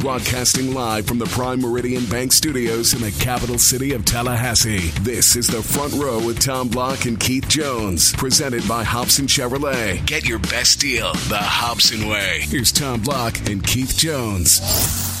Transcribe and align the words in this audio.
Broadcasting 0.00 0.72
live 0.72 1.06
from 1.06 1.18
the 1.18 1.26
Prime 1.26 1.60
Meridian 1.60 2.06
Bank 2.06 2.32
Studios 2.32 2.94
in 2.94 3.02
the 3.02 3.10
capital 3.22 3.58
city 3.58 3.92
of 3.92 4.06
Tallahassee. 4.06 4.88
This 5.02 5.36
is 5.36 5.46
the 5.46 5.62
front 5.62 5.92
row 5.92 6.24
with 6.24 6.40
Tom 6.40 6.68
Block 6.68 7.04
and 7.04 7.20
Keith 7.20 7.46
Jones, 7.48 8.14
presented 8.14 8.66
by 8.66 8.82
Hobson 8.82 9.26
Chevrolet. 9.26 10.04
Get 10.06 10.26
your 10.26 10.38
best 10.38 10.80
deal 10.80 11.12
the 11.28 11.36
Hobson 11.36 12.08
way. 12.08 12.40
Here's 12.44 12.72
Tom 12.72 13.02
Block 13.02 13.46
and 13.46 13.62
Keith 13.62 13.94
Jones. 13.98 15.19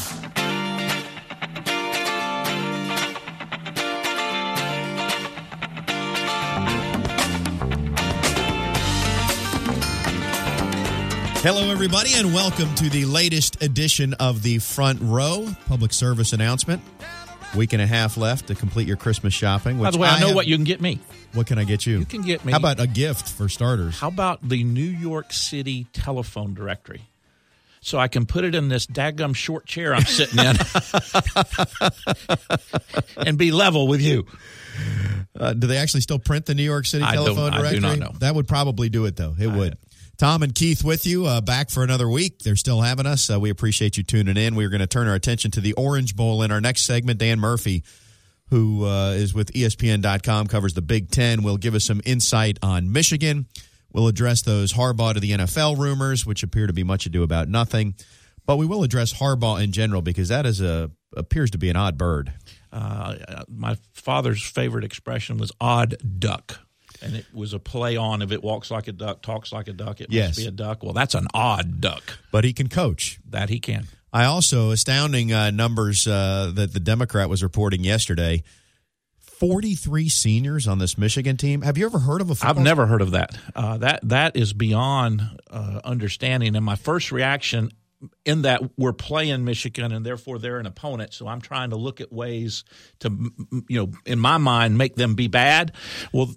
Hello, 11.42 11.70
everybody, 11.70 12.12
and 12.16 12.34
welcome 12.34 12.74
to 12.74 12.90
the 12.90 13.06
latest 13.06 13.62
edition 13.62 14.12
of 14.14 14.42
the 14.42 14.58
Front 14.58 14.98
Row 15.00 15.48
Public 15.68 15.90
Service 15.94 16.34
Announcement. 16.34 16.82
Week 17.56 17.72
and 17.72 17.80
a 17.80 17.86
half 17.86 18.18
left 18.18 18.48
to 18.48 18.54
complete 18.54 18.86
your 18.86 18.98
Christmas 18.98 19.32
shopping. 19.32 19.80
By 19.80 19.90
the 19.90 19.96
way, 19.96 20.08
I, 20.08 20.20
know 20.20 20.26
have- 20.28 20.36
what 20.36 20.46
you 20.46 20.56
can 20.56 20.64
get 20.64 20.82
me. 20.82 20.98
What 21.32 21.46
can 21.46 21.58
I 21.58 21.64
get 21.64 21.86
you? 21.86 22.00
You 22.00 22.04
can 22.04 22.20
get 22.20 22.44
me. 22.44 22.52
How 22.52 22.58
about 22.58 22.78
a 22.78 22.86
gift 22.86 23.26
for 23.26 23.48
starters? 23.48 23.98
How 23.98 24.08
about 24.08 24.46
the 24.46 24.64
New 24.64 24.82
York 24.82 25.32
City 25.32 25.86
telephone 25.94 26.52
directory? 26.52 27.02
So 27.80 27.98
I 27.98 28.08
can 28.08 28.26
put 28.26 28.44
it 28.44 28.54
in 28.54 28.68
this 28.68 28.86
daggum 28.86 29.34
short 29.34 29.64
chair 29.64 29.94
I'm 29.94 30.04
sitting 30.04 30.38
in 30.38 30.56
and 33.26 33.38
be 33.38 33.50
level 33.50 33.88
with 33.88 34.02
you. 34.02 34.26
Uh, 35.38 35.54
do 35.54 35.66
they 35.66 35.78
actually 35.78 36.02
still 36.02 36.18
print 36.18 36.44
the 36.44 36.54
New 36.54 36.62
York 36.64 36.84
City 36.84 37.02
I 37.04 37.14
telephone 37.14 37.54
I 37.54 37.56
do 37.56 37.62
directory? 37.62 37.80
not 37.80 37.98
know. 37.98 38.18
That 38.18 38.34
would 38.34 38.46
probably 38.46 38.90
do 38.90 39.06
it, 39.06 39.16
though. 39.16 39.34
It 39.38 39.46
would. 39.46 39.78
Tom 40.20 40.42
and 40.42 40.54
Keith 40.54 40.84
with 40.84 41.06
you, 41.06 41.24
uh, 41.24 41.40
back 41.40 41.70
for 41.70 41.82
another 41.82 42.06
week. 42.06 42.40
They're 42.40 42.54
still 42.54 42.82
having 42.82 43.06
us. 43.06 43.30
Uh, 43.30 43.40
we 43.40 43.48
appreciate 43.48 43.96
you 43.96 44.02
tuning 44.02 44.36
in. 44.36 44.54
We're 44.54 44.68
going 44.68 44.82
to 44.82 44.86
turn 44.86 45.08
our 45.08 45.14
attention 45.14 45.50
to 45.52 45.62
the 45.62 45.72
Orange 45.72 46.14
Bowl 46.14 46.42
in 46.42 46.50
our 46.50 46.60
next 46.60 46.82
segment. 46.82 47.18
Dan 47.18 47.40
Murphy, 47.40 47.84
who 48.50 48.84
uh, 48.84 49.12
is 49.12 49.32
with 49.32 49.50
ESPN.com, 49.54 50.48
covers 50.48 50.74
the 50.74 50.82
Big 50.82 51.10
Ten, 51.10 51.42
will 51.42 51.56
give 51.56 51.74
us 51.74 51.84
some 51.84 52.02
insight 52.04 52.58
on 52.60 52.92
Michigan. 52.92 53.46
We'll 53.94 54.08
address 54.08 54.42
those 54.42 54.74
Harbaugh 54.74 55.14
to 55.14 55.20
the 55.20 55.30
NFL 55.30 55.78
rumors, 55.78 56.26
which 56.26 56.42
appear 56.42 56.66
to 56.66 56.74
be 56.74 56.84
much 56.84 57.06
ado 57.06 57.22
about 57.22 57.48
nothing. 57.48 57.94
But 58.44 58.58
we 58.58 58.66
will 58.66 58.82
address 58.82 59.14
Harbaugh 59.14 59.64
in 59.64 59.72
general 59.72 60.02
because 60.02 60.28
that 60.28 60.44
is 60.44 60.60
a 60.60 60.90
appears 61.16 61.50
to 61.52 61.58
be 61.58 61.70
an 61.70 61.76
odd 61.76 61.96
bird. 61.96 62.30
Uh, 62.70 63.16
my 63.48 63.78
father's 63.94 64.42
favorite 64.42 64.84
expression 64.84 65.38
was 65.38 65.50
odd 65.58 65.96
duck. 66.18 66.60
And 67.02 67.14
it 67.16 67.26
was 67.32 67.52
a 67.52 67.58
play 67.58 67.96
on 67.96 68.22
if 68.22 68.30
it 68.32 68.42
walks 68.42 68.70
like 68.70 68.88
a 68.88 68.92
duck, 68.92 69.22
talks 69.22 69.52
like 69.52 69.68
a 69.68 69.72
duck, 69.72 70.00
it 70.00 70.08
Yes. 70.10 70.30
must 70.30 70.38
be 70.38 70.46
a 70.46 70.50
duck. 70.50 70.82
Well, 70.82 70.92
that's 70.92 71.14
an 71.14 71.26
odd 71.34 71.80
duck. 71.80 72.18
But 72.30 72.44
he 72.44 72.52
can 72.52 72.68
coach. 72.68 73.18
That 73.28 73.48
he 73.48 73.58
can. 73.60 73.86
I 74.12 74.24
also 74.24 74.70
astounding 74.70 75.32
uh, 75.32 75.50
numbers 75.50 76.06
uh, 76.06 76.50
that 76.54 76.72
the 76.72 76.80
Democrat 76.80 77.28
was 77.28 77.42
reporting 77.42 77.84
yesterday. 77.84 78.42
Forty-three 79.20 80.08
seniors 80.10 80.68
on 80.68 80.78
this 80.78 80.98
Michigan 80.98 81.36
team. 81.38 81.62
Have 81.62 81.78
you 81.78 81.86
ever 81.86 81.98
heard 82.00 82.20
of 82.20 82.28
a? 82.28 82.34
Football 82.34 82.50
I've 82.58 82.62
never 82.62 82.86
heard 82.86 83.00
of 83.00 83.12
that. 83.12 83.38
Uh, 83.54 83.78
that 83.78 84.00
that 84.02 84.36
is 84.36 84.52
beyond 84.52 85.22
uh, 85.50 85.80
understanding. 85.84 86.54
And 86.56 86.64
my 86.64 86.76
first 86.76 87.10
reaction, 87.10 87.70
in 88.26 88.42
that 88.42 88.60
we're 88.76 88.92
playing 88.92 89.44
Michigan, 89.46 89.92
and 89.92 90.04
therefore 90.04 90.38
they're 90.38 90.58
an 90.58 90.66
opponent. 90.66 91.14
So 91.14 91.26
I'm 91.26 91.40
trying 91.40 91.70
to 91.70 91.76
look 91.76 92.02
at 92.02 92.12
ways 92.12 92.64
to, 92.98 93.08
you 93.68 93.78
know, 93.78 93.92
in 94.04 94.18
my 94.18 94.36
mind, 94.36 94.76
make 94.76 94.96
them 94.96 95.14
be 95.14 95.28
bad. 95.28 95.72
Well, 96.12 96.34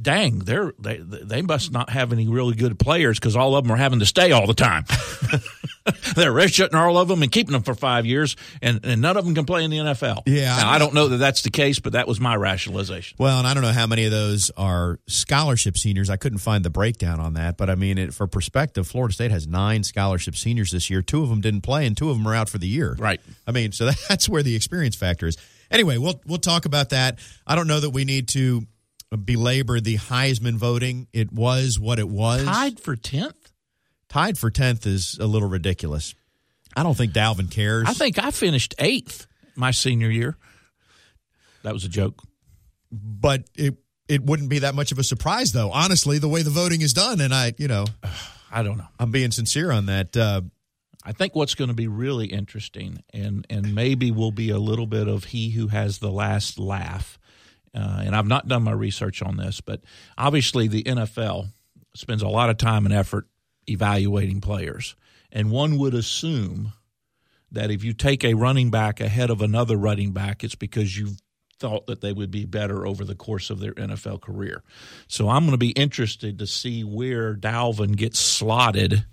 dang, 0.00 0.40
they're 0.40 0.72
they 0.78 0.98
they 0.98 1.42
must 1.42 1.72
not 1.72 1.90
have 1.90 2.12
any 2.12 2.28
really 2.28 2.54
good 2.54 2.78
players 2.78 3.18
because 3.18 3.36
all 3.36 3.56
of 3.56 3.64
them 3.64 3.72
are 3.72 3.76
having 3.76 4.00
to 4.00 4.06
stay 4.06 4.32
all 4.32 4.46
the 4.46 4.54
time. 4.54 4.84
they're 6.14 6.32
redshirting 6.32 6.74
all 6.74 6.98
of 6.98 7.08
them 7.08 7.22
and 7.22 7.32
keeping 7.32 7.52
them 7.52 7.62
for 7.62 7.74
five 7.74 8.04
years, 8.06 8.36
and, 8.60 8.84
and 8.84 9.00
none 9.00 9.16
of 9.16 9.24
them 9.24 9.34
can 9.34 9.44
play 9.46 9.64
in 9.64 9.70
the 9.70 9.78
NFL. 9.78 10.22
Yeah, 10.26 10.56
now, 10.56 10.68
I- 10.70 10.74
I 10.74 10.78
don't 10.78 10.94
know 10.94 11.08
that 11.08 11.16
that's 11.16 11.42
the 11.42 11.50
case, 11.50 11.78
but 11.78 11.92
that 11.94 12.06
was 12.06 12.20
my 12.20 12.36
rationalization. 12.36 13.16
Well, 13.18 13.38
and 13.38 13.46
I 13.46 13.54
don't 13.54 13.62
know 13.62 13.72
how 13.72 13.86
many 13.86 14.04
of 14.04 14.10
those 14.10 14.50
are 14.56 14.98
scholarship 15.08 15.76
seniors. 15.76 16.10
I 16.10 16.16
couldn't 16.16 16.38
find 16.38 16.64
the 16.64 16.70
breakdown 16.70 17.20
on 17.20 17.34
that, 17.34 17.56
but 17.56 17.70
I 17.70 17.74
mean, 17.74 17.98
it, 17.98 18.14
for 18.14 18.26
perspective, 18.26 18.86
Florida 18.86 19.14
State 19.14 19.30
has 19.30 19.46
nine 19.46 19.82
scholarship 19.82 20.36
seniors 20.36 20.70
this 20.70 20.90
year. 20.90 21.02
Two 21.02 21.22
of 21.22 21.28
them 21.28 21.40
didn't 21.40 21.62
play, 21.62 21.86
and 21.86 21.96
two 21.96 22.10
of 22.10 22.16
them 22.18 22.26
are 22.28 22.34
out 22.34 22.48
for 22.48 22.58
the 22.58 22.68
year. 22.68 22.94
Right. 22.98 23.20
I 23.46 23.52
mean, 23.52 23.72
so 23.72 23.90
that's 24.08 24.28
where 24.28 24.42
the 24.42 24.54
experience 24.54 24.96
factor 24.96 25.26
is. 25.26 25.36
Anyway, 25.70 25.96
we'll 25.98 26.20
we'll 26.26 26.38
talk 26.38 26.64
about 26.66 26.90
that. 26.90 27.18
I 27.46 27.54
don't 27.54 27.66
know 27.68 27.80
that 27.80 27.90
we 27.90 28.04
need 28.04 28.28
to 28.28 28.66
belabor 29.16 29.80
the 29.80 29.96
Heisman 29.96 30.54
voting. 30.54 31.06
It 31.12 31.32
was 31.32 31.78
what 31.78 31.98
it 31.98 32.08
was. 32.08 32.44
Tied 32.44 32.80
for 32.80 32.96
tenth. 32.96 33.50
tied 34.08 34.38
for 34.38 34.50
tenth 34.50 34.86
is 34.86 35.18
a 35.20 35.26
little 35.26 35.48
ridiculous. 35.48 36.14
I 36.76 36.82
don't 36.82 36.96
think 36.96 37.12
Dalvin 37.12 37.50
cares. 37.50 37.88
I 37.88 37.92
think 37.94 38.18
I 38.22 38.30
finished 38.30 38.74
eighth 38.78 39.26
my 39.56 39.72
senior 39.72 40.08
year. 40.10 40.36
That 41.62 41.72
was 41.74 41.84
a 41.84 41.88
joke. 41.88 42.22
but 42.92 43.44
it 43.56 43.76
it 44.08 44.24
wouldn't 44.24 44.48
be 44.48 44.60
that 44.60 44.74
much 44.74 44.90
of 44.90 44.98
a 44.98 45.04
surprise, 45.04 45.52
though. 45.52 45.70
Honestly, 45.70 46.18
the 46.18 46.26
way 46.28 46.42
the 46.42 46.50
voting 46.50 46.80
is 46.80 46.92
done, 46.92 47.20
and 47.20 47.32
I, 47.32 47.54
you 47.58 47.68
know, 47.68 47.84
I 48.50 48.62
don't 48.64 48.76
know. 48.78 48.88
I'm 48.98 49.12
being 49.12 49.30
sincere 49.30 49.70
on 49.70 49.86
that. 49.86 50.16
Uh, 50.16 50.40
I 51.04 51.12
think 51.12 51.36
what's 51.36 51.54
going 51.54 51.68
to 51.68 51.74
be 51.74 51.86
really 51.86 52.26
interesting, 52.26 53.04
and 53.14 53.46
and 53.48 53.72
maybe 53.74 54.10
will 54.10 54.32
be 54.32 54.50
a 54.50 54.58
little 54.58 54.86
bit 54.86 55.06
of 55.06 55.24
he 55.24 55.50
who 55.50 55.68
has 55.68 55.98
the 55.98 56.10
last 56.10 56.58
laugh. 56.58 57.18
Uh, 57.74 58.02
and 58.04 58.16
I've 58.16 58.26
not 58.26 58.48
done 58.48 58.64
my 58.64 58.72
research 58.72 59.22
on 59.22 59.36
this, 59.36 59.60
but 59.60 59.80
obviously 60.18 60.68
the 60.68 60.82
NFL 60.82 61.52
spends 61.94 62.22
a 62.22 62.28
lot 62.28 62.50
of 62.50 62.56
time 62.56 62.84
and 62.84 62.94
effort 62.94 63.28
evaluating 63.68 64.40
players, 64.40 64.96
and 65.30 65.50
one 65.50 65.78
would 65.78 65.94
assume 65.94 66.72
that 67.52 67.70
if 67.70 67.84
you 67.84 67.92
take 67.92 68.24
a 68.24 68.34
running 68.34 68.70
back 68.70 69.00
ahead 69.00 69.30
of 69.30 69.42
another 69.42 69.76
running 69.76 70.12
back, 70.12 70.42
it's 70.44 70.54
because 70.54 70.96
you've 70.96 71.18
thought 71.58 71.86
that 71.86 72.00
they 72.00 72.12
would 72.12 72.30
be 72.30 72.46
better 72.46 72.86
over 72.86 73.04
the 73.04 73.14
course 73.14 73.50
of 73.50 73.60
their 73.60 73.74
NFL 73.74 74.20
career. 74.22 74.62
So 75.06 75.28
I'm 75.28 75.42
going 75.42 75.52
to 75.52 75.58
be 75.58 75.70
interested 75.70 76.38
to 76.38 76.46
see 76.46 76.82
where 76.82 77.34
Dalvin 77.34 77.96
gets 77.96 78.18
slotted 78.18 79.04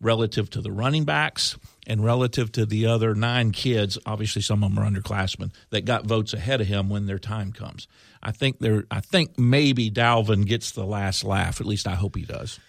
relative 0.00 0.48
to 0.50 0.60
the 0.60 0.70
running 0.70 1.04
backs 1.04 1.58
and 1.88 2.04
relative 2.04 2.52
to 2.52 2.66
the 2.66 2.86
other 2.86 3.14
nine 3.14 3.50
kids. 3.50 3.98
Obviously, 4.06 4.42
some 4.42 4.62
of 4.62 4.72
them 4.72 4.78
are 4.78 4.88
underclassmen 4.88 5.52
that 5.70 5.84
got 5.84 6.04
votes 6.04 6.34
ahead 6.34 6.60
of 6.60 6.68
him 6.68 6.88
when 6.88 7.06
their 7.06 7.18
time 7.18 7.50
comes. 7.50 7.88
I 8.22 8.30
think 8.30 8.58
there. 8.60 8.84
I 8.90 9.00
think 9.00 9.38
maybe 9.38 9.90
Dalvin 9.90 10.46
gets 10.46 10.72
the 10.72 10.84
last 10.84 11.24
laugh. 11.24 11.60
At 11.60 11.66
least 11.66 11.88
I 11.88 11.94
hope 11.94 12.14
he 12.14 12.24
does. 12.24 12.60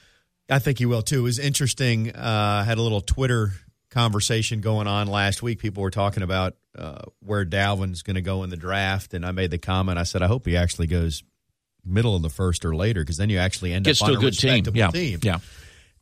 I 0.49 0.59
think 0.59 0.79
he 0.79 0.85
will 0.85 1.03
too. 1.03 1.19
It 1.19 1.23
was 1.23 1.39
interesting. 1.39 2.15
Uh, 2.15 2.63
had 2.63 2.77
a 2.77 2.81
little 2.81 3.01
Twitter 3.01 3.51
conversation 3.91 4.61
going 4.61 4.87
on 4.87 5.07
last 5.07 5.43
week. 5.43 5.59
People 5.59 5.83
were 5.83 5.91
talking 5.91 6.23
about 6.23 6.55
uh, 6.77 7.01
where 7.19 7.45
Dalvin's 7.45 8.03
going 8.03 8.15
to 8.15 8.21
go 8.21 8.43
in 8.43 8.49
the 8.49 8.57
draft, 8.57 9.13
and 9.13 9.25
I 9.25 9.31
made 9.31 9.51
the 9.51 9.57
comment. 9.57 9.97
I 9.97 10.03
said, 10.03 10.21
I 10.21 10.27
hope 10.27 10.45
he 10.45 10.55
actually 10.55 10.87
goes 10.87 11.23
middle 11.85 12.15
of 12.15 12.21
the 12.21 12.29
first 12.29 12.65
or 12.65 12.75
later, 12.75 13.01
because 13.01 13.17
then 13.17 13.29
you 13.29 13.39
actually 13.39 13.73
end 13.73 13.85
Gets 13.85 14.01
up 14.01 14.07
to 14.07 14.13
on 14.13 14.17
a 14.17 14.21
good 14.21 14.37
team. 14.37 14.65
Yeah, 14.73 14.91
team. 14.91 15.19
yeah. 15.23 15.39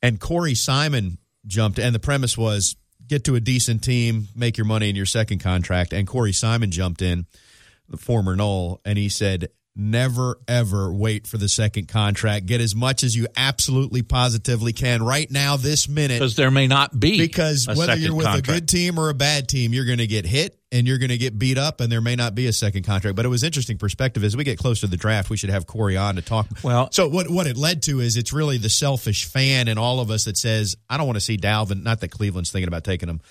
And 0.01 0.19
Corey 0.19 0.55
Simon 0.55 1.17
jumped, 1.45 1.79
and 1.79 1.95
the 1.95 1.99
premise 1.99 2.37
was 2.37 2.75
get 3.07 3.23
to 3.25 3.35
a 3.35 3.39
decent 3.39 3.83
team, 3.83 4.27
make 4.35 4.57
your 4.57 4.65
money 4.65 4.89
in 4.89 4.95
your 4.95 5.05
second 5.05 5.39
contract. 5.39 5.93
And 5.93 6.07
Corey 6.07 6.33
Simon 6.33 6.71
jumped 6.71 7.01
in, 7.01 7.25
the 7.89 7.97
former 7.97 8.35
Nole, 8.35 8.81
and 8.83 8.97
he 8.97 9.09
said, 9.09 9.49
Never 9.79 10.39
ever 10.47 10.91
wait 10.91 11.27
for 11.27 11.37
the 11.37 11.47
second 11.47 11.87
contract. 11.87 12.47
Get 12.47 12.61
as 12.61 12.75
much 12.75 13.03
as 13.03 13.15
you 13.15 13.27
absolutely 13.37 14.01
positively 14.01 14.73
can 14.73 15.03
right 15.03 15.29
now, 15.29 15.55
this 15.55 15.87
minute. 15.87 16.15
Because 16.15 16.35
there 16.35 16.49
may 16.49 16.65
not 16.65 16.99
be 16.99 17.19
Because 17.19 17.67
whether 17.67 17.95
you're 17.95 18.15
with 18.15 18.25
contract. 18.25 18.47
a 18.47 18.51
good 18.51 18.67
team 18.67 18.97
or 18.99 19.09
a 19.09 19.13
bad 19.13 19.47
team, 19.47 19.73
you're 19.73 19.85
going 19.85 19.99
to 19.99 20.07
get 20.07 20.25
hit 20.25 20.57
and 20.71 20.87
you're 20.87 20.97
going 20.97 21.11
to 21.11 21.17
get 21.17 21.37
beat 21.39 21.57
up, 21.57 21.79
and 21.79 21.89
there 21.89 22.01
may 22.01 22.15
not 22.15 22.33
be 22.35 22.47
a 22.47 22.51
second 22.53 22.83
contract. 22.83 23.15
But 23.15 23.25
it 23.25 23.29
was 23.29 23.43
interesting 23.43 23.77
perspective 23.77 24.23
as 24.23 24.35
we 24.35 24.43
get 24.43 24.57
close 24.57 24.81
to 24.81 24.87
the 24.87 24.97
draft. 24.97 25.29
We 25.29 25.37
should 25.37 25.51
have 25.51 25.67
Corey 25.67 25.95
on 25.95 26.15
to 26.15 26.21
talk. 26.23 26.47
Well- 26.63 26.89
so 26.91 27.07
what 27.07 27.29
what 27.29 27.45
it 27.45 27.55
led 27.55 27.83
to 27.83 27.99
is 27.99 28.17
it's 28.17 28.33
really 28.33 28.57
the 28.57 28.69
selfish 28.69 29.25
fan 29.25 29.67
and 29.67 29.77
all 29.77 29.99
of 29.99 30.09
us 30.09 30.25
that 30.25 30.37
says 30.37 30.75
I 30.89 30.97
don't 30.97 31.05
want 31.05 31.17
to 31.17 31.21
see 31.21 31.37
Dalvin. 31.37 31.83
Not 31.83 31.99
that 32.01 32.09
Cleveland's 32.09 32.51
thinking 32.51 32.67
about 32.67 32.83
taking 32.83 33.07
him, 33.09 33.21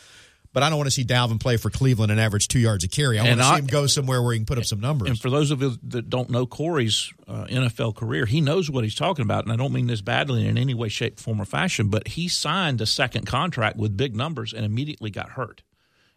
but 0.57 0.63
I 0.63 0.71
don't 0.71 0.79
want 0.79 0.87
to 0.87 0.91
see 0.91 1.05
Dalvin 1.05 1.39
play 1.39 1.59
for 1.59 1.69
Cleveland 1.69 2.11
and 2.11 2.19
average 2.19 2.49
two 2.49 2.59
yards 2.59 2.83
a 2.83 2.89
carry. 2.89 3.19
I 3.19 3.25
want 3.25 3.33
And 3.33 3.41
to 3.43 3.47
see 3.47 3.55
him 3.57 3.67
go 3.67 3.87
somewhere 3.87 4.23
where 4.23 4.33
he 4.33 4.39
can 4.39 4.47
put 4.47 4.57
up 4.57 4.65
some 4.65 4.81
numbers. 4.81 5.11
And 5.11 5.21
for 5.21 5.29
those 5.29 5.51
of 5.51 5.61
you 5.61 5.77
that 5.89 6.09
don't 6.09 6.31
know 6.31 6.47
Corey's 6.47 7.13
uh, 7.29 7.45
NFL 7.45 7.95
career, 7.95 8.25
he 8.25 8.41
knows 8.41 8.71
what 8.71 8.83
he's 8.83 8.95
talking 8.95 9.23
about. 9.23 9.45
And 9.45 9.53
I 9.53 9.57
don't 9.57 9.71
mean 9.71 9.87
this 9.87 10.01
badly 10.01 10.47
in 10.49 10.57
any 10.57 10.73
way, 10.73 10.89
shape, 10.89 11.21
form, 11.21 11.43
or 11.43 11.45
fashion, 11.45 11.91
but 11.91 12.09
he 12.09 12.27
signed 12.27 12.81
a 12.81 12.87
second 12.87 13.27
contract 13.27 13.77
with 13.77 13.99
big 13.99 14.17
numbers 14.17 14.55
and 14.55 14.65
immediately 14.65 15.11
got 15.11 15.33
hurt. 15.33 15.63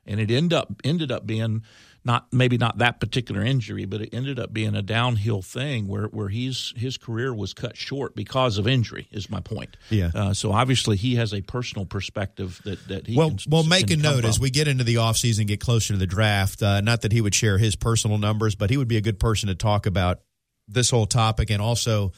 And 0.06 0.22
it 0.22 0.32
ended 0.32 0.54
up 0.54 0.72
ended 0.86 1.12
up 1.12 1.28
being 1.28 1.64
not 2.04 2.32
maybe 2.32 2.58
not 2.58 2.78
that 2.80 3.00
particular 3.00 3.44
injury, 3.44 3.86
but 3.86 4.02
it 4.02 4.10
ended 4.14 4.40
up 4.40 4.54
being 4.54 4.76
a 4.76 4.82
downhill 4.82 5.42
thing 5.42 5.88
where 5.88 6.06
where 6.08 6.30
he's 6.30 6.74
his 6.76 6.98
career 6.98 7.34
was 7.34 7.54
cut 7.54 7.76
short 7.76 8.16
because 8.16 8.58
of 8.58 8.68
injury. 8.68 9.08
Is 9.12 9.30
my 9.30 9.42
point. 9.42 9.78
Yeah. 9.90 10.12
Uh, 10.14 10.34
so 10.34 10.52
obviously 10.52 10.98
he 10.98 11.16
has 11.16 11.34
a 11.34 11.42
personal 11.42 11.86
perspective 11.86 12.62
that 12.66 12.88
that 12.88 13.08
he 13.08 13.16
well, 13.16 13.30
can, 13.30 13.40
well, 13.50 13.64
make 13.64 13.92
a 13.92 13.98
note 13.98 14.26
as 14.26 14.40
we 14.40 14.50
get 14.50 14.68
into 14.68 14.84
the 14.84 14.96
offseason, 14.96 15.48
get 15.48 15.60
closer 15.60 15.94
to 15.94 16.00
the 16.00 16.08
draft. 16.08 16.62
Uh, 16.62 16.82
not 16.82 17.02
that 17.02 17.12
he 17.12 17.22
would 17.22 17.36
share 17.36 17.58
his 17.58 17.76
personal 17.76 18.18
numbers, 18.18 18.56
but 18.56 18.70
he 18.70 18.78
would 18.78 18.88
be 18.88 18.98
a 18.98 19.02
good 19.02 19.20
person 19.20 19.48
to 19.48 19.56
talk 19.56 19.86
about 19.86 20.22
this 20.68 20.90
whole 20.90 21.06
topic 21.06 21.50
and 21.50 21.62
also 21.62 22.12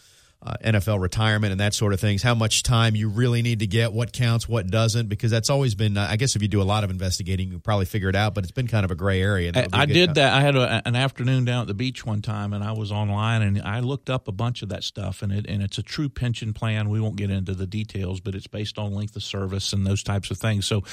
uh, 0.43 0.55
NFL 0.63 0.99
retirement 0.99 1.51
and 1.51 1.59
that 1.59 1.75
sort 1.75 1.93
of 1.93 1.99
things, 1.99 2.23
how 2.23 2.33
much 2.33 2.63
time 2.63 2.95
you 2.95 3.09
really 3.09 3.43
need 3.43 3.59
to 3.59 3.67
get, 3.67 3.93
what 3.93 4.11
counts, 4.11 4.49
what 4.49 4.67
doesn't, 4.67 5.07
because 5.07 5.29
that's 5.29 5.51
always 5.51 5.75
been, 5.75 5.95
uh, 5.97 6.07
I 6.09 6.15
guess 6.15 6.35
if 6.35 6.41
you 6.41 6.47
do 6.47 6.61
a 6.61 6.63
lot 6.63 6.83
of 6.83 6.89
investigating, 6.89 7.51
you 7.51 7.59
probably 7.59 7.85
figure 7.85 8.09
it 8.09 8.15
out, 8.15 8.33
but 8.33 8.43
it's 8.43 8.51
been 8.51 8.67
kind 8.67 8.83
of 8.83 8.89
a 8.89 8.95
gray 8.95 9.21
area. 9.21 9.51
I, 9.53 9.67
I 9.71 9.85
did 9.85 10.15
that. 10.15 10.33
I 10.33 10.41
had 10.41 10.55
a, 10.55 10.81
an 10.85 10.95
afternoon 10.95 11.45
down 11.45 11.61
at 11.61 11.67
the 11.67 11.75
beach 11.75 12.05
one 12.05 12.23
time 12.23 12.53
and 12.53 12.63
I 12.63 12.71
was 12.71 12.91
online 12.91 13.43
and 13.43 13.61
I 13.61 13.81
looked 13.81 14.09
up 14.09 14.27
a 14.27 14.31
bunch 14.31 14.63
of 14.63 14.69
that 14.69 14.83
stuff 14.83 15.21
and 15.21 15.31
it, 15.31 15.45
and 15.47 15.61
it's 15.61 15.77
a 15.77 15.83
true 15.83 16.09
pension 16.09 16.53
plan. 16.53 16.89
We 16.89 16.99
won't 16.99 17.17
get 17.17 17.29
into 17.29 17.53
the 17.53 17.67
details, 17.67 18.19
but 18.19 18.33
it's 18.33 18.47
based 18.47 18.79
on 18.79 18.95
length 18.95 19.15
of 19.15 19.23
service 19.23 19.73
and 19.73 19.85
those 19.85 20.01
types 20.01 20.31
of 20.31 20.39
things. 20.39 20.65
So 20.65 20.83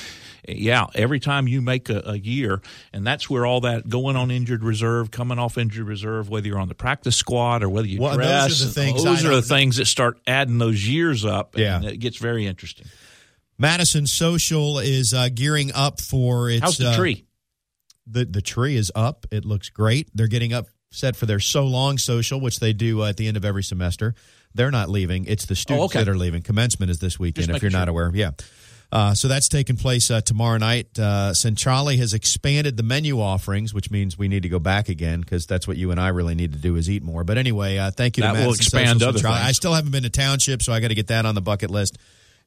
yeah, 0.47 0.87
every 0.95 1.21
time 1.21 1.49
you 1.49 1.63
make 1.63 1.89
a, 1.89 2.03
a 2.05 2.19
year 2.19 2.61
and 2.93 3.07
that's 3.07 3.31
where 3.31 3.47
all 3.47 3.63
that 3.63 3.89
going 3.89 4.17
on 4.17 4.31
injured 4.31 4.63
reserve, 4.63 5.11
coming 5.11 5.39
off 5.39 5.57
injured 5.57 5.87
reserve, 5.87 6.29
whether 6.29 6.47
you're 6.47 6.59
on 6.59 6.69
the 6.69 6.75
practice 6.75 7.17
squad 7.17 7.63
or 7.63 7.71
whether 7.71 7.89
you 7.89 7.99
well, 7.99 8.15
dress, 8.15 8.49
those 8.49 8.63
are 8.63 8.67
the 8.67 8.73
things, 8.73 9.03
the 9.41 9.47
things 9.47 9.77
that 9.77 9.87
start 9.87 10.21
adding 10.27 10.59
those 10.59 10.87
years 10.87 11.25
up. 11.25 11.57
yeah. 11.57 11.83
it 11.83 11.99
gets 11.99 12.17
very 12.17 12.47
interesting. 12.47 12.87
Madison 13.59 14.07
Social 14.07 14.79
is 14.79 15.13
uh, 15.13 15.29
gearing 15.35 15.73
up 15.75 16.01
for 16.01 16.49
its. 16.49 16.63
How's 16.63 16.79
the 16.79 16.91
uh, 16.91 16.97
tree? 16.97 17.27
The 18.07 18.25
the 18.25 18.41
tree 18.41 18.77
is 18.77 18.93
up. 18.95 19.27
It 19.31 19.45
looks 19.45 19.69
great. 19.69 20.09
They're 20.15 20.29
getting 20.29 20.53
up 20.53 20.67
set 20.91 21.17
for 21.17 21.27
their 21.27 21.41
so 21.41 21.65
long 21.65 21.99
social, 21.99 22.41
which 22.41 22.61
they 22.61 22.73
do 22.73 23.03
uh, 23.03 23.09
at 23.09 23.17
the 23.17 23.27
end 23.27 23.37
of 23.37 23.45
every 23.45 23.63
semester. 23.63 24.15
They're 24.55 24.71
not 24.71 24.89
leaving. 24.89 25.27
It's 25.27 25.47
the 25.47 25.57
students 25.57 25.83
oh, 25.83 25.85
okay. 25.87 26.05
that 26.05 26.09
are 26.11 26.17
leaving. 26.17 26.43
Commencement 26.43 26.91
is 26.91 27.01
this 27.01 27.19
weekend. 27.19 27.49
Just 27.49 27.57
if 27.57 27.63
you're 27.63 27.71
sure. 27.71 27.81
not 27.81 27.89
aware, 27.89 28.11
yeah. 28.15 28.31
Uh, 28.91 29.13
so 29.13 29.29
that's 29.29 29.49
taking 29.49 29.77
place 29.77 30.11
uh, 30.11 30.21
tomorrow 30.23 30.57
night. 30.57 30.99
Uh, 30.99 31.35
Centrale 31.35 31.89
has 31.99 32.15
expanded 32.15 32.77
the 32.77 32.83
menu 32.83 33.21
offerings, 33.21 33.75
which 33.75 33.91
means 33.91 34.17
we 34.17 34.29
need 34.29 34.45
to 34.45 34.49
go 34.49 34.59
back 34.59 34.89
again 34.89 35.21
because 35.21 35.47
that's 35.47 35.69
what 35.69 35.77
you 35.77 35.91
and 35.91 36.01
I 36.01 36.09
really 36.09 36.35
need 36.35 36.53
to 36.53 36.59
do 36.59 36.77
is 36.77 36.89
eat 36.89 37.03
more. 37.03 37.23
But 37.23 37.37
anyway, 37.37 37.77
uh, 37.77 37.91
thank 37.91 38.17
you. 38.17 38.23
That 38.23 38.33
to 38.35 38.47
will 38.47 38.55
expand 38.55 39.03
other 39.03 39.19
things. 39.19 39.27
I 39.27 39.53
still 39.53 39.75
haven't 39.75 39.91
been 39.91 40.05
to 40.05 40.11
Township, 40.11 40.63
so 40.63 40.73
I 40.73 40.81
got 40.81 40.89
to 40.89 40.95
get 40.95 41.09
that 41.09 41.27
on 41.27 41.35
the 41.35 41.43
bucket 41.43 41.71
list 41.71 41.99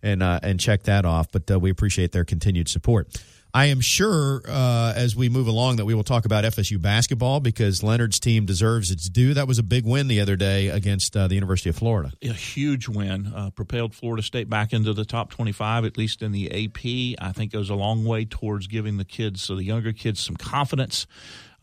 and 0.02 0.24
uh, 0.24 0.40
and 0.42 0.60
check 0.60 0.84
that 0.84 1.06
off. 1.06 1.32
But 1.32 1.50
uh, 1.52 1.60
we 1.60 1.70
appreciate 1.70 2.12
their 2.12 2.26
continued 2.26 2.70
support. 2.70 3.16
I 3.54 3.66
am 3.66 3.82
sure 3.82 4.42
uh, 4.48 4.94
as 4.96 5.16
we 5.16 5.28
move 5.28 5.48
along 5.48 5.76
that 5.76 5.86
we 5.86 5.94
will 5.94 6.06
talk 6.06 6.26
about 6.26 6.46
FSU 6.46 6.82
basketball 6.82 7.42
because 7.42 7.84
Leonard's 7.84 8.20
team 8.20 8.46
deserves 8.46 8.92
its 8.92 9.10
due. 9.10 9.34
That 9.34 9.48
was 9.48 9.60
a 9.60 9.64
big 9.64 9.86
win 9.86 10.08
the 10.08 10.22
other 10.22 10.38
day 10.38 10.70
against 10.70 11.18
uh, 11.18 11.28
the 11.28 11.36
University 11.36 11.70
of 11.70 11.76
Florida. 11.76 12.12
A 12.22 12.32
huge 12.32 12.88
win. 12.88 13.28
Uh, 13.36 13.50
propelled 13.50 13.94
Florida 13.94 14.24
State 14.24 14.50
back 14.50 14.72
into 14.72 14.94
the 14.94 15.04
top 15.04 15.32
25, 15.32 15.84
at 15.84 15.98
least 15.98 16.22
in 16.22 16.32
the 16.32 16.50
AP. 16.50 17.22
I 17.22 17.34
think 17.34 17.52
goes 17.52 17.70
a 17.70 17.76
long 17.76 18.06
way 18.06 18.24
towards 18.24 18.68
giving 18.68 18.96
the 18.98 19.06
kids, 19.06 19.42
so 19.42 19.56
the 19.56 19.64
younger 19.64 19.92
kids, 19.92 20.22
some 20.22 20.38
confidence. 20.38 21.08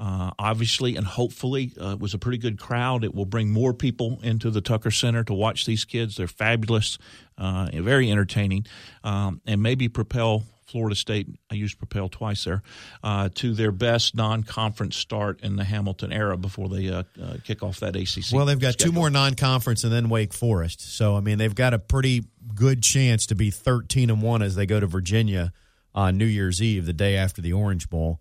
Uh, 0.00 0.30
obviously 0.38 0.94
and 0.94 1.04
hopefully 1.04 1.72
uh, 1.80 1.88
it 1.88 1.98
was 1.98 2.14
a 2.14 2.18
pretty 2.18 2.38
good 2.38 2.56
crowd. 2.56 3.02
It 3.02 3.16
will 3.16 3.24
bring 3.24 3.50
more 3.50 3.74
people 3.74 4.20
into 4.22 4.48
the 4.48 4.60
Tucker 4.60 4.92
Center 4.92 5.24
to 5.24 5.34
watch 5.34 5.66
these 5.66 5.84
kids. 5.84 6.16
They're 6.16 6.28
fabulous, 6.28 6.98
uh, 7.36 7.68
very 7.72 8.08
entertaining, 8.08 8.66
um, 9.02 9.40
and 9.44 9.60
maybe 9.60 9.88
propel 9.88 10.44
Florida 10.68 10.94
State, 10.94 11.26
I 11.50 11.54
used 11.54 11.78
Propel 11.78 12.08
twice 12.08 12.44
there, 12.44 12.62
uh, 13.02 13.30
to 13.36 13.54
their 13.54 13.72
best 13.72 14.14
non 14.14 14.42
conference 14.42 14.96
start 14.96 15.40
in 15.40 15.56
the 15.56 15.64
Hamilton 15.64 16.12
era 16.12 16.36
before 16.36 16.68
they 16.68 16.88
uh, 16.88 17.04
uh, 17.20 17.36
kick 17.42 17.62
off 17.62 17.80
that 17.80 17.96
ACC. 17.96 18.32
Well, 18.32 18.44
they've 18.44 18.58
got 18.58 18.74
schedule. 18.74 18.92
two 18.92 18.98
more 18.98 19.10
non 19.10 19.34
conference 19.34 19.84
and 19.84 19.92
then 19.92 20.08
Wake 20.08 20.34
Forest. 20.34 20.96
So, 20.96 21.16
I 21.16 21.20
mean, 21.20 21.38
they've 21.38 21.54
got 21.54 21.74
a 21.74 21.78
pretty 21.78 22.24
good 22.54 22.82
chance 22.82 23.26
to 23.26 23.34
be 23.34 23.50
13 23.50 24.10
and 24.10 24.22
1 24.22 24.42
as 24.42 24.54
they 24.54 24.66
go 24.66 24.78
to 24.78 24.86
Virginia 24.86 25.52
on 25.94 26.18
New 26.18 26.26
Year's 26.26 26.62
Eve, 26.62 26.86
the 26.86 26.92
day 26.92 27.16
after 27.16 27.40
the 27.40 27.52
Orange 27.54 27.88
Bowl. 27.88 28.20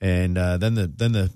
And 0.00 0.36
uh, 0.36 0.58
then 0.58 0.74
the, 0.74 0.86
then 0.86 1.12
the, 1.12 1.32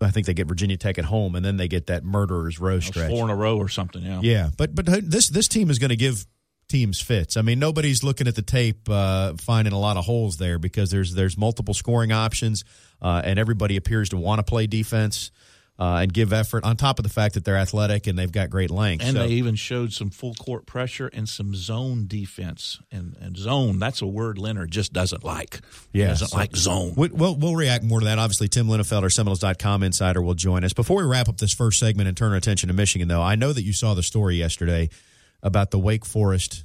I 0.00 0.10
think 0.10 0.26
they 0.26 0.34
get 0.34 0.46
Virginia 0.46 0.76
Tech 0.76 0.98
at 0.98 1.06
home, 1.06 1.34
and 1.34 1.44
then 1.44 1.56
they 1.56 1.68
get 1.68 1.86
that 1.86 2.04
murderer's 2.04 2.60
row 2.60 2.80
stretch, 2.80 3.08
four 3.10 3.24
in 3.24 3.30
a 3.30 3.36
row 3.36 3.56
or 3.56 3.68
something. 3.68 4.02
Yeah, 4.02 4.20
yeah. 4.22 4.50
But 4.56 4.74
but 4.74 4.86
this 4.86 5.28
this 5.28 5.48
team 5.48 5.70
is 5.70 5.78
going 5.78 5.90
to 5.90 5.96
give 5.96 6.26
teams 6.68 7.00
fits. 7.00 7.36
I 7.36 7.42
mean, 7.42 7.58
nobody's 7.58 8.02
looking 8.02 8.26
at 8.26 8.34
the 8.34 8.42
tape 8.42 8.88
uh, 8.88 9.34
finding 9.34 9.72
a 9.72 9.78
lot 9.78 9.96
of 9.96 10.04
holes 10.04 10.36
there 10.36 10.58
because 10.58 10.90
there's 10.90 11.14
there's 11.14 11.36
multiple 11.36 11.74
scoring 11.74 12.12
options, 12.12 12.64
uh, 13.02 13.22
and 13.24 13.38
everybody 13.38 13.76
appears 13.76 14.10
to 14.10 14.16
want 14.16 14.38
to 14.38 14.42
play 14.42 14.66
defense. 14.66 15.30
Uh, 15.76 16.02
and 16.02 16.14
give 16.14 16.32
effort 16.32 16.62
on 16.62 16.76
top 16.76 17.00
of 17.00 17.02
the 17.02 17.08
fact 17.08 17.34
that 17.34 17.44
they're 17.44 17.56
athletic 17.56 18.06
and 18.06 18.16
they've 18.16 18.30
got 18.30 18.48
great 18.48 18.70
length. 18.70 19.04
And 19.04 19.16
so. 19.16 19.26
they 19.26 19.34
even 19.34 19.56
showed 19.56 19.92
some 19.92 20.08
full 20.08 20.34
court 20.34 20.66
pressure 20.66 21.08
and 21.08 21.28
some 21.28 21.52
zone 21.56 22.04
defense. 22.06 22.78
And, 22.92 23.16
and 23.20 23.36
zone, 23.36 23.80
that's 23.80 24.00
a 24.00 24.06
word 24.06 24.38
Leonard 24.38 24.70
just 24.70 24.92
doesn't 24.92 25.24
like. 25.24 25.62
Yeah. 25.92 26.06
Doesn't 26.06 26.28
so 26.28 26.36
like 26.36 26.54
zone. 26.54 26.94
We'll, 26.96 27.34
we'll 27.34 27.56
react 27.56 27.82
more 27.82 27.98
to 27.98 28.06
that. 28.06 28.20
Obviously, 28.20 28.46
Tim 28.46 28.68
Linafelt, 28.68 29.02
our 29.02 29.10
Seminoles.com 29.10 29.82
insider, 29.82 30.22
will 30.22 30.34
join 30.34 30.62
us. 30.62 30.72
Before 30.72 30.98
we 30.98 31.10
wrap 31.10 31.28
up 31.28 31.38
this 31.38 31.52
first 31.52 31.80
segment 31.80 32.06
and 32.06 32.16
turn 32.16 32.30
our 32.30 32.36
attention 32.36 32.68
to 32.68 32.72
Michigan, 32.72 33.08
though, 33.08 33.22
I 33.22 33.34
know 33.34 33.52
that 33.52 33.64
you 33.64 33.72
saw 33.72 33.94
the 33.94 34.04
story 34.04 34.36
yesterday 34.36 34.90
about 35.44 35.70
the 35.70 35.78
Wake 35.78 36.04
Forest 36.04 36.64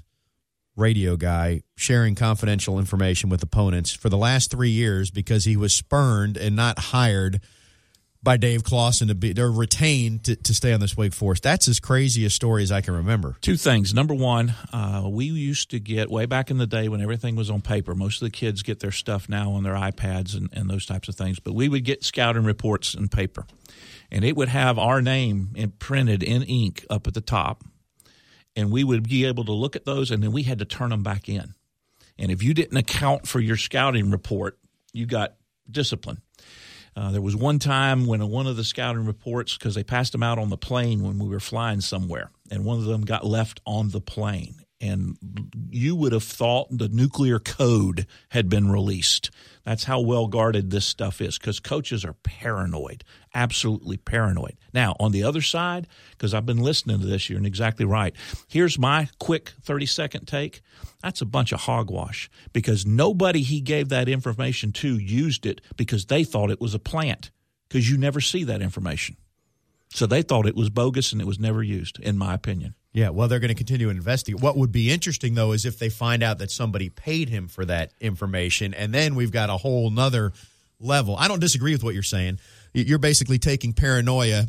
radio 0.76 1.18
guy 1.18 1.62
sharing 1.76 2.16
confidential 2.16 2.80
information 2.80 3.30
with 3.30 3.44
opponents 3.44 3.92
for 3.92 4.10
the 4.10 4.18
last 4.18 4.50
three 4.50 4.70
years 4.70 5.12
because 5.12 5.46
he 5.46 5.58
was 5.58 5.74
spurned 5.74 6.38
and 6.38 6.56
not 6.56 6.80
hired 6.80 7.42
by 8.22 8.38
Dave 8.38 8.64
Clawson 8.64 9.08
to 9.08 9.16
be 9.16 9.34
they're 9.34 9.52
retained 9.52 10.26
to, 10.26 10.36
to 10.36 10.54
stay 10.54 10.74
on 10.74 10.80
this 10.80 10.98
Wake 10.98 11.14
Forest. 11.14 11.44
That's 11.44 11.68
as 11.68 11.80
crazy 11.80 12.26
a 12.26 12.30
story 12.30 12.64
as 12.64 12.72
I 12.72 12.82
can 12.82 12.94
remember. 12.94 13.38
Two 13.42 13.56
things. 13.56 13.94
Number 13.94 14.14
one, 14.14 14.54
uh, 14.74 15.08
we 15.10 15.26
used 15.26 15.72
to 15.72 15.80
get 15.80 16.10
way 16.10 16.26
back 16.26 16.52
in 16.52 16.58
the 16.58 16.68
day 16.68 16.90
when 16.90 17.02
everything 17.02 17.36
was 17.36 17.50
on 17.50 17.62
paper. 17.62 17.96
Most 17.96 18.22
of 18.22 18.26
the 18.26 18.32
kids 18.32 18.62
get 18.62 18.80
their 18.80 18.92
stuff 18.92 19.30
now 19.30 19.52
on 19.52 19.64
their 19.64 19.76
iPads 19.76 20.36
and, 20.36 20.50
and 20.54 20.70
those 20.70 20.86
types 20.86 21.08
of 21.08 21.16
things. 21.16 21.40
But 21.40 21.54
we 21.54 21.70
would 21.70 21.86
get 21.86 22.04
scouting 22.04 22.44
reports 22.44 22.94
in 22.94 23.08
paper, 23.08 23.46
and 24.12 24.26
it 24.26 24.36
would 24.36 24.50
have 24.50 24.78
our 24.78 25.02
name 25.02 25.52
printed 25.80 26.22
in 26.24 26.44
ink 26.44 26.86
up 26.90 27.08
at 27.08 27.14
the 27.14 27.22
top 27.22 27.64
and 28.60 28.72
we 28.72 28.84
would 28.84 29.08
be 29.08 29.26
able 29.26 29.46
to 29.46 29.54
look 29.54 29.76
at 29.76 29.86
those 29.86 30.12
and 30.12 30.22
then 30.22 30.32
we 30.32 30.44
had 30.44 30.60
to 30.60 30.66
turn 30.66 30.90
them 30.90 31.02
back 31.02 31.30
in. 31.30 31.54
And 32.18 32.32
if 32.32 32.44
you 32.44 32.54
didn't 32.54 32.78
account 32.78 33.28
for 33.28 33.40
your 33.40 33.56
scouting 33.56 34.12
report, 34.12 34.60
you 34.92 35.06
got 35.06 35.36
discipline. 35.70 36.22
Uh, 36.96 37.12
there 37.12 37.22
was 37.22 37.36
one 37.36 37.60
time 37.60 38.06
when 38.06 38.28
one 38.28 38.48
of 38.48 38.58
the 38.58 38.64
scouting 38.64 39.06
reports, 39.06 39.58
because 39.58 39.76
they 39.76 39.84
passed 39.84 40.12
them 40.12 40.24
out 40.24 40.38
on 40.38 40.50
the 40.50 40.58
plane 40.58 41.02
when 41.02 41.18
we 41.18 41.30
were 41.30 41.40
flying 41.40 41.80
somewhere, 41.80 42.32
and 42.52 42.66
one 42.66 42.78
of 42.78 42.84
them 42.84 43.06
got 43.06 43.26
left 43.26 43.62
on 43.66 43.92
the 43.92 44.02
plane 44.02 44.59
and 44.82 45.18
you 45.70 45.96
would 45.96 46.14
have 46.14 46.24
thought 46.24 46.68
the 46.72 46.88
nuclear 46.88 47.40
code 47.40 48.08
had 48.30 48.50
been 48.50 48.72
released. 48.72 49.30
That's 49.66 49.84
how 49.84 50.00
well 50.00 50.28
guarded 50.28 50.72
this 50.72 50.86
stuff 50.86 51.22
is 51.22 51.38
because 51.38 51.60
coaches 51.60 52.06
are 52.06 52.14
paranoid, 52.14 53.04
absolutely 53.36 53.98
paranoid. 53.98 54.58
Now, 54.74 54.96
on 55.00 55.12
the 55.12 55.24
other 55.24 55.42
side, 55.42 55.88
because 56.12 56.34
I've 56.34 56.46
been 56.46 56.64
listening 56.64 57.00
to 57.02 57.06
this, 57.06 57.30
you're 57.30 57.44
exactly 57.46 57.86
right. 57.86 58.16
Here's 58.48 58.80
my 58.80 59.10
quick 59.20 59.54
30 59.64 59.86
second 59.86 60.28
take. 60.28 60.62
That's 61.04 61.22
a 61.22 61.26
bunch 61.26 61.52
of 61.52 61.62
hogwash 61.62 62.30
because 62.54 62.86
nobody 62.86 63.42
he 63.42 63.62
gave 63.62 63.90
that 63.90 64.08
information 64.08 64.72
to 64.74 64.98
used 64.98 65.46
it 65.46 65.62
because 65.76 66.06
they 66.06 66.24
thought 66.24 66.52
it 66.52 66.62
was 66.62 66.74
a 66.74 66.80
plant 66.80 67.32
because 67.68 67.90
you 67.90 67.98
never 67.98 68.22
see 68.22 68.44
that 68.46 68.62
information. 68.62 69.18
So 69.92 70.06
they 70.06 70.22
thought 70.22 70.48
it 70.48 70.56
was 70.56 70.70
bogus 70.70 71.12
and 71.12 71.22
it 71.22 71.28
was 71.28 71.40
never 71.40 71.64
used, 71.64 72.00
in 72.00 72.18
my 72.18 72.34
opinion. 72.34 72.76
Yeah, 72.92 73.10
well, 73.10 73.28
they're 73.28 73.40
going 73.40 73.50
to 73.50 73.56
continue 73.56 73.88
to 73.88 73.92
investigate. 73.92 74.42
What 74.42 74.58
would 74.58 74.72
be 74.72 74.92
interesting, 74.92 75.36
though, 75.36 75.52
is 75.52 75.66
if 75.66 75.78
they 75.78 75.90
find 75.90 76.24
out 76.24 76.40
that 76.40 76.50
somebody 76.50 76.90
paid 76.90 77.30
him 77.30 77.48
for 77.48 77.64
that 77.66 77.92
information, 78.02 78.74
and 78.74 78.94
then 78.94 79.14
we've 79.14 79.32
got 79.32 79.50
a 79.50 79.58
whole 79.58 79.92
nother 79.92 80.34
level. 80.80 81.16
I 81.16 81.28
don't 81.28 81.40
disagree 81.40 81.74
with 81.74 81.84
what 81.84 81.94
you're 81.94 82.02
saying. 82.02 82.40
You're 82.74 82.98
basically 82.98 83.38
taking 83.38 83.74
paranoia 83.74 84.46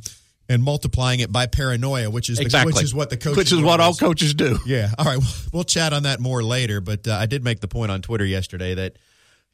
and 0.48 0.62
multiplying 0.62 1.20
it 1.20 1.30
by 1.30 1.46
paranoia, 1.46 2.10
which 2.10 2.28
is 2.28 2.38
the, 2.38 2.44
exactly. 2.44 2.72
which 2.72 2.82
is 2.82 2.94
what 2.94 3.08
the 3.08 3.16
coach 3.16 3.36
which 3.36 3.52
is 3.52 3.60
what 3.60 3.80
all 3.80 3.94
coaches 3.94 4.34
do. 4.34 4.58
Yeah. 4.66 4.90
All 4.98 5.04
right. 5.04 5.22
We'll 5.52 5.64
chat 5.64 5.92
on 5.92 6.02
that 6.02 6.18
more 6.18 6.42
later. 6.42 6.80
But 6.80 7.06
uh, 7.06 7.14
I 7.14 7.26
did 7.26 7.44
make 7.44 7.60
the 7.60 7.68
point 7.68 7.92
on 7.92 8.02
Twitter 8.02 8.24
yesterday 8.24 8.74
that 8.74 8.96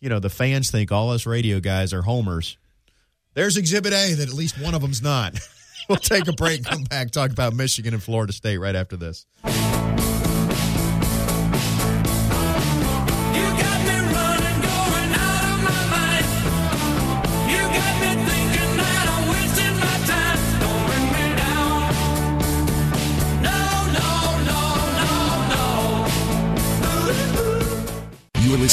you 0.00 0.08
know 0.08 0.20
the 0.20 0.30
fans 0.30 0.70
think 0.70 0.90
all 0.92 1.10
us 1.10 1.26
radio 1.26 1.60
guys 1.60 1.92
are 1.92 2.02
homers. 2.02 2.56
There's 3.34 3.58
Exhibit 3.58 3.92
A 3.92 4.14
that 4.14 4.28
at 4.28 4.34
least 4.34 4.58
one 4.60 4.74
of 4.74 4.80
them's 4.80 5.02
not. 5.02 5.34
we'll 5.88 5.98
take 5.98 6.28
a 6.28 6.32
break, 6.32 6.64
come 6.64 6.84
back, 6.84 7.10
talk 7.10 7.30
about 7.30 7.54
Michigan 7.54 7.94
and 7.94 8.02
Florida 8.02 8.32
State 8.32 8.58
right 8.58 8.74
after 8.74 8.96
this. 8.96 9.26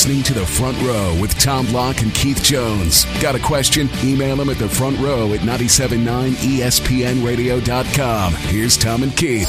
Listening 0.03 0.21
to 0.21 0.33
The 0.33 0.45
Front 0.45 0.77
Row 0.81 1.17
with 1.21 1.33
Tom 1.39 1.65
Block 1.67 2.01
and 2.01 2.13
Keith 2.13 2.43
Jones. 2.43 3.05
Got 3.21 3.35
a 3.35 3.39
question? 3.39 3.87
Email 4.03 4.35
them 4.35 4.49
at 4.49 4.57
the 4.57 4.67
front 4.67 4.99
row 4.99 5.31
at 5.31 5.39
979ESPNradio.com. 5.39 8.33
Here's 8.33 8.75
Tom 8.75 9.03
and 9.03 9.15
Keith. 9.15 9.47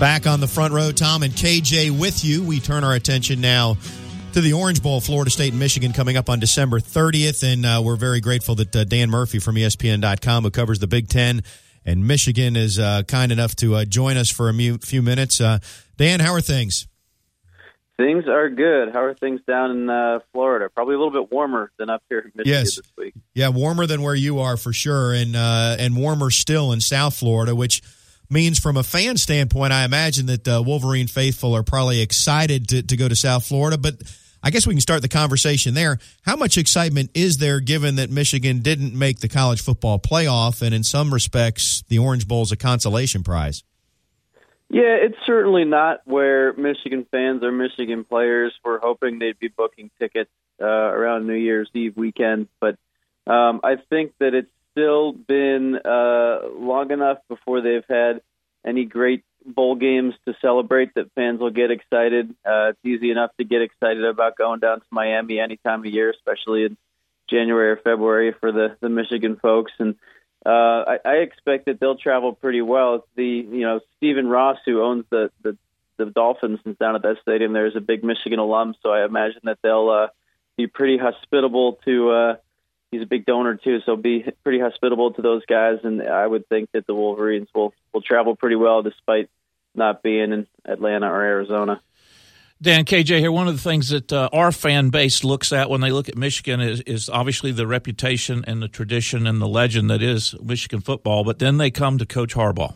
Back 0.00 0.26
on 0.26 0.40
the 0.40 0.48
front 0.48 0.74
row, 0.74 0.90
Tom 0.90 1.22
and 1.22 1.32
KJ 1.32 1.96
with 1.96 2.24
you. 2.24 2.42
We 2.42 2.58
turn 2.58 2.82
our 2.82 2.94
attention 2.94 3.40
now 3.40 3.76
to 4.34 4.40
the 4.40 4.52
Orange 4.52 4.82
Bowl, 4.82 5.00
Florida 5.00 5.30
State 5.30 5.50
and 5.50 5.58
Michigan, 5.58 5.92
coming 5.92 6.16
up 6.16 6.30
on 6.30 6.38
December 6.38 6.78
30th. 6.78 7.42
And 7.42 7.66
uh, 7.66 7.82
we're 7.84 7.96
very 7.96 8.20
grateful 8.20 8.54
that 8.56 8.74
uh, 8.74 8.84
Dan 8.84 9.10
Murphy 9.10 9.38
from 9.38 9.56
ESPN.com, 9.56 10.44
who 10.44 10.50
covers 10.50 10.78
the 10.78 10.86
Big 10.86 11.08
Ten 11.08 11.42
and 11.84 12.06
Michigan, 12.06 12.54
is 12.54 12.78
uh, 12.78 13.02
kind 13.08 13.32
enough 13.32 13.56
to 13.56 13.74
uh, 13.76 13.84
join 13.84 14.16
us 14.16 14.30
for 14.30 14.48
a 14.48 14.78
few 14.78 15.02
minutes. 15.02 15.40
Uh, 15.40 15.58
Dan, 15.96 16.20
how 16.20 16.32
are 16.32 16.40
things? 16.40 16.86
Things 17.96 18.26
are 18.28 18.48
good. 18.48 18.92
How 18.92 19.02
are 19.02 19.14
things 19.14 19.40
down 19.46 19.72
in 19.72 19.90
uh, 19.90 20.20
Florida? 20.32 20.68
Probably 20.68 20.94
a 20.94 20.98
little 20.98 21.12
bit 21.12 21.30
warmer 21.32 21.70
than 21.76 21.90
up 21.90 22.02
here 22.08 22.20
in 22.20 22.32
Michigan 22.34 22.60
yes. 22.60 22.76
this 22.76 22.92
week. 22.96 23.14
Yeah, 23.34 23.48
warmer 23.48 23.86
than 23.86 24.00
where 24.00 24.14
you 24.14 24.38
are 24.38 24.56
for 24.56 24.72
sure, 24.72 25.12
and 25.12 25.36
and 25.36 25.96
warmer 25.96 26.30
still 26.30 26.72
in 26.72 26.80
South 26.80 27.16
Florida, 27.16 27.54
which– 27.54 27.82
means 28.30 28.58
from 28.58 28.76
a 28.76 28.82
fan 28.82 29.16
standpoint, 29.16 29.72
I 29.72 29.84
imagine 29.84 30.26
that 30.26 30.46
uh, 30.46 30.62
Wolverine 30.64 31.08
faithful 31.08 31.54
are 31.54 31.62
probably 31.62 32.00
excited 32.00 32.68
to, 32.68 32.82
to 32.82 32.96
go 32.96 33.08
to 33.08 33.16
South 33.16 33.46
Florida. 33.46 33.76
But 33.76 33.96
I 34.42 34.50
guess 34.50 34.66
we 34.66 34.74
can 34.74 34.80
start 34.80 35.02
the 35.02 35.08
conversation 35.08 35.74
there. 35.74 35.98
How 36.22 36.36
much 36.36 36.56
excitement 36.56 37.10
is 37.14 37.38
there 37.38 37.60
given 37.60 37.96
that 37.96 38.10
Michigan 38.10 38.60
didn't 38.60 38.94
make 38.94 39.20
the 39.20 39.28
college 39.28 39.60
football 39.60 39.98
playoff, 39.98 40.62
and 40.62 40.74
in 40.74 40.82
some 40.82 41.12
respects, 41.12 41.82
the 41.88 41.98
Orange 41.98 42.26
Bowl 42.26 42.42
is 42.42 42.52
a 42.52 42.56
consolation 42.56 43.22
prize? 43.22 43.62
Yeah, 44.70 44.96
it's 45.02 45.18
certainly 45.26 45.64
not 45.64 46.02
where 46.04 46.52
Michigan 46.52 47.04
fans 47.10 47.42
or 47.42 47.50
Michigan 47.50 48.04
players 48.04 48.52
were 48.64 48.78
hoping 48.80 49.18
they'd 49.18 49.38
be 49.38 49.48
booking 49.48 49.90
tickets 49.98 50.30
uh, 50.62 50.64
around 50.64 51.26
New 51.26 51.34
Year's 51.34 51.68
Eve 51.74 51.96
weekend. 51.96 52.46
But 52.60 52.76
um, 53.26 53.60
I 53.64 53.76
think 53.90 54.12
that 54.20 54.32
it's 54.32 54.50
still 54.72 55.12
been 55.12 55.76
uh, 55.76 56.40
long 56.54 56.90
enough 56.90 57.18
before 57.28 57.60
they've 57.60 57.84
had 57.88 58.20
any 58.64 58.84
great 58.84 59.24
bowl 59.44 59.74
games 59.74 60.14
to 60.26 60.34
celebrate 60.40 60.94
that 60.94 61.10
fans 61.14 61.40
will 61.40 61.50
get 61.50 61.70
excited. 61.70 62.30
Uh, 62.44 62.70
it's 62.70 62.78
easy 62.84 63.10
enough 63.10 63.30
to 63.38 63.44
get 63.44 63.62
excited 63.62 64.04
about 64.04 64.36
going 64.36 64.60
down 64.60 64.80
to 64.80 64.86
Miami 64.90 65.40
any 65.40 65.56
time 65.56 65.80
of 65.80 65.86
year, 65.86 66.10
especially 66.10 66.64
in 66.64 66.76
January 67.28 67.70
or 67.70 67.76
February 67.76 68.34
for 68.38 68.52
the 68.52 68.76
the 68.80 68.88
Michigan 68.88 69.36
folks. 69.36 69.72
And 69.78 69.94
uh, 70.44 70.48
I, 70.86 70.98
I 71.04 71.14
expect 71.16 71.66
that 71.66 71.80
they'll 71.80 71.96
travel 71.96 72.34
pretty 72.34 72.62
well. 72.62 73.06
The 73.16 73.24
you 73.24 73.62
know 73.62 73.80
Stephen 73.96 74.28
Ross 74.28 74.58
who 74.64 74.82
owns 74.82 75.04
the 75.10 75.30
the 75.42 75.56
the 75.96 76.06
Dolphins 76.06 76.60
is 76.64 76.76
down 76.78 76.96
at 76.96 77.02
that 77.02 77.18
stadium. 77.22 77.52
There's 77.52 77.76
a 77.76 77.80
big 77.80 78.02
Michigan 78.02 78.38
alum, 78.38 78.74
so 78.82 78.90
I 78.90 79.04
imagine 79.04 79.42
that 79.44 79.58
they'll 79.62 79.90
uh, 79.90 80.08
be 80.56 80.66
pretty 80.66 80.98
hospitable 80.98 81.78
to. 81.84 82.10
Uh, 82.10 82.36
he's 82.90 83.02
a 83.02 83.06
big 83.06 83.26
donor 83.26 83.56
too, 83.56 83.80
so 83.86 83.96
be 83.96 84.24
pretty 84.42 84.60
hospitable 84.60 85.12
to 85.14 85.22
those 85.22 85.44
guys. 85.46 85.78
And 85.84 86.02
I 86.02 86.26
would 86.26 86.48
think 86.48 86.70
that 86.72 86.86
the 86.86 86.94
Wolverines 86.94 87.48
will 87.54 87.72
will 87.92 88.02
travel 88.02 88.36
pretty 88.36 88.56
well, 88.56 88.82
despite 88.82 89.28
not 89.74 90.02
being 90.02 90.32
in 90.32 90.46
Atlanta 90.64 91.06
or 91.06 91.22
Arizona. 91.22 91.80
Dan 92.62 92.84
KJ 92.84 93.20
here. 93.20 93.32
One 93.32 93.48
of 93.48 93.54
the 93.54 93.62
things 93.62 93.88
that 93.88 94.12
uh, 94.12 94.28
our 94.34 94.52
fan 94.52 94.90
base 94.90 95.24
looks 95.24 95.50
at 95.50 95.70
when 95.70 95.80
they 95.80 95.90
look 95.90 96.10
at 96.10 96.16
Michigan 96.16 96.60
is, 96.60 96.82
is 96.82 97.08
obviously 97.08 97.52
the 97.52 97.66
reputation 97.66 98.44
and 98.46 98.60
the 98.60 98.68
tradition 98.68 99.26
and 99.26 99.40
the 99.40 99.48
legend 99.48 99.88
that 99.88 100.02
is 100.02 100.34
Michigan 100.42 100.82
football. 100.82 101.24
But 101.24 101.38
then 101.38 101.56
they 101.56 101.70
come 101.70 101.96
to 101.96 102.04
Coach 102.04 102.34
Harbaugh, 102.34 102.74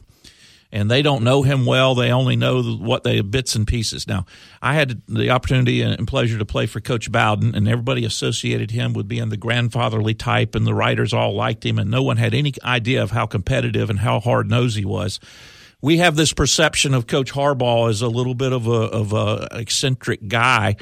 and 0.74 0.90
they 0.90 1.02
don't 1.02 1.22
know 1.22 1.42
him 1.42 1.64
well. 1.64 1.94
They 1.94 2.10
only 2.10 2.34
know 2.34 2.60
what 2.60 3.04
they 3.04 3.20
bits 3.20 3.54
and 3.54 3.64
pieces. 3.64 4.08
Now, 4.08 4.26
I 4.60 4.74
had 4.74 5.02
the 5.06 5.30
opportunity 5.30 5.82
and 5.82 6.06
pleasure 6.06 6.36
to 6.36 6.44
play 6.44 6.66
for 6.66 6.80
Coach 6.80 7.10
Bowden, 7.12 7.54
and 7.54 7.68
everybody 7.68 8.04
associated 8.04 8.72
him 8.72 8.92
with 8.92 9.06
being 9.06 9.28
the 9.28 9.36
grandfatherly 9.36 10.14
type, 10.14 10.56
and 10.56 10.66
the 10.66 10.74
writers 10.74 11.14
all 11.14 11.32
liked 11.32 11.64
him, 11.64 11.78
and 11.78 11.92
no 11.92 12.02
one 12.02 12.16
had 12.16 12.34
any 12.34 12.52
idea 12.64 13.00
of 13.04 13.12
how 13.12 13.24
competitive 13.24 13.88
and 13.88 14.00
how 14.00 14.18
hard 14.18 14.50
nosed 14.50 14.76
he 14.76 14.84
was. 14.84 15.20
We 15.80 15.98
have 15.98 16.16
this 16.16 16.32
perception 16.32 16.92
of 16.92 17.06
Coach 17.06 17.32
Harbaugh 17.32 17.88
as 17.88 18.02
a 18.02 18.08
little 18.08 18.34
bit 18.34 18.52
of 18.52 18.66
a 18.66 18.70
of 18.70 19.12
a 19.12 19.46
eccentric 19.52 20.26
guy. 20.26 20.74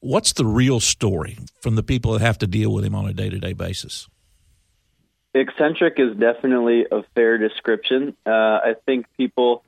What's 0.00 0.32
the 0.32 0.46
real 0.46 0.80
story 0.80 1.38
from 1.60 1.76
the 1.76 1.82
people 1.84 2.14
that 2.14 2.22
have 2.22 2.38
to 2.38 2.48
deal 2.48 2.72
with 2.72 2.84
him 2.84 2.96
on 2.96 3.06
a 3.06 3.12
day 3.12 3.30
to 3.30 3.38
day 3.38 3.52
basis? 3.52 4.08
Eccentric 5.34 5.94
is 5.98 6.16
definitely 6.16 6.86
a 6.90 7.02
fair 7.14 7.38
description. 7.38 8.16
Uh, 8.26 8.30
I 8.30 8.74
think 8.86 9.06
people 9.16 9.64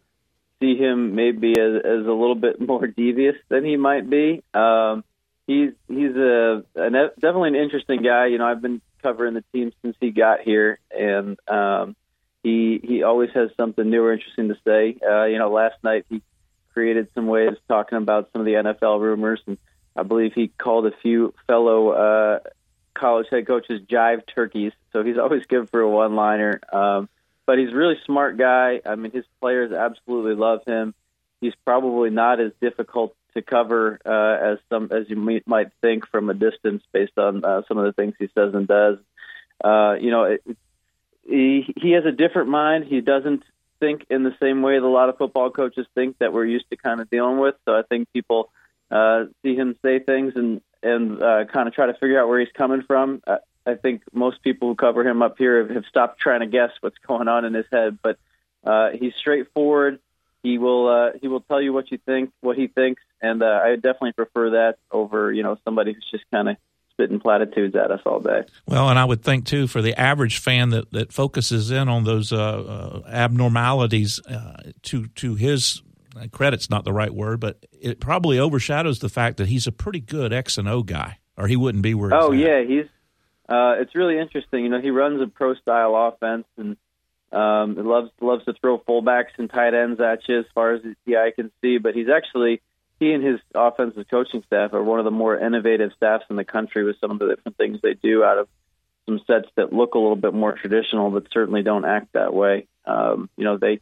see 0.60 0.76
him 0.76 1.14
maybe 1.14 1.52
as, 1.52 1.82
as 1.84 2.06
a 2.06 2.12
little 2.12 2.34
bit 2.34 2.60
more 2.66 2.86
devious 2.86 3.36
than 3.48 3.64
he 3.64 3.76
might 3.76 4.08
be. 4.08 4.42
Um, 4.54 5.04
he's 5.46 5.72
he's 5.88 6.16
a, 6.16 6.64
a 6.74 6.90
definitely 6.90 7.50
an 7.50 7.56
interesting 7.56 8.02
guy. 8.02 8.26
You 8.26 8.38
know, 8.38 8.46
I've 8.46 8.62
been 8.62 8.80
covering 9.02 9.34
the 9.34 9.44
team 9.52 9.72
since 9.82 9.96
he 10.00 10.10
got 10.10 10.40
here, 10.40 10.78
and 10.90 11.38
um, 11.48 11.96
he 12.42 12.80
he 12.82 13.02
always 13.02 13.30
has 13.34 13.50
something 13.56 13.88
new 13.88 14.02
or 14.02 14.12
interesting 14.12 14.48
to 14.48 14.56
say. 14.64 14.96
Uh, 15.06 15.24
you 15.24 15.38
know, 15.38 15.50
last 15.50 15.76
night 15.82 16.06
he 16.08 16.22
created 16.72 17.08
some 17.14 17.26
waves 17.26 17.56
talking 17.68 17.98
about 17.98 18.30
some 18.32 18.40
of 18.40 18.46
the 18.46 18.54
NFL 18.54 19.00
rumors, 19.00 19.40
and 19.46 19.58
I 19.94 20.04
believe 20.04 20.32
he 20.34 20.48
called 20.48 20.86
a 20.86 20.92
few 21.02 21.34
fellow 21.46 21.90
uh, 21.90 22.38
college 22.94 23.26
head 23.30 23.46
coaches 23.46 23.80
jive 23.88 24.22
turkeys, 24.34 24.72
so 24.92 25.02
he's 25.02 25.18
always 25.18 25.44
good 25.46 25.70
for 25.70 25.80
a 25.80 25.88
one-liner. 25.88 26.60
Um, 26.72 27.08
but 27.46 27.58
he's 27.58 27.70
a 27.70 27.76
really 27.76 27.98
smart 28.06 28.38
guy. 28.38 28.80
I 28.84 28.94
mean, 28.94 29.12
his 29.12 29.24
players 29.40 29.72
absolutely 29.72 30.34
love 30.34 30.60
him. 30.66 30.94
He's 31.40 31.54
probably 31.64 32.10
not 32.10 32.40
as 32.40 32.52
difficult 32.60 33.16
to 33.34 33.42
cover 33.42 33.98
uh, 34.04 34.52
as 34.52 34.58
some 34.68 34.90
as 34.92 35.08
you 35.08 35.42
might 35.46 35.68
think 35.80 36.06
from 36.06 36.30
a 36.30 36.34
distance, 36.34 36.82
based 36.92 37.18
on 37.18 37.44
uh, 37.44 37.62
some 37.66 37.78
of 37.78 37.84
the 37.84 37.92
things 37.92 38.14
he 38.18 38.28
says 38.34 38.54
and 38.54 38.68
does. 38.68 38.98
Uh, 39.62 39.94
you 40.00 40.10
know, 40.10 40.24
it, 40.24 40.42
he 41.24 41.72
he 41.76 41.92
has 41.92 42.04
a 42.04 42.12
different 42.12 42.48
mind. 42.48 42.84
He 42.84 43.00
doesn't 43.00 43.42
think 43.80 44.06
in 44.10 44.22
the 44.22 44.34
same 44.40 44.62
way 44.62 44.78
that 44.78 44.86
a 44.86 44.88
lot 44.88 45.08
of 45.08 45.18
football 45.18 45.50
coaches 45.50 45.86
think 45.94 46.18
that 46.18 46.32
we're 46.32 46.44
used 46.44 46.70
to 46.70 46.76
kind 46.76 47.00
of 47.00 47.10
dealing 47.10 47.38
with. 47.38 47.56
So 47.64 47.72
I 47.72 47.82
think 47.82 48.12
people 48.12 48.50
uh, 48.90 49.24
see 49.42 49.56
him 49.56 49.76
say 49.82 49.98
things 49.98 50.34
and 50.36 50.60
and 50.82 51.22
uh, 51.22 51.44
kind 51.46 51.68
of 51.68 51.74
try 51.74 51.86
to 51.86 51.94
figure 51.94 52.20
out 52.20 52.28
where 52.28 52.40
he's 52.40 52.52
coming 52.52 52.82
from. 52.82 53.22
Uh, 53.26 53.38
I 53.64 53.74
think 53.74 54.02
most 54.12 54.42
people 54.42 54.68
who 54.68 54.74
cover 54.74 55.06
him 55.06 55.22
up 55.22 55.38
here 55.38 55.62
have, 55.62 55.70
have 55.70 55.84
stopped 55.86 56.20
trying 56.20 56.40
to 56.40 56.46
guess 56.46 56.70
what's 56.80 56.98
going 56.98 57.28
on 57.28 57.44
in 57.44 57.54
his 57.54 57.66
head. 57.72 57.98
But 58.02 58.18
uh, 58.64 58.90
he's 58.90 59.14
straightforward. 59.14 60.00
He 60.42 60.58
will 60.58 60.88
uh, 60.88 61.18
he 61.20 61.28
will 61.28 61.40
tell 61.42 61.62
you 61.62 61.72
what 61.72 61.92
you 61.92 61.98
think, 61.98 62.32
what 62.40 62.56
he 62.56 62.66
thinks, 62.66 63.00
and 63.20 63.42
uh, 63.42 63.60
I 63.62 63.76
definitely 63.76 64.12
prefer 64.12 64.50
that 64.50 64.78
over 64.90 65.32
you 65.32 65.44
know 65.44 65.56
somebody 65.64 65.92
who's 65.92 66.08
just 66.10 66.24
kind 66.32 66.48
of 66.48 66.56
spitting 66.90 67.20
platitudes 67.20 67.74
at 67.76 67.90
us 67.90 68.00
all 68.04 68.20
day. 68.20 68.42
Well, 68.66 68.88
and 68.88 68.98
I 68.98 69.04
would 69.04 69.22
think 69.22 69.46
too 69.46 69.66
for 69.66 69.80
the 69.80 69.98
average 69.98 70.38
fan 70.38 70.70
that, 70.70 70.90
that 70.92 71.12
focuses 71.12 71.70
in 71.70 71.88
on 71.88 72.04
those 72.04 72.32
uh, 72.32 72.36
uh, 72.36 73.08
abnormalities 73.08 74.20
uh, 74.28 74.72
to 74.82 75.06
to 75.06 75.36
his 75.36 75.80
credit's 76.30 76.70
not 76.70 76.84
the 76.84 76.92
right 76.92 77.12
word, 77.12 77.40
but 77.40 77.64
it 77.72 78.00
probably 78.00 78.38
overshadows 78.38 78.98
the 78.98 79.08
fact 79.08 79.36
that 79.38 79.48
he's 79.48 79.66
a 79.66 79.72
pretty 79.72 80.00
good 80.00 80.32
X 80.32 80.58
and 80.58 80.68
O 80.68 80.82
guy, 80.82 81.18
or 81.36 81.46
he 81.46 81.56
wouldn't 81.56 81.82
be 81.82 81.94
where. 81.94 82.12
Oh 82.12 82.30
he's 82.30 82.44
yeah, 82.44 82.62
he's. 82.62 82.86
Uh, 83.48 83.74
it's 83.80 83.94
really 83.94 84.18
interesting. 84.18 84.64
You 84.64 84.70
know, 84.70 84.80
he 84.80 84.90
runs 84.90 85.20
a 85.20 85.26
pro 85.26 85.54
style 85.54 85.94
offense 85.96 86.46
and 86.56 86.76
um, 87.32 87.74
loves 87.76 88.10
loves 88.20 88.44
to 88.44 88.54
throw 88.54 88.78
fullbacks 88.78 89.38
and 89.38 89.50
tight 89.50 89.74
ends 89.74 90.00
at 90.00 90.28
you 90.28 90.38
as 90.38 90.46
far 90.54 90.74
as 90.74 90.82
the 91.06 91.16
eye 91.16 91.32
can 91.34 91.50
see. 91.60 91.78
But 91.78 91.94
he's 91.94 92.08
actually 92.08 92.62
he 93.00 93.12
and 93.12 93.24
his 93.24 93.40
offensive 93.54 94.06
coaching 94.08 94.44
staff 94.46 94.72
are 94.72 94.82
one 94.82 95.00
of 95.00 95.04
the 95.04 95.10
more 95.10 95.36
innovative 95.36 95.90
staffs 95.96 96.24
in 96.30 96.36
the 96.36 96.44
country 96.44 96.84
with 96.84 96.96
some 97.00 97.10
of 97.10 97.18
the 97.18 97.28
different 97.34 97.56
things 97.56 97.80
they 97.82 97.94
do 97.94 98.22
out 98.22 98.38
of 98.38 98.48
some 99.06 99.20
sets 99.26 99.48
that 99.56 99.72
look 99.72 99.94
a 99.94 99.98
little 99.98 100.16
bit 100.16 100.32
more 100.32 100.52
traditional, 100.52 101.10
but 101.10 101.26
certainly 101.32 101.62
don't 101.62 101.84
act 101.84 102.12
that 102.12 102.32
way. 102.32 102.68
Um, 102.84 103.28
you 103.36 103.44
know, 103.44 103.58
they 103.58 103.80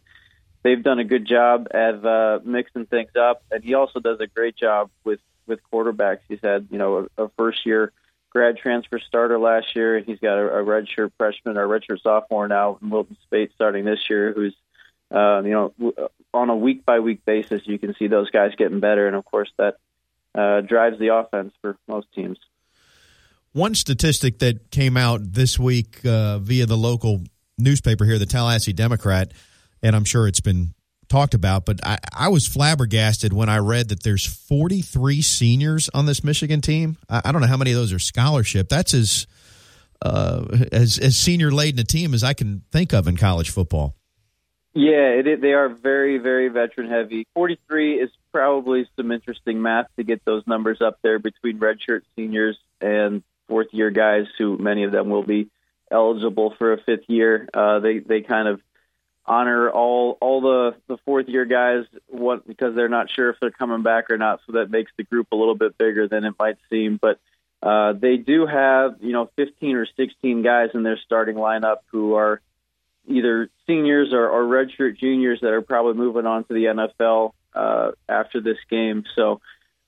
they've 0.63 0.83
done 0.83 0.99
a 0.99 1.05
good 1.05 1.27
job 1.27 1.69
at 1.71 2.05
uh, 2.05 2.41
mixing 2.45 2.87
things 2.87 3.11
up, 3.19 3.43
and 3.51 3.65
he 3.65 3.75
also 3.75 4.01
does 4.01 4.21
a 4.21 4.27
great 4.27 4.57
job 4.57 4.91
with 5.05 5.21
with 5.47 5.61
quarterbacks. 5.73 6.21
He's 6.29 6.41
had 6.43 6.69
you 6.71 6.79
know 6.79 7.09
a, 7.17 7.25
a 7.25 7.31
first 7.37 7.67
year 7.67 7.93
grad 8.31 8.57
transfer 8.57 8.99
starter 8.99 9.39
last 9.39 9.75
year, 9.75 9.97
and 9.97 10.07
he's 10.07 10.21
got 10.21 10.39
a, 10.39 10.47
a 10.47 10.65
redshirt 10.65 11.13
freshman 11.19 11.57
or 11.57 11.67
redshirt 11.67 12.01
sophomore 12.03 12.49
now, 12.49 12.79
Wilton 12.81 13.17
Speight, 13.25 13.53
starting 13.55 13.85
this 13.85 13.99
year, 14.09 14.33
who's 14.33 14.55
uh, 15.11 15.43
you 15.45 15.51
know 15.51 15.93
on 16.33 16.51
a 16.51 16.57
week 16.57 16.85
by 16.87 17.01
week 17.01 17.25
basis. 17.25 17.63
You 17.65 17.79
can 17.79 17.95
see 17.95 18.07
those 18.07 18.31
guys 18.31 18.53
getting 18.57 18.81
better, 18.81 19.07
and 19.07 19.17
of 19.17 19.25
course 19.25 19.51
that 19.59 19.77
uh, 20.35 20.61
drives 20.61 20.99
the 20.99 21.15
offense 21.15 21.53
for 21.61 21.77
most 21.89 22.07
teams. 22.15 22.39
One 23.53 23.75
statistic 23.75 24.39
that 24.39 24.71
came 24.71 24.97
out 24.97 25.33
this 25.33 25.59
week 25.59 26.07
uh, 26.07 26.39
via 26.39 26.67
the 26.67 26.77
local 26.77 27.25
newspaper 27.59 28.05
here, 28.05 28.17
the 28.17 28.27
Tallahassee 28.27 28.73
Democrat 28.73 29.33
and 29.83 29.97
I'm 29.97 30.05
sure 30.05 30.27
it's 30.27 30.41
been 30.41 30.75
talked 31.09 31.35
about, 31.35 31.67
but 31.67 31.81
I, 31.85 31.99
I 32.15 32.29
was 32.29 32.47
flabbergasted 32.47 33.33
when 33.33 33.49
I 33.49 33.59
read 33.59 33.89
that 33.89 34.03
there's 34.03 34.25
43 34.25 35.21
seniors 35.23 35.91
on 35.93 36.07
this 36.07 36.25
Michigan 36.25 36.61
team. 36.61 36.97
I, 37.09 37.23
I 37.27 37.33
don't 37.33 37.41
know 37.41 37.49
how 37.49 37.57
many 37.57 37.73
of 37.73 37.77
those 37.77 37.93
are 37.93 37.99
scholarship. 37.99 38.69
That's 38.69 38.95
as 38.95 39.27
uh, 40.03 40.47
as 40.73 40.99
as 40.99 41.19
senior 41.19 41.51
laden 41.51 41.79
a 41.81 41.85
team 41.85 42.15
as 42.15 42.25
I 42.25 42.33
can 42.33 42.63
think 42.73 42.95
of 42.95 43.07
in 43.07 43.17
college 43.17 43.51
football. 43.51 43.97
Yeah, 44.73 45.19
it, 45.19 45.41
they 45.41 45.53
are 45.53 45.69
very, 45.69 46.19
very 46.19 46.49
veteran 46.49 46.89
heavy. 46.89 47.27
43 47.35 48.01
is 48.01 48.11
probably 48.31 48.89
some 48.97 49.11
interesting 49.11 49.61
math 49.61 49.87
to 49.97 50.05
get 50.05 50.25
those 50.25 50.47
numbers 50.47 50.81
up 50.81 50.99
there 51.03 51.19
between 51.19 51.59
redshirt 51.59 52.03
seniors 52.15 52.57
and 52.81 53.25
fourth 53.49 53.67
year 53.73 53.91
guys, 53.91 54.27
who 54.39 54.57
many 54.59 54.85
of 54.85 54.93
them 54.93 55.11
will 55.11 55.25
be 55.25 55.51
eligible 55.91 56.55
for 56.57 56.73
a 56.73 56.81
fifth 56.81 57.09
year. 57.09 57.49
Uh, 57.53 57.81
they 57.81 57.99
they 57.99 58.21
kind 58.21 58.47
of 58.47 58.61
honor 59.27 59.71
all 59.71 60.17
all 60.21 60.41
the 60.41 60.75
the 60.89 60.97
fourth 61.05 61.29
year 61.29 61.45
guys 61.45 61.85
what 62.09 62.47
because 62.47 62.75
they're 62.75 62.89
not 62.89 63.11
sure 63.11 63.31
if 63.31 63.37
they're 63.41 63.51
coming 63.51 63.83
back 63.83 64.11
or 64.11 64.19
not 64.19 64.41
so 64.47 64.53
that 64.53 64.71
makes 64.71 64.91
the 64.97 65.05
group 65.05 65.29
a 65.33 65.37
little 65.37 65.55
bit 65.55 65.77
bigger 65.79 66.09
than 66.09 66.25
it 66.25 66.35
might 66.39 66.57
seem. 66.69 66.99
But 67.01 67.21
uh, 67.63 67.93
they 67.93 68.17
do 68.17 68.47
have 68.47 68.97
you 69.01 69.13
know 69.13 69.31
15 69.37 69.77
or 69.77 69.87
16 69.87 70.43
guys 70.43 70.71
in 70.75 70.83
their 70.83 70.99
starting 70.99 71.37
lineup 71.37 71.79
who 71.87 72.15
are 72.15 72.41
either 73.07 73.51
seniors 73.67 74.13
or, 74.13 74.29
or 74.29 74.45
redshirt 74.45 74.99
juniors 74.99 75.41
that 75.41 75.53
are 75.53 75.63
probably 75.63 75.95
moving 75.95 76.27
on 76.27 76.45
to 76.45 76.55
the 76.55 76.65
NFL 76.65 77.33
uh, 77.55 77.91
after 78.09 78.41
this 78.41 78.59
game. 78.69 79.05
So 79.15 79.41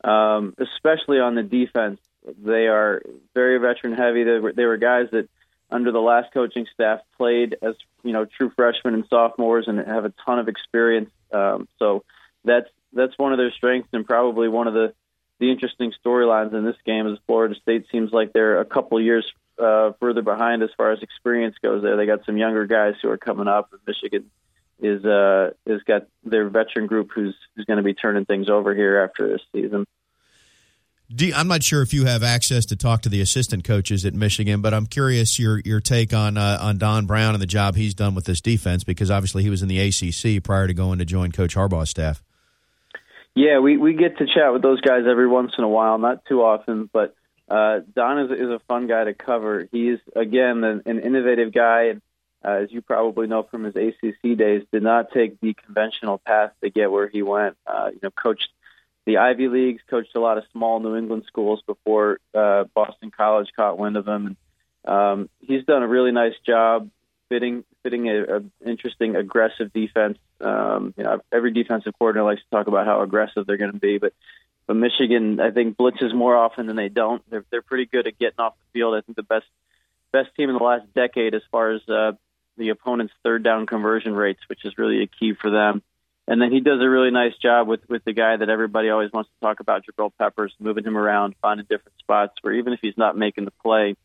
um, 0.04 0.54
especially 0.58 1.20
on 1.20 1.34
the 1.34 1.42
defense 1.42 2.00
they 2.24 2.66
are 2.68 3.02
very 3.34 3.58
veteran 3.58 3.94
heavy. 3.94 4.24
They 4.24 4.38
were, 4.38 4.52
they 4.52 4.64
were 4.64 4.76
guys 4.76 5.08
that 5.12 5.28
under 5.72 5.90
the 5.90 6.00
last 6.00 6.32
coaching 6.32 6.66
staff 6.72 7.00
played 7.16 7.56
as 7.62 7.74
you 8.02 8.12
know 8.12 8.24
true 8.24 8.50
freshmen 8.54 8.94
and 8.94 9.04
sophomores 9.08 9.66
and 9.68 9.78
have 9.78 10.04
a 10.04 10.12
ton 10.24 10.38
of 10.38 10.48
experience. 10.48 11.10
Um, 11.32 11.68
so 11.78 12.04
that's 12.44 12.68
that's 12.92 13.16
one 13.18 13.32
of 13.32 13.38
their 13.38 13.52
strengths 13.52 13.88
and 13.92 14.06
probably 14.06 14.48
one 14.48 14.68
of 14.68 14.74
the 14.74 14.94
the 15.38 15.50
interesting 15.50 15.92
storylines 16.04 16.54
in 16.54 16.64
this 16.64 16.76
game 16.86 17.06
is 17.08 17.18
Florida 17.26 17.56
State 17.60 17.86
seems 17.90 18.12
like 18.12 18.32
they're 18.32 18.60
a 18.60 18.64
couple 18.64 19.00
years 19.00 19.26
uh, 19.58 19.92
further 19.98 20.22
behind 20.22 20.62
as 20.62 20.70
far 20.76 20.92
as 20.92 21.02
experience 21.02 21.56
goes. 21.62 21.82
There, 21.82 21.96
they 21.96 22.06
got 22.06 22.24
some 22.24 22.36
younger 22.36 22.66
guys 22.66 22.94
who 23.02 23.08
are 23.08 23.18
coming 23.18 23.48
up. 23.48 23.72
And 23.72 23.80
Michigan 23.86 24.30
is 24.80 25.04
uh, 25.04 25.50
is 25.66 25.82
got 25.82 26.06
their 26.24 26.48
veteran 26.48 26.86
group 26.86 27.10
who's 27.14 27.34
who's 27.54 27.64
going 27.64 27.78
to 27.78 27.82
be 27.82 27.94
turning 27.94 28.24
things 28.24 28.48
over 28.48 28.74
here 28.74 28.98
after 28.98 29.28
this 29.28 29.42
season. 29.52 29.86
You, 31.18 31.34
I'm 31.34 31.48
not 31.48 31.62
sure 31.62 31.82
if 31.82 31.92
you 31.92 32.06
have 32.06 32.22
access 32.22 32.66
to 32.66 32.76
talk 32.76 33.02
to 33.02 33.08
the 33.08 33.20
assistant 33.20 33.64
coaches 33.64 34.04
at 34.04 34.14
Michigan, 34.14 34.62
but 34.62 34.72
I'm 34.72 34.86
curious 34.86 35.38
your 35.38 35.60
your 35.60 35.80
take 35.80 36.14
on 36.14 36.36
uh, 36.36 36.58
on 36.60 36.78
Don 36.78 37.06
Brown 37.06 37.34
and 37.34 37.42
the 37.42 37.46
job 37.46 37.76
he's 37.76 37.94
done 37.94 38.14
with 38.14 38.24
this 38.24 38.40
defense 38.40 38.84
because 38.84 39.10
obviously 39.10 39.42
he 39.42 39.50
was 39.50 39.62
in 39.62 39.68
the 39.68 39.78
ACC 39.78 40.42
prior 40.42 40.66
to 40.66 40.74
going 40.74 40.98
to 40.98 41.04
join 41.04 41.32
Coach 41.32 41.54
Harbaugh's 41.54 41.90
staff. 41.90 42.22
Yeah, 43.34 43.58
we 43.60 43.76
we 43.76 43.94
get 43.94 44.18
to 44.18 44.26
chat 44.26 44.52
with 44.52 44.62
those 44.62 44.80
guys 44.80 45.04
every 45.08 45.26
once 45.26 45.52
in 45.58 45.64
a 45.64 45.68
while, 45.68 45.98
not 45.98 46.24
too 46.26 46.42
often, 46.42 46.88
but 46.92 47.14
uh, 47.48 47.80
Don 47.94 48.18
is 48.20 48.30
is 48.30 48.50
a 48.50 48.60
fun 48.68 48.86
guy 48.86 49.04
to 49.04 49.14
cover. 49.14 49.68
He's 49.70 49.98
again 50.14 50.64
an, 50.64 50.82
an 50.86 51.00
innovative 51.00 51.52
guy, 51.52 51.88
and 51.88 52.02
uh, 52.44 52.62
as 52.62 52.72
you 52.72 52.80
probably 52.82 53.26
know 53.26 53.42
from 53.42 53.64
his 53.64 53.76
ACC 53.76 54.36
days, 54.36 54.64
did 54.72 54.82
not 54.82 55.12
take 55.12 55.40
the 55.40 55.54
conventional 55.54 56.18
path 56.18 56.52
to 56.62 56.70
get 56.70 56.90
where 56.90 57.08
he 57.08 57.22
went. 57.22 57.56
Uh, 57.66 57.90
you 57.92 58.00
know, 58.02 58.10
coached 58.10 58.48
the 59.04 59.18
Ivy 59.18 59.48
Leagues, 59.48 59.82
coached 59.88 60.14
a 60.14 60.20
lot 60.20 60.38
of 60.38 60.44
small 60.52 60.80
New 60.80 60.96
England 60.96 61.24
schools 61.26 61.62
before 61.66 62.18
uh, 62.34 62.64
Boston 62.74 63.10
College 63.10 63.48
caught 63.56 63.78
wind 63.78 63.96
of 63.96 64.06
him. 64.06 64.26
And, 64.26 64.36
um, 64.84 65.30
he's 65.40 65.64
done 65.64 65.82
a 65.82 65.88
really 65.88 66.12
nice 66.12 66.34
job 66.46 66.90
fitting 67.28 67.64
fitting 67.82 68.08
a, 68.08 68.36
a 68.36 68.42
interesting 68.68 69.16
aggressive 69.16 69.72
defense. 69.72 70.18
Um, 70.40 70.94
you 70.96 71.04
know, 71.04 71.20
every 71.32 71.52
defensive 71.52 71.94
coordinator 71.98 72.24
likes 72.24 72.42
to 72.42 72.50
talk 72.50 72.66
about 72.66 72.86
how 72.86 73.00
aggressive 73.00 73.46
they're 73.46 73.56
going 73.56 73.72
to 73.72 73.78
be, 73.78 73.98
but 73.98 74.12
but 74.66 74.74
Michigan, 74.74 75.40
I 75.40 75.50
think, 75.50 75.76
blitzes 75.76 76.14
more 76.14 76.36
often 76.36 76.66
than 76.66 76.76
they 76.76 76.88
don't. 76.88 77.22
They're 77.30 77.44
they're 77.50 77.62
pretty 77.62 77.86
good 77.86 78.06
at 78.06 78.18
getting 78.18 78.38
off 78.38 78.54
the 78.56 78.78
field. 78.78 78.94
I 78.94 79.00
think 79.00 79.16
the 79.16 79.22
best 79.22 79.46
best 80.12 80.28
team 80.36 80.50
in 80.50 80.56
the 80.56 80.62
last 80.62 80.92
decade 80.94 81.34
as 81.34 81.42
far 81.50 81.72
as 81.72 81.88
uh, 81.88 82.12
the 82.56 82.68
opponent's 82.68 83.14
third 83.24 83.42
down 83.42 83.66
conversion 83.66 84.14
rates, 84.14 84.40
which 84.48 84.64
is 84.64 84.78
really 84.78 85.02
a 85.02 85.06
key 85.06 85.32
for 85.34 85.50
them. 85.50 85.82
And 86.28 86.40
then 86.40 86.52
he 86.52 86.60
does 86.60 86.80
a 86.80 86.88
really 86.88 87.10
nice 87.10 87.36
job 87.42 87.66
with 87.66 87.80
with 87.88 88.04
the 88.04 88.12
guy 88.12 88.36
that 88.36 88.48
everybody 88.48 88.90
always 88.90 89.10
wants 89.12 89.30
to 89.30 89.46
talk 89.46 89.60
about, 89.60 89.82
Jabril 89.84 90.12
Peppers, 90.18 90.54
moving 90.60 90.84
him 90.84 90.96
around, 90.96 91.34
finding 91.42 91.66
different 91.68 91.98
spots 91.98 92.34
where 92.42 92.54
even 92.54 92.72
if 92.72 92.80
he's 92.80 92.96
not 92.96 93.16
making 93.16 93.44
the 93.44 93.50
play, 93.50 93.96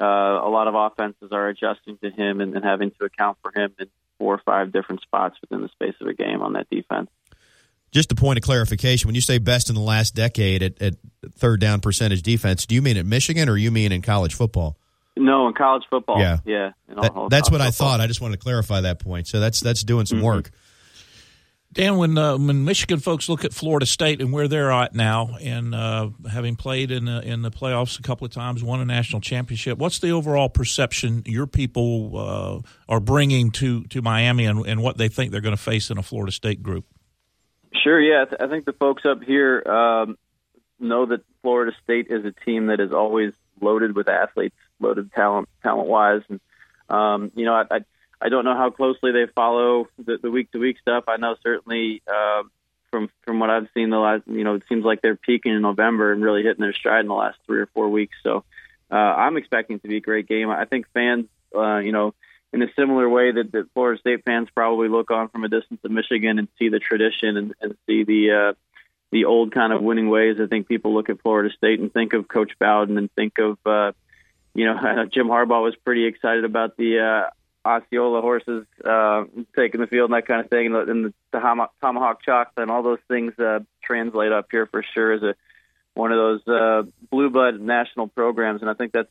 uh, 0.00 0.04
a 0.04 0.48
lot 0.48 0.68
of 0.68 0.74
offenses 0.74 1.32
are 1.32 1.48
adjusting 1.48 1.98
to 1.98 2.10
him 2.10 2.40
and, 2.40 2.54
and 2.54 2.64
having 2.64 2.92
to 2.92 3.04
account 3.04 3.38
for 3.42 3.50
him 3.54 3.74
in 3.80 3.88
four 4.18 4.34
or 4.34 4.42
five 4.44 4.72
different 4.72 5.02
spots 5.02 5.36
within 5.40 5.60
the 5.60 5.68
space 5.68 5.94
of 6.00 6.06
a 6.06 6.14
game 6.14 6.40
on 6.40 6.52
that 6.52 6.70
defense. 6.70 7.10
Just 7.90 8.12
a 8.12 8.14
point 8.14 8.38
of 8.38 8.44
clarification: 8.44 9.08
when 9.08 9.14
you 9.14 9.20
say 9.20 9.38
best 9.38 9.68
in 9.68 9.74
the 9.74 9.80
last 9.80 10.14
decade 10.14 10.62
at, 10.62 10.80
at 10.80 10.94
third 11.32 11.60
down 11.60 11.80
percentage 11.80 12.22
defense, 12.22 12.66
do 12.66 12.74
you 12.74 12.82
mean 12.82 12.96
at 12.96 13.06
Michigan 13.06 13.48
or 13.48 13.56
you 13.56 13.70
mean 13.70 13.90
in 13.90 14.02
college 14.02 14.34
football? 14.34 14.76
No, 15.16 15.48
in 15.48 15.54
college 15.54 15.84
football. 15.88 16.18
Yeah, 16.20 16.38
yeah. 16.44 16.72
That, 16.88 17.28
that's 17.30 17.50
what 17.50 17.60
football. 17.60 17.60
I 17.62 17.70
thought. 17.70 18.00
I 18.00 18.06
just 18.06 18.20
wanted 18.20 18.36
to 18.36 18.42
clarify 18.42 18.82
that 18.82 18.98
point. 18.98 19.28
So 19.28 19.40
that's 19.40 19.60
that's 19.60 19.82
doing 19.82 20.06
some 20.06 20.18
mm-hmm. 20.18 20.26
work. 20.26 20.50
Dan, 21.76 21.98
when 21.98 22.16
uh, 22.16 22.38
when 22.38 22.64
Michigan 22.64 23.00
folks 23.00 23.28
look 23.28 23.44
at 23.44 23.52
Florida 23.52 23.84
State 23.84 24.22
and 24.22 24.32
where 24.32 24.48
they're 24.48 24.72
at 24.72 24.94
now, 24.94 25.36
and 25.42 25.74
uh, 25.74 26.08
having 26.32 26.56
played 26.56 26.90
in 26.90 27.04
the, 27.04 27.20
in 27.20 27.42
the 27.42 27.50
playoffs 27.50 27.98
a 27.98 28.02
couple 28.02 28.24
of 28.24 28.32
times, 28.32 28.64
won 28.64 28.80
a 28.80 28.86
national 28.86 29.20
championship, 29.20 29.76
what's 29.76 29.98
the 29.98 30.08
overall 30.08 30.48
perception 30.48 31.22
your 31.26 31.46
people 31.46 32.16
uh, 32.16 32.60
are 32.88 32.98
bringing 32.98 33.50
to 33.50 33.84
to 33.84 34.00
Miami, 34.00 34.46
and, 34.46 34.66
and 34.66 34.82
what 34.82 34.96
they 34.96 35.08
think 35.08 35.32
they're 35.32 35.42
going 35.42 35.54
to 35.54 35.62
face 35.62 35.90
in 35.90 35.98
a 35.98 36.02
Florida 36.02 36.32
State 36.32 36.62
group? 36.62 36.86
Sure, 37.84 38.00
yeah, 38.00 38.24
I 38.40 38.46
think 38.46 38.64
the 38.64 38.72
folks 38.72 39.04
up 39.04 39.22
here 39.22 39.62
um, 39.66 40.16
know 40.80 41.04
that 41.04 41.20
Florida 41.42 41.76
State 41.84 42.06
is 42.08 42.24
a 42.24 42.32
team 42.32 42.68
that 42.68 42.80
is 42.80 42.92
always 42.92 43.34
loaded 43.60 43.94
with 43.94 44.08
athletes, 44.08 44.56
loaded 44.80 45.12
talent 45.12 45.50
talent 45.62 45.88
wise, 45.88 46.22
and 46.30 46.40
um, 46.88 47.32
you 47.34 47.44
know, 47.44 47.52
I, 47.52 47.64
I 47.70 47.84
I 48.20 48.28
don't 48.28 48.44
know 48.44 48.56
how 48.56 48.70
closely 48.70 49.12
they 49.12 49.26
follow 49.26 49.88
the 49.98 50.30
week 50.30 50.50
to 50.52 50.58
week 50.58 50.78
stuff. 50.80 51.04
I 51.06 51.16
know 51.16 51.36
certainly 51.42 52.02
uh, 52.06 52.42
from 52.90 53.10
from 53.22 53.38
what 53.40 53.50
I've 53.50 53.68
seen 53.74 53.90
the 53.90 53.98
last, 53.98 54.22
you 54.26 54.44
know, 54.44 54.54
it 54.54 54.62
seems 54.68 54.84
like 54.84 55.02
they're 55.02 55.16
peaking 55.16 55.54
in 55.54 55.62
November 55.62 56.12
and 56.12 56.22
really 56.22 56.42
hitting 56.42 56.62
their 56.62 56.72
stride 56.72 57.00
in 57.00 57.08
the 57.08 57.14
last 57.14 57.38
three 57.46 57.60
or 57.60 57.66
four 57.66 57.88
weeks. 57.88 58.16
So 58.22 58.44
uh, 58.90 58.94
I'm 58.94 59.36
expecting 59.36 59.80
to 59.80 59.88
be 59.88 59.96
a 59.96 60.00
great 60.00 60.26
game. 60.28 60.48
I 60.48 60.64
think 60.64 60.86
fans, 60.94 61.26
uh, 61.54 61.78
you 61.78 61.92
know, 61.92 62.14
in 62.52 62.62
a 62.62 62.72
similar 62.74 63.08
way 63.08 63.32
that, 63.32 63.52
that 63.52 63.68
Florida 63.74 64.00
State 64.00 64.24
fans 64.24 64.48
probably 64.54 64.88
look 64.88 65.10
on 65.10 65.28
from 65.28 65.44
a 65.44 65.48
distance 65.48 65.80
of 65.84 65.90
Michigan 65.90 66.38
and 66.38 66.48
see 66.58 66.70
the 66.70 66.78
tradition 66.78 67.36
and, 67.36 67.54
and 67.60 67.76
see 67.86 68.04
the 68.04 68.30
uh, 68.30 68.52
the 69.12 69.26
old 69.26 69.52
kind 69.52 69.72
of 69.72 69.82
winning 69.82 70.08
ways. 70.08 70.38
I 70.40 70.46
think 70.46 70.68
people 70.68 70.94
look 70.94 71.10
at 71.10 71.20
Florida 71.20 71.54
State 71.54 71.80
and 71.80 71.92
think 71.92 72.14
of 72.14 72.28
Coach 72.28 72.52
Bowden 72.58 72.96
and 72.96 73.12
think 73.12 73.38
of 73.38 73.58
uh, 73.66 73.92
you 74.56 74.64
know, 74.64 75.06
Jim 75.12 75.28
Harbaugh 75.28 75.62
was 75.62 75.76
pretty 75.76 76.06
excited 76.06 76.44
about 76.44 76.76
the 76.76 76.98
uh, 76.98 77.30
Osceola 77.66 78.20
horses 78.20 78.64
uh, 78.84 79.24
taking 79.54 79.80
the 79.80 79.86
field 79.86 80.10
and 80.10 80.16
that 80.16 80.26
kind 80.26 80.40
of 80.40 80.48
thing, 80.48 80.66
and 80.66 80.74
the, 80.74 81.12
the 81.32 81.68
tomahawk 81.80 82.22
chop 82.22 82.52
and 82.56 82.70
all 82.70 82.82
those 82.82 83.00
things 83.08 83.38
uh, 83.38 83.60
translate 83.82 84.32
up 84.32 84.46
here 84.50 84.66
for 84.66 84.84
sure 84.94 85.12
as 85.12 85.22
a 85.22 85.34
one 85.94 86.12
of 86.12 86.18
those 86.18 86.46
uh, 86.46 86.82
blue 87.10 87.30
blood 87.30 87.58
national 87.58 88.06
programs. 88.08 88.60
And 88.60 88.70
I 88.70 88.74
think 88.74 88.92
that's 88.92 89.08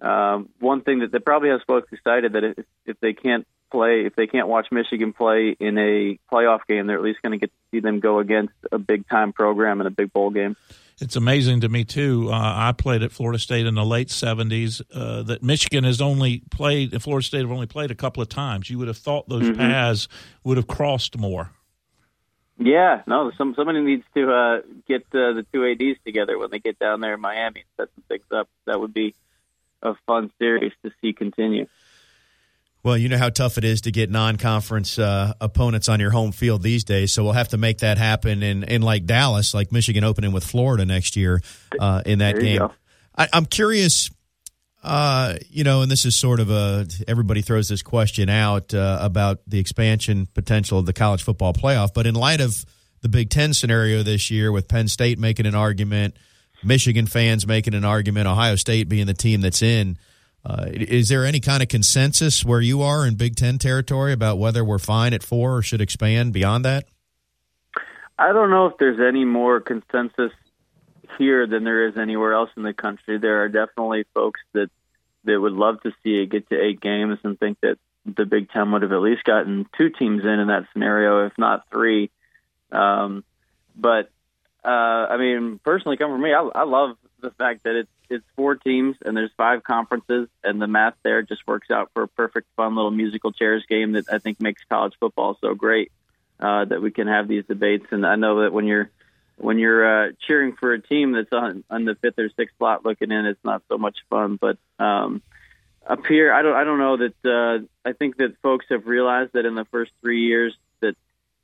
um, 0.00 0.48
one 0.58 0.82
thing 0.82 1.00
that, 1.00 1.12
that 1.12 1.24
probably 1.24 1.50
has 1.50 1.60
folks 1.66 1.92
excited 1.92 2.32
that 2.32 2.44
if, 2.44 2.66
if 2.86 3.00
they 3.00 3.12
can't 3.12 3.46
play, 3.70 4.06
if 4.06 4.16
they 4.16 4.26
can't 4.26 4.48
watch 4.48 4.68
Michigan 4.70 5.12
play 5.12 5.56
in 5.58 5.78
a 5.78 6.18
playoff 6.32 6.60
game, 6.68 6.86
they're 6.86 6.96
at 6.96 7.02
least 7.02 7.22
going 7.22 7.32
to 7.32 7.38
get 7.38 7.50
to 7.50 7.56
see 7.70 7.80
them 7.80 8.00
go 8.00 8.18
against 8.18 8.54
a 8.72 8.78
big 8.78 9.08
time 9.08 9.32
program 9.32 9.80
in 9.80 9.86
a 9.86 9.90
big 9.90 10.12
bowl 10.12 10.30
game 10.30 10.56
it's 11.00 11.16
amazing 11.16 11.62
to 11.62 11.68
me 11.68 11.84
too. 11.84 12.28
Uh, 12.30 12.36
I 12.36 12.72
played 12.72 13.02
at 13.02 13.10
Florida 13.10 13.38
State 13.38 13.66
in 13.66 13.74
the 13.74 13.84
late 13.84 14.08
'70s. 14.08 14.82
Uh, 14.92 15.22
that 15.22 15.42
Michigan 15.42 15.84
has 15.84 16.00
only 16.00 16.42
played, 16.50 17.00
Florida 17.02 17.24
State 17.24 17.40
have 17.40 17.50
only 17.50 17.66
played 17.66 17.90
a 17.90 17.94
couple 17.94 18.22
of 18.22 18.28
times. 18.28 18.68
You 18.68 18.78
would 18.78 18.88
have 18.88 18.98
thought 18.98 19.28
those 19.28 19.44
mm-hmm. 19.44 19.58
paths 19.58 20.08
would 20.44 20.58
have 20.58 20.66
crossed 20.66 21.18
more. 21.18 21.50
Yeah, 22.58 23.02
no. 23.06 23.32
Some 23.38 23.54
somebody 23.54 23.80
needs 23.80 24.04
to 24.14 24.30
uh, 24.30 24.60
get 24.86 25.02
uh, 25.14 25.32
the 25.32 25.46
two 25.52 25.66
ADs 25.66 25.98
together 26.04 26.38
when 26.38 26.50
they 26.50 26.58
get 26.58 26.78
down 26.78 27.00
there 27.00 27.14
in 27.14 27.20
Miami 27.20 27.60
and 27.60 27.68
set 27.78 27.88
some 27.94 28.04
things 28.06 28.26
up. 28.30 28.48
That 28.66 28.78
would 28.78 28.92
be 28.92 29.14
a 29.82 29.94
fun 30.06 30.30
series 30.38 30.72
to 30.84 30.90
see 31.00 31.12
continue. 31.12 31.66
Well, 32.82 32.96
you 32.96 33.10
know 33.10 33.18
how 33.18 33.28
tough 33.28 33.58
it 33.58 33.64
is 33.64 33.82
to 33.82 33.90
get 33.90 34.10
non-conference 34.10 34.98
uh, 34.98 35.34
opponents 35.38 35.88
on 35.90 36.00
your 36.00 36.10
home 36.10 36.32
field 36.32 36.62
these 36.62 36.82
days, 36.82 37.12
so 37.12 37.22
we'll 37.22 37.34
have 37.34 37.48
to 37.48 37.58
make 37.58 37.78
that 37.78 37.98
happen 37.98 38.42
in, 38.42 38.64
in 38.64 38.80
like 38.80 39.04
Dallas, 39.04 39.52
like 39.52 39.70
Michigan 39.70 40.02
opening 40.02 40.32
with 40.32 40.44
Florida 40.44 40.86
next 40.86 41.14
year 41.14 41.42
uh, 41.78 42.02
in 42.06 42.20
that 42.20 42.40
game. 42.40 42.68
I, 43.14 43.28
am 43.34 43.44
curious, 43.44 44.10
uh, 44.82 45.34
you 45.50 45.62
know, 45.62 45.82
and 45.82 45.90
this 45.90 46.06
is 46.06 46.16
sort 46.16 46.40
of 46.40 46.50
a 46.50 46.86
everybody 47.06 47.42
throws 47.42 47.68
this 47.68 47.82
question 47.82 48.30
out 48.30 48.72
uh, 48.72 48.98
about 49.02 49.40
the 49.46 49.58
expansion 49.58 50.26
potential 50.32 50.78
of 50.78 50.86
the 50.86 50.94
college 50.94 51.22
football 51.22 51.52
playoff, 51.52 51.92
but 51.92 52.06
in 52.06 52.14
light 52.14 52.40
of 52.40 52.64
the 53.02 53.10
Big 53.10 53.28
Ten 53.28 53.52
scenario 53.52 54.02
this 54.02 54.30
year, 54.30 54.50
with 54.52 54.68
Penn 54.68 54.88
State 54.88 55.18
making 55.18 55.44
an 55.44 55.54
argument, 55.54 56.16
Michigan 56.62 57.06
fans 57.06 57.46
making 57.46 57.74
an 57.74 57.84
argument, 57.84 58.26
Ohio 58.26 58.56
State 58.56 58.88
being 58.88 59.06
the 59.06 59.14
team 59.14 59.40
that's 59.40 59.62
in 59.62 59.98
uh, 60.44 60.66
is 60.72 61.08
there 61.08 61.24
any 61.24 61.40
kind 61.40 61.62
of 61.62 61.68
consensus 61.68 62.44
where 62.44 62.60
you 62.60 62.82
are 62.82 63.06
in 63.06 63.14
Big 63.14 63.36
Ten 63.36 63.58
territory 63.58 64.12
about 64.12 64.38
whether 64.38 64.64
we're 64.64 64.78
fine 64.78 65.12
at 65.12 65.22
four 65.22 65.58
or 65.58 65.62
should 65.62 65.80
expand 65.80 66.32
beyond 66.32 66.64
that? 66.64 66.86
I 68.18 68.32
don't 68.32 68.50
know 68.50 68.66
if 68.66 68.78
there's 68.78 69.00
any 69.00 69.24
more 69.24 69.60
consensus 69.60 70.32
here 71.18 71.46
than 71.46 71.64
there 71.64 71.88
is 71.88 71.96
anywhere 71.98 72.32
else 72.32 72.50
in 72.56 72.62
the 72.62 72.72
country. 72.72 73.18
There 73.18 73.42
are 73.42 73.48
definitely 73.48 74.04
folks 74.14 74.40
that 74.54 74.70
that 75.24 75.38
would 75.38 75.52
love 75.52 75.82
to 75.82 75.90
see 76.02 76.22
it 76.22 76.30
get 76.30 76.48
to 76.48 76.58
eight 76.58 76.80
games 76.80 77.18
and 77.22 77.38
think 77.38 77.58
that 77.60 77.76
the 78.06 78.24
Big 78.24 78.50
Ten 78.50 78.72
would 78.72 78.80
have 78.80 78.92
at 78.92 79.02
least 79.02 79.24
gotten 79.24 79.66
two 79.76 79.90
teams 79.90 80.22
in 80.22 80.40
in 80.40 80.48
that 80.48 80.66
scenario, 80.72 81.26
if 81.26 81.32
not 81.36 81.66
three. 81.70 82.10
Um, 82.72 83.24
but 83.76 84.10
uh, 84.64 84.68
I 84.68 85.16
mean, 85.16 85.60
personally, 85.64 85.96
come 85.96 86.10
from 86.10 86.22
me, 86.22 86.32
I, 86.32 86.42
I 86.42 86.64
love 86.64 86.96
the 87.20 87.30
fact 87.30 87.64
that 87.64 87.76
it's 87.76 87.90
it's 88.10 88.24
four 88.34 88.56
teams 88.56 88.96
and 89.04 89.16
there's 89.16 89.30
five 89.36 89.62
conferences, 89.62 90.28
and 90.42 90.60
the 90.60 90.66
math 90.66 90.94
there 91.04 91.22
just 91.22 91.46
works 91.46 91.70
out 91.70 91.90
for 91.94 92.02
a 92.02 92.08
perfect, 92.08 92.48
fun 92.56 92.74
little 92.74 92.90
musical 92.90 93.30
chairs 93.32 93.64
game 93.68 93.92
that 93.92 94.06
I 94.12 94.18
think 94.18 94.40
makes 94.40 94.62
college 94.68 94.94
football 94.98 95.38
so 95.40 95.54
great 95.54 95.92
uh, 96.40 96.64
that 96.64 96.82
we 96.82 96.90
can 96.90 97.06
have 97.06 97.28
these 97.28 97.44
debates. 97.46 97.86
And 97.90 98.04
I 98.04 98.16
know 98.16 98.42
that 98.42 98.52
when 98.52 98.66
you're 98.66 98.90
when 99.36 99.58
you're 99.58 100.08
uh, 100.08 100.12
cheering 100.26 100.54
for 100.56 100.72
a 100.72 100.82
team 100.82 101.12
that's 101.12 101.32
on, 101.32 101.64
on 101.70 101.84
the 101.84 101.94
fifth 101.94 102.18
or 102.18 102.28
sixth 102.36 102.56
slot 102.58 102.84
looking 102.84 103.10
in, 103.10 103.26
it's 103.26 103.44
not 103.44 103.62
so 103.68 103.78
much 103.78 103.98
fun. 104.10 104.36
But 104.36 104.58
um, 104.78 105.22
up 105.86 106.04
here, 106.06 106.32
I 106.32 106.42
don't 106.42 106.56
I 106.56 106.64
don't 106.64 106.78
know 106.78 106.96
that 106.96 107.14
uh, 107.24 107.88
I 107.88 107.92
think 107.92 108.16
that 108.16 108.36
folks 108.42 108.66
have 108.70 108.86
realized 108.86 109.32
that 109.34 109.46
in 109.46 109.54
the 109.54 109.64
first 109.66 109.92
three 110.02 110.22
years 110.22 110.54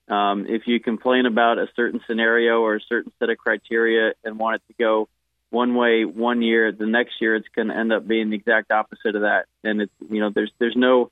um, 0.09 0.47
if 0.49 0.67
you 0.67 0.79
complain 0.81 1.27
about 1.27 1.59
a 1.59 1.69
certain 1.75 2.01
scenario 2.07 2.61
or 2.61 2.77
a 2.77 2.81
certain 2.81 3.13
set 3.19 3.31
of 3.31 3.39
criteria 3.39 4.13
and 4.25 4.39
want 4.39 4.57
it 4.57 4.63
to 4.69 4.75
go 4.79 5.09
one 5.51 5.75
way 5.75 6.05
one 6.05 6.43
year, 6.43 6.73
the 6.73 6.87
next 6.87 7.21
year 7.21 7.35
it's 7.35 7.49
going 7.55 7.69
to 7.69 7.77
end 7.77 7.93
up 7.93 8.07
being 8.07 8.31
the 8.31 8.37
exact 8.37 8.71
opposite 8.71 9.15
of 9.15 9.23
that. 9.23 9.47
And 9.65 9.83
it's 9.83 9.93
you 10.09 10.21
know 10.21 10.31
there's 10.31 10.53
there's 10.59 10.77
no 10.77 11.11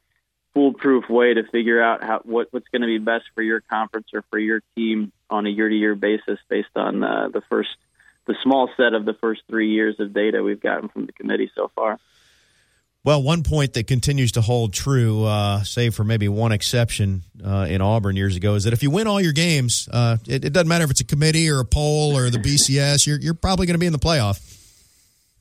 foolproof 0.55 1.09
way 1.11 1.35
to 1.35 1.43
figure 1.45 1.83
out 1.83 2.05
how 2.05 2.21
what, 2.25 2.49
what's 2.53 2.69
going 2.69 2.83
to 2.83 2.87
be 2.87 2.99
best 2.99 3.25
for 3.35 3.43
your 3.43 3.61
conference 3.61 4.09
or 4.15 4.23
for 4.31 4.39
your 4.39 4.61
team 4.77 5.13
on 5.29 5.47
a 5.47 5.51
year 5.51 5.69
to 5.69 5.75
year 5.75 5.95
basis 5.97 6.39
based 6.49 6.77
on 6.77 7.03
uh, 7.03 7.29
the 7.33 7.43
first 7.49 7.77
the 8.27 8.37
small 8.43 8.71
set 8.77 8.95
of 8.95 9.05
the 9.05 9.15
first 9.15 9.43
three 9.49 9.71
years 9.71 9.99
of 9.99 10.15
data 10.15 10.43
we've 10.43 10.61
gotten 10.61 10.89
from 10.89 11.07
the 11.07 11.13
committee 11.13 11.51
so 11.55 11.71
far. 11.75 11.99
Well, 13.05 13.23
one 13.23 13.43
point 13.43 13.75
that 13.75 13.87
continues 13.87 14.33
to 14.33 14.41
hold 14.41 14.73
true, 14.73 15.25
uh, 15.25 15.63
save 15.63 15.95
for 15.95 16.05
maybe 16.05 16.27
one 16.27 16.53
exception 16.53 17.23
uh, 17.45 17.67
in 17.69 17.83
Auburn 17.83 18.17
years 18.17 18.35
ago, 18.35 18.55
is 18.55 18.65
that 18.65 18.73
if 18.73 18.83
you 18.83 18.91
win 18.91 19.07
all 19.07 19.21
your 19.21 19.35
games, 19.35 19.91
uh, 19.93 20.17
it, 20.27 20.47
it, 20.47 20.55
doesn't 20.55 20.69
matter 20.69 20.85
if 20.85 20.91
it's 20.91 21.03
a 21.03 21.05
committee 21.05 21.51
or 21.51 21.61
a 21.61 21.67
poll 21.67 22.17
or 22.17 22.31
the 22.31 22.39
BCS, 22.39 23.07
you're, 23.07 23.21
you're 23.21 23.35
probably 23.35 23.67
going 23.67 23.75
to 23.75 23.79
be 23.79 23.85
in 23.85 23.93
the 23.93 23.99
playoff. 23.99 24.41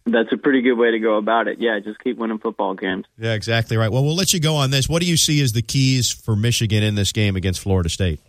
That's 0.05 0.33
a 0.33 0.37
pretty 0.37 0.61
good 0.61 0.73
way 0.73 0.91
to 0.91 0.99
go 0.99 1.15
about 1.15 1.47
it. 1.47 1.59
Yeah, 1.59 1.79
just 1.79 1.99
keep 1.99 2.17
winning 2.17 2.37
football 2.37 2.73
games. 2.73 3.05
Yeah, 3.17 3.31
exactly 3.31 3.77
right. 3.77 3.89
Well, 3.89 4.03
we'll 4.03 4.17
let 4.17 4.33
you 4.33 4.41
go 4.41 4.57
on 4.57 4.69
this. 4.69 4.89
What 4.89 5.01
do 5.01 5.07
you 5.07 5.15
see 5.15 5.41
as 5.41 5.53
the 5.53 5.61
keys 5.61 6.11
for 6.11 6.35
Michigan 6.35 6.83
in 6.83 6.95
this 6.95 7.13
game 7.13 7.37
against 7.37 7.61
Florida 7.61 7.87
State? 7.87 8.19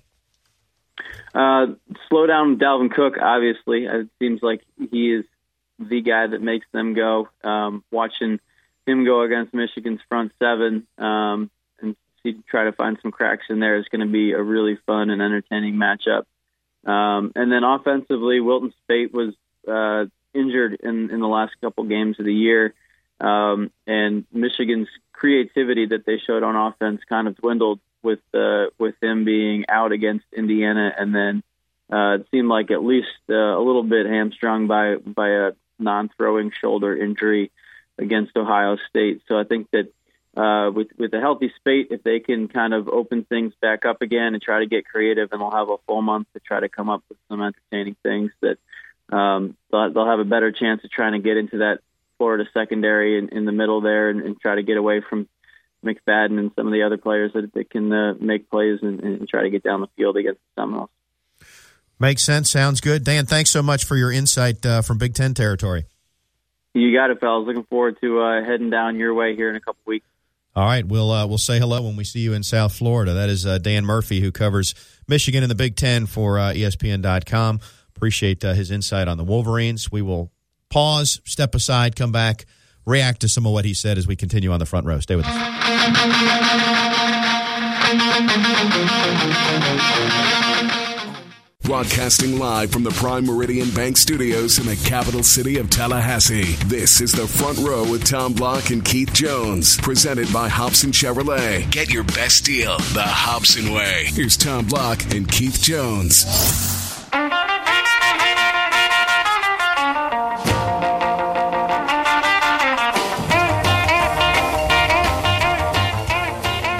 Uh, 1.35 1.67
slow 2.09 2.29
down 2.29 2.59
Dalvin 2.59 2.95
Cook, 2.95 3.15
obviously. 3.21 3.87
It 3.87 4.09
seems 4.21 4.45
like 4.45 4.63
he 4.93 5.13
is 5.13 5.25
the 5.81 6.01
guy 6.03 6.29
that 6.29 6.41
makes 6.41 6.67
them 6.73 6.95
go. 6.95 7.29
Um, 7.43 7.83
watching– 7.91 8.39
him 8.87 9.05
go 9.05 9.23
against 9.23 9.55
Michigan's 9.55 10.01
front 10.09 10.33
seven 10.39 10.87
um, 10.99 11.51
and 11.81 11.97
see, 12.23 12.37
try 12.49 12.65
to 12.65 12.73
find 12.73 12.99
some 13.03 13.11
cracks 13.11 13.47
in 13.49 13.61
there 13.61 13.77
is 13.77 13.87
going 13.91 14.07
to 14.07 14.13
be 14.13 14.33
a 14.33 14.43
really 14.43 14.77
fun 14.87 15.11
and 15.11 15.23
entertaining 15.23 15.75
matchup. 15.75 16.25
Um, 16.85 17.33
and 17.35 17.51
then 17.51 17.65
offensively, 17.65 18.41
Wilton 18.41 18.75
Speight 18.83 19.13
was 19.13 19.35
uh, 19.67 20.07
injured 20.35 20.81
in, 20.83 21.11
in 21.11 21.21
the 21.21 21.29
last 21.29 21.55
couple 21.61 21.85
games 21.85 22.19
of 22.19 22.27
the 22.27 22.35
year, 22.35 22.75
um, 23.21 23.71
and 23.87 24.27
Michigan's 24.33 24.89
creativity 25.13 25.87
that 25.87 26.05
they 26.05 26.19
showed 26.19 26.43
on 26.43 26.57
offense 26.57 27.01
kind 27.09 27.27
of 27.29 27.37
dwindled 27.37 27.81
with 28.03 28.19
uh, 28.35 28.67
with 28.79 28.95
him 29.03 29.25
being 29.25 29.65
out 29.69 29.93
against 29.93 30.27
Indiana, 30.37 30.93
and 30.99 31.15
then 31.15 31.43
uh, 31.91 32.17
it 32.17 32.27
seemed 32.31 32.49
like 32.49 32.71
at 32.71 32.85
least 32.85 33.09
uh, 33.31 33.35
a 33.35 33.63
little 33.63 33.83
bit 33.83 34.05
hamstrung 34.05 34.67
by 34.67 34.97
by 34.97 35.31
a 35.31 35.53
non-throwing 35.79 36.53
shoulder 36.61 36.95
injury 36.95 37.51
against 37.99 38.37
Ohio 38.37 38.77
State. 38.89 39.23
So 39.29 39.39
I 39.39 39.45
think 39.45 39.69
that 39.73 39.93
uh, 40.37 40.71
with 40.73 40.89
with 40.99 41.15
a 41.15 41.21
healthy 41.21 41.53
Speight, 41.57 41.89
if 41.91 42.03
they 42.03 42.21
can 42.21 42.49
kind 42.49 42.75
of 42.75 42.89
open 42.89 43.25
things 43.25 43.53
back 43.61 43.85
up 43.85 44.03
again 44.03 44.35
and 44.35 44.43
try 44.43 44.61
to 44.61 44.67
get 44.67 44.85
creative, 44.85 45.29
and 45.31 45.41
they'll 45.41 45.51
have 45.51 45.69
a 45.69 45.77
full 45.87 46.03
month 46.03 46.27
to 46.35 46.41
try 46.41 46.61
to 46.61 46.69
come 46.69 46.89
up 46.89 47.03
with 47.09 47.19
some 47.29 47.41
entertaining 47.41 47.97
things 48.03 48.33
that 48.41 48.59
um, 49.15 49.57
they'll, 49.71 49.93
they'll 49.93 50.09
have 50.09 50.19
a 50.19 50.25
better 50.25 50.51
chance 50.51 50.83
of 50.83 50.91
trying 50.91 51.13
to 51.13 51.21
get 51.21 51.37
into 51.37 51.59
that 51.59 51.79
Florida 52.19 52.45
secondary 52.53 53.19
in, 53.19 53.29
in 53.29 53.45
the 53.45 53.53
middle 53.53 53.81
there 53.81 54.11
and, 54.11 54.23
and 54.23 54.41
try 54.41 54.57
to 54.57 54.63
get 54.63 54.77
away 54.77 55.03
from 55.09 55.29
McFadden 55.85 56.39
and 56.39 56.51
some 56.57 56.67
of 56.67 56.73
the 56.73 56.83
other 56.83 56.97
players 56.97 57.33
that, 57.35 57.53
that 57.55 57.71
can 57.71 57.93
uh, 57.93 58.15
make 58.19 58.51
plays 58.51 58.79
and, 58.83 59.01
and 59.01 59.29
try 59.29 59.43
to 59.43 59.51
get 59.51 59.63
down 59.63 59.83
the 59.83 59.89
field 59.97 60.17
against 60.17 60.41
the 60.41 60.63
Seminoles. 60.63 60.91
Makes 62.01 62.23
sense. 62.23 62.51
Sounds 62.51 62.81
good. 62.81 63.05
Dan, 63.05 63.27
thanks 63.27 63.51
so 63.51 63.63
much 63.63 63.85
for 63.85 63.97
your 63.97 64.11
insight 64.11 64.65
uh, 64.67 64.83
from 64.83 64.99
Big 64.99 65.15
Ten 65.15 65.35
territory. 65.35 65.85
You 66.75 66.93
got 66.93 67.11
it, 67.11 67.21
fellas. 67.21 67.47
Looking 67.47 67.65
forward 67.65 67.99
to 68.01 68.21
uh, 68.21 68.45
heading 68.45 68.69
down 68.69 68.97
your 68.97 69.15
way 69.15 69.37
here 69.37 69.49
in 69.49 69.57
a 69.57 69.61
couple 69.61 69.81
weeks. 69.87 70.07
All 70.57 70.65
right, 70.65 70.87
we'll 70.87 71.11
uh, 71.11 71.27
we'll 71.27 71.39
say 71.39 71.59
hello 71.59 71.83
when 71.83 71.97
we 71.97 72.05
see 72.05 72.21
you 72.21 72.33
in 72.33 72.45
South 72.45 72.75
Florida. 72.75 73.15
That 73.15 73.29
is 73.29 73.45
uh, 73.45 73.59
Dan 73.59 73.85
Murphy, 73.85 74.21
who 74.21 74.31
covers 74.31 74.75
Michigan 75.09 75.43
in 75.43 75.49
the 75.49 75.55
Big 75.55 75.77
Ten 75.77 76.07
for 76.07 76.39
uh, 76.39 76.53
ESPN.com. 76.53 77.61
Appreciate 77.97 78.45
uh, 78.45 78.55
his 78.55 78.71
insight 78.71 79.09
on 79.09 79.17
the 79.17 79.25
Wolverines. 79.25 79.91
We 79.91 80.03
will 80.03 80.31
pause, 80.69 81.21
step 81.25 81.57
aside, 81.57 81.97
come 81.97 82.13
back, 82.13 82.47
react 82.87 83.23
to 83.23 83.29
some 83.29 83.47
of 83.47 83.53
what 83.53 83.65
he 83.65 83.75
said 83.75 83.99
as 83.99 84.07
we 84.07 84.15
continue 84.15 84.53
on 84.53 84.61
the 84.61 84.67
front 84.67 84.87
row. 84.87 85.01
Stay 85.01 85.17
with 85.17 85.27
us. 85.27 85.35
Broadcasting 91.65 92.39
live 92.39 92.71
from 92.71 92.83
the 92.83 92.91
Prime 92.91 93.25
Meridian 93.25 93.71
Bank 93.71 93.97
Studios 93.97 94.59
in 94.59 94.67
the 94.67 94.77
capital 94.87 95.23
city 95.23 95.57
of 95.57 95.71
Tallahassee. 95.71 96.53
This 96.67 97.01
is 97.01 97.11
the 97.11 97.27
front 97.27 97.57
row 97.57 97.91
with 97.91 98.05
Tom 98.05 98.35
Block 98.35 98.69
and 98.69 98.85
Keith 98.85 99.15
Jones, 99.15 99.79
presented 99.79 100.31
by 100.31 100.47
Hobson 100.47 100.93
Chevrolet. 100.93 101.71
Get 101.71 101.91
your 101.91 102.05
best 102.05 102.45
deal 102.45 102.77
the 102.93 103.03
Hobson 103.03 103.73
way. 103.73 104.05
Here's 104.09 104.37
Tom 104.37 104.67
Block 104.67 105.11
and 105.15 105.27
Keith 105.27 105.63
Jones. 105.63 106.27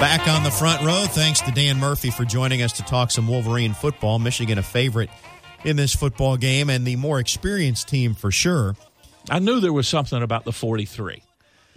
Back 0.05 0.29
on 0.29 0.43
the 0.43 0.51
front 0.51 0.83
row, 0.83 1.07
thanks 1.09 1.41
to 1.41 1.51
Dan 1.51 1.81
Murphy 1.81 2.11
for 2.11 2.27
joining 2.27 2.61
us 2.61 2.73
to 2.73 2.83
talk 2.83 3.11
some 3.11 3.27
Wolverine 3.27 3.73
football. 3.73 4.19
Michigan 4.19 4.59
a 4.59 4.63
favorite 4.63 5.09
in 5.65 5.77
this 5.77 5.95
football 5.95 6.37
game 6.37 6.69
and 6.69 6.87
the 6.87 6.97
more 6.97 7.19
experienced 7.19 7.89
team 7.89 8.13
for 8.13 8.31
sure. 8.31 8.77
I 9.31 9.39
knew 9.39 9.61
there 9.61 9.73
was 9.73 9.89
something 9.89 10.23
about 10.23 10.45
the 10.45 10.53
43. 10.53 11.23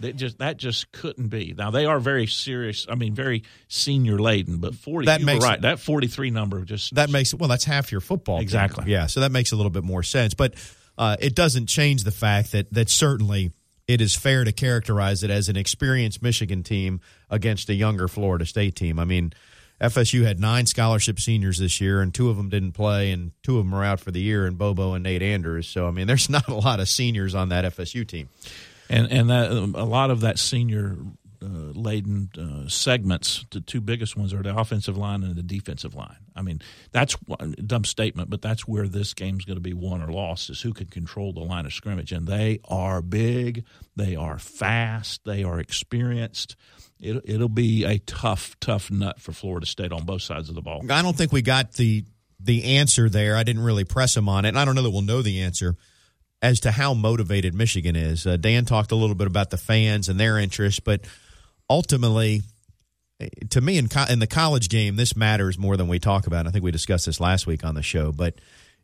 That 0.00 0.16
just 0.16 0.40
that 0.40 0.58
just 0.58 0.92
couldn't 0.92 1.28
be. 1.28 1.54
Now 1.56 1.70
they 1.70 1.86
are 1.86 1.98
very 1.98 2.26
serious. 2.26 2.86
I 2.86 2.96
mean, 2.96 3.14
very 3.14 3.44
senior 3.68 4.18
laden. 4.18 4.58
But 4.58 4.74
forty, 4.74 5.06
that 5.06 5.22
makes 5.22 5.42
right. 5.42 5.56
It, 5.56 5.62
that 5.62 5.80
forty 5.80 6.06
three 6.06 6.30
number 6.30 6.66
just 6.66 6.96
that 6.96 7.08
makes 7.08 7.32
it. 7.32 7.40
Well, 7.40 7.48
that's 7.48 7.64
half 7.64 7.90
your 7.90 8.02
football. 8.02 8.40
Exactly. 8.40 8.92
Yeah. 8.92 9.06
So 9.06 9.20
that 9.20 9.32
makes 9.32 9.52
a 9.52 9.56
little 9.56 9.70
bit 9.70 9.84
more 9.84 10.02
sense. 10.02 10.34
But 10.34 10.54
uh, 10.98 11.16
it 11.18 11.34
doesn't 11.34 11.66
change 11.66 12.04
the 12.04 12.10
fact 12.10 12.52
that 12.52 12.70
that 12.74 12.90
certainly 12.90 13.52
it 13.88 14.02
is 14.02 14.14
fair 14.14 14.44
to 14.44 14.52
characterize 14.52 15.22
it 15.22 15.30
as 15.30 15.48
an 15.48 15.56
experienced 15.56 16.22
Michigan 16.22 16.62
team 16.62 17.00
against 17.30 17.70
a 17.70 17.74
younger 17.74 18.06
Florida 18.06 18.44
State 18.44 18.76
team. 18.76 18.98
I 18.98 19.06
mean, 19.06 19.32
FSU 19.80 20.24
had 20.24 20.38
nine 20.38 20.66
scholarship 20.66 21.18
seniors 21.18 21.58
this 21.58 21.80
year, 21.80 22.02
and 22.02 22.12
two 22.12 22.28
of 22.28 22.36
them 22.36 22.50
didn't 22.50 22.72
play, 22.72 23.10
and 23.10 23.32
two 23.42 23.58
of 23.58 23.64
them 23.64 23.74
are 23.74 23.84
out 23.84 23.98
for 23.98 24.10
the 24.10 24.20
year, 24.20 24.44
and 24.44 24.58
Bobo 24.58 24.92
and 24.92 25.02
Nate 25.02 25.22
Andrews. 25.22 25.66
So, 25.66 25.88
I 25.88 25.90
mean, 25.90 26.06
there's 26.06 26.28
not 26.30 26.46
a 26.48 26.54
lot 26.54 26.80
of 26.80 26.88
seniors 26.88 27.34
on 27.34 27.48
that 27.48 27.64
FSU 27.64 28.06
team. 28.06 28.28
And 28.90 29.10
and 29.10 29.30
that, 29.30 29.50
a 29.50 29.84
lot 29.84 30.10
of 30.10 30.20
that 30.20 30.38
senior 30.38 30.96
laden 31.46 32.30
uh, 32.36 32.68
segments. 32.68 33.44
The 33.50 33.60
two 33.60 33.80
biggest 33.80 34.16
ones 34.16 34.32
are 34.34 34.42
the 34.42 34.56
offensive 34.56 34.96
line 34.96 35.22
and 35.22 35.36
the 35.36 35.42
defensive 35.42 35.94
line. 35.94 36.16
I 36.34 36.42
mean, 36.42 36.60
that's 36.92 37.16
a 37.38 37.46
dumb 37.48 37.84
statement, 37.84 38.30
but 38.30 38.42
that's 38.42 38.66
where 38.66 38.88
this 38.88 39.14
game's 39.14 39.44
going 39.44 39.56
to 39.56 39.62
be 39.62 39.72
won 39.72 40.02
or 40.02 40.12
lost 40.12 40.50
is 40.50 40.60
who 40.60 40.72
can 40.72 40.86
control 40.86 41.32
the 41.32 41.40
line 41.40 41.66
of 41.66 41.72
scrimmage. 41.72 42.12
And 42.12 42.26
they 42.26 42.60
are 42.64 43.02
big, 43.02 43.64
they 43.96 44.16
are 44.16 44.38
fast, 44.38 45.22
they 45.24 45.44
are 45.44 45.60
experienced. 45.60 46.56
It, 47.00 47.22
it'll 47.24 47.48
be 47.48 47.84
a 47.84 47.98
tough, 47.98 48.56
tough 48.60 48.90
nut 48.90 49.20
for 49.20 49.32
Florida 49.32 49.66
State 49.66 49.92
on 49.92 50.04
both 50.04 50.22
sides 50.22 50.48
of 50.48 50.54
the 50.54 50.62
ball. 50.62 50.82
I 50.90 51.02
don't 51.02 51.16
think 51.16 51.32
we 51.32 51.42
got 51.42 51.74
the 51.74 52.04
the 52.40 52.76
answer 52.76 53.08
there. 53.08 53.36
I 53.36 53.42
didn't 53.42 53.62
really 53.62 53.84
press 53.84 54.16
him 54.16 54.28
on 54.28 54.44
it, 54.44 54.48
and 54.48 54.58
I 54.58 54.64
don't 54.64 54.76
know 54.76 54.82
that 54.82 54.90
we'll 54.90 55.02
know 55.02 55.22
the 55.22 55.42
answer 55.42 55.76
as 56.40 56.60
to 56.60 56.70
how 56.70 56.94
motivated 56.94 57.54
Michigan 57.54 57.96
is. 57.96 58.26
Uh, 58.26 58.36
Dan 58.36 58.64
talked 58.64 58.92
a 58.92 58.96
little 58.96 59.16
bit 59.16 59.26
about 59.26 59.50
the 59.50 59.56
fans 59.56 60.08
and 60.08 60.20
their 60.20 60.38
interest, 60.38 60.84
but 60.84 61.00
ultimately, 61.68 62.42
to 63.50 63.60
me, 63.60 63.78
in, 63.78 63.88
co- 63.88 64.06
in 64.08 64.18
the 64.18 64.26
college 64.26 64.68
game, 64.68 64.96
this 64.96 65.16
matters 65.16 65.58
more 65.58 65.76
than 65.76 65.88
we 65.88 65.98
talk 65.98 66.26
about. 66.26 66.46
I 66.46 66.50
think 66.50 66.64
we 66.64 66.70
discussed 66.70 67.06
this 67.06 67.20
last 67.20 67.46
week 67.46 67.64
on 67.64 67.74
the 67.74 67.82
show, 67.82 68.12
but 68.12 68.34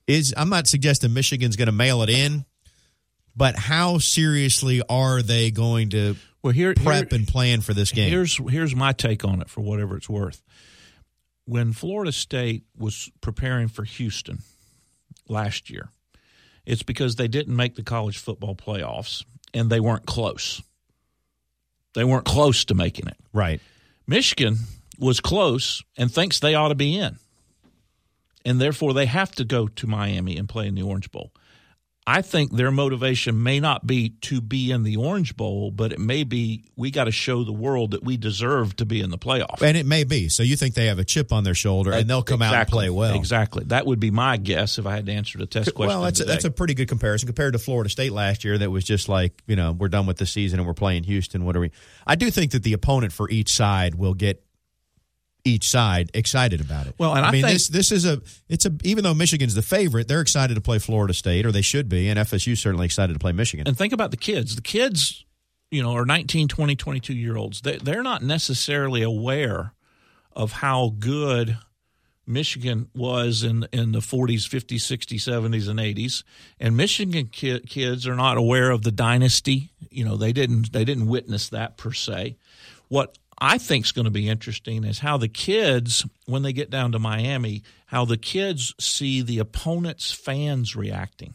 is 0.06 0.34
I'm 0.36 0.48
not 0.48 0.66
suggesting 0.66 1.14
Michigan's 1.14 1.56
going 1.56 1.66
to 1.66 1.72
mail 1.72 2.02
it 2.02 2.10
in, 2.10 2.44
but 3.36 3.56
how 3.56 3.98
seriously 3.98 4.82
are 4.88 5.22
they 5.22 5.50
going 5.50 5.90
to 5.90 6.16
well 6.42 6.52
here 6.52 6.74
prep 6.74 7.10
here, 7.10 7.18
and 7.18 7.26
plan 7.26 7.60
for 7.60 7.74
this 7.74 7.92
game? 7.92 8.10
Here's 8.10 8.36
here's 8.36 8.74
my 8.74 8.92
take 8.92 9.24
on 9.24 9.40
it 9.40 9.48
for 9.48 9.60
whatever 9.62 9.96
it's 9.96 10.08
worth. 10.08 10.42
When 11.46 11.72
Florida 11.72 12.12
State 12.12 12.64
was 12.76 13.10
preparing 13.20 13.68
for 13.68 13.84
Houston 13.84 14.38
last 15.28 15.70
year, 15.70 15.90
it's 16.64 16.82
because 16.82 17.16
they 17.16 17.28
didn't 17.28 17.54
make 17.54 17.74
the 17.74 17.82
college 17.82 18.18
football 18.18 18.54
playoffs 18.54 19.24
and 19.52 19.68
they 19.68 19.80
weren't 19.80 20.06
close. 20.06 20.62
They 21.94 22.04
weren't 22.04 22.24
close 22.24 22.64
to 22.66 22.74
making 22.74 23.08
it. 23.08 23.16
Right. 23.32 23.60
Michigan 24.06 24.58
was 24.98 25.20
close 25.20 25.82
and 25.96 26.12
thinks 26.12 26.38
they 26.38 26.54
ought 26.54 26.68
to 26.68 26.74
be 26.74 26.96
in. 26.96 27.18
And 28.44 28.60
therefore, 28.60 28.92
they 28.92 29.06
have 29.06 29.32
to 29.36 29.44
go 29.44 29.68
to 29.68 29.86
Miami 29.86 30.36
and 30.36 30.48
play 30.48 30.66
in 30.66 30.74
the 30.74 30.82
Orange 30.82 31.10
Bowl. 31.10 31.32
I 32.06 32.20
think 32.20 32.52
their 32.52 32.70
motivation 32.70 33.42
may 33.42 33.60
not 33.60 33.86
be 33.86 34.10
to 34.22 34.42
be 34.42 34.70
in 34.70 34.82
the 34.82 34.96
Orange 34.96 35.36
Bowl, 35.36 35.70
but 35.70 35.90
it 35.90 35.98
may 35.98 36.24
be 36.24 36.64
we 36.76 36.90
got 36.90 37.04
to 37.04 37.10
show 37.10 37.44
the 37.44 37.52
world 37.52 37.92
that 37.92 38.04
we 38.04 38.18
deserve 38.18 38.76
to 38.76 38.84
be 38.84 39.00
in 39.00 39.08
the 39.10 39.16
playoff. 39.16 39.62
And 39.62 39.74
it 39.74 39.86
may 39.86 40.04
be. 40.04 40.28
So 40.28 40.42
you 40.42 40.56
think 40.56 40.74
they 40.74 40.86
have 40.86 40.98
a 40.98 41.04
chip 41.04 41.32
on 41.32 41.44
their 41.44 41.54
shoulder 41.54 41.92
and 41.92 42.08
they'll 42.08 42.22
come 42.22 42.42
exactly. 42.42 42.56
out 42.56 42.60
and 42.60 42.70
play 42.70 42.90
well. 42.90 43.14
Exactly. 43.14 43.64
That 43.64 43.86
would 43.86 44.00
be 44.00 44.10
my 44.10 44.36
guess 44.36 44.78
if 44.78 44.86
I 44.86 44.94
had 44.94 45.06
to 45.06 45.12
answer 45.12 45.38
the 45.38 45.46
test 45.46 45.74
question. 45.74 45.96
Well, 45.96 46.02
that's 46.02 46.20
a, 46.20 46.24
that's 46.24 46.44
a 46.44 46.50
pretty 46.50 46.74
good 46.74 46.88
comparison 46.88 47.26
compared 47.26 47.54
to 47.54 47.58
Florida 47.58 47.88
State 47.88 48.12
last 48.12 48.44
year. 48.44 48.58
That 48.58 48.70
was 48.70 48.84
just 48.84 49.08
like 49.08 49.42
you 49.46 49.56
know 49.56 49.72
we're 49.72 49.88
done 49.88 50.04
with 50.04 50.18
the 50.18 50.26
season 50.26 50.58
and 50.58 50.66
we're 50.66 50.74
playing 50.74 51.04
Houston. 51.04 51.46
What 51.46 51.56
are 51.56 51.60
we? 51.60 51.70
I 52.06 52.16
do 52.16 52.30
think 52.30 52.52
that 52.52 52.62
the 52.62 52.74
opponent 52.74 53.14
for 53.14 53.30
each 53.30 53.50
side 53.50 53.94
will 53.94 54.14
get 54.14 54.44
each 55.44 55.68
side 55.68 56.10
excited 56.14 56.60
about 56.60 56.86
it. 56.86 56.94
Well, 56.98 57.14
and 57.14 57.24
I, 57.24 57.30
mean 57.30 57.42
think, 57.42 57.54
this 57.54 57.68
this 57.68 57.92
is 57.92 58.06
a 58.06 58.20
it's 58.48 58.64
a 58.66 58.72
even 58.82 59.04
though 59.04 59.14
Michigan's 59.14 59.54
the 59.54 59.62
favorite, 59.62 60.08
they're 60.08 60.20
excited 60.20 60.54
to 60.54 60.60
play 60.60 60.78
Florida 60.78 61.14
State 61.14 61.44
or 61.44 61.52
they 61.52 61.62
should 61.62 61.88
be, 61.88 62.08
and 62.08 62.18
FSU 62.18 62.56
certainly 62.56 62.86
excited 62.86 63.12
to 63.12 63.18
play 63.18 63.32
Michigan. 63.32 63.68
And 63.68 63.76
think 63.76 63.92
about 63.92 64.10
the 64.10 64.16
kids. 64.16 64.56
The 64.56 64.62
kids, 64.62 65.24
you 65.70 65.82
know, 65.82 65.94
are 65.94 66.06
19, 66.06 66.48
20, 66.48 66.76
22 66.76 67.14
year 67.14 67.36
olds. 67.36 67.60
They, 67.60 67.76
they're 67.76 68.02
not 68.02 68.22
necessarily 68.22 69.02
aware 69.02 69.74
of 70.32 70.52
how 70.52 70.94
good 70.98 71.58
Michigan 72.26 72.88
was 72.94 73.42
in 73.42 73.66
in 73.72 73.92
the 73.92 74.00
40s, 74.00 74.48
50s, 74.48 74.76
60s, 74.76 75.28
70s, 75.28 75.68
and 75.68 75.78
80s. 75.78 76.24
And 76.58 76.76
Michigan 76.76 77.28
ki- 77.30 77.60
kids 77.60 78.06
are 78.06 78.16
not 78.16 78.38
aware 78.38 78.70
of 78.70 78.82
the 78.82 78.92
dynasty. 78.92 79.72
You 79.90 80.04
know, 80.04 80.16
they 80.16 80.32
didn't 80.32 80.72
they 80.72 80.84
didn't 80.84 81.06
witness 81.06 81.50
that 81.50 81.76
per 81.76 81.92
se. 81.92 82.38
What 82.88 83.18
I 83.38 83.58
think 83.58 83.84
is 83.84 83.92
going 83.92 84.04
to 84.04 84.10
be 84.10 84.28
interesting 84.28 84.84
is 84.84 85.00
how 85.00 85.16
the 85.16 85.28
kids, 85.28 86.06
when 86.26 86.42
they 86.42 86.52
get 86.52 86.70
down 86.70 86.92
to 86.92 86.98
Miami, 86.98 87.62
how 87.86 88.04
the 88.04 88.16
kids 88.16 88.74
see 88.80 89.22
the 89.22 89.38
opponent's 89.38 90.12
fans 90.12 90.76
reacting. 90.76 91.34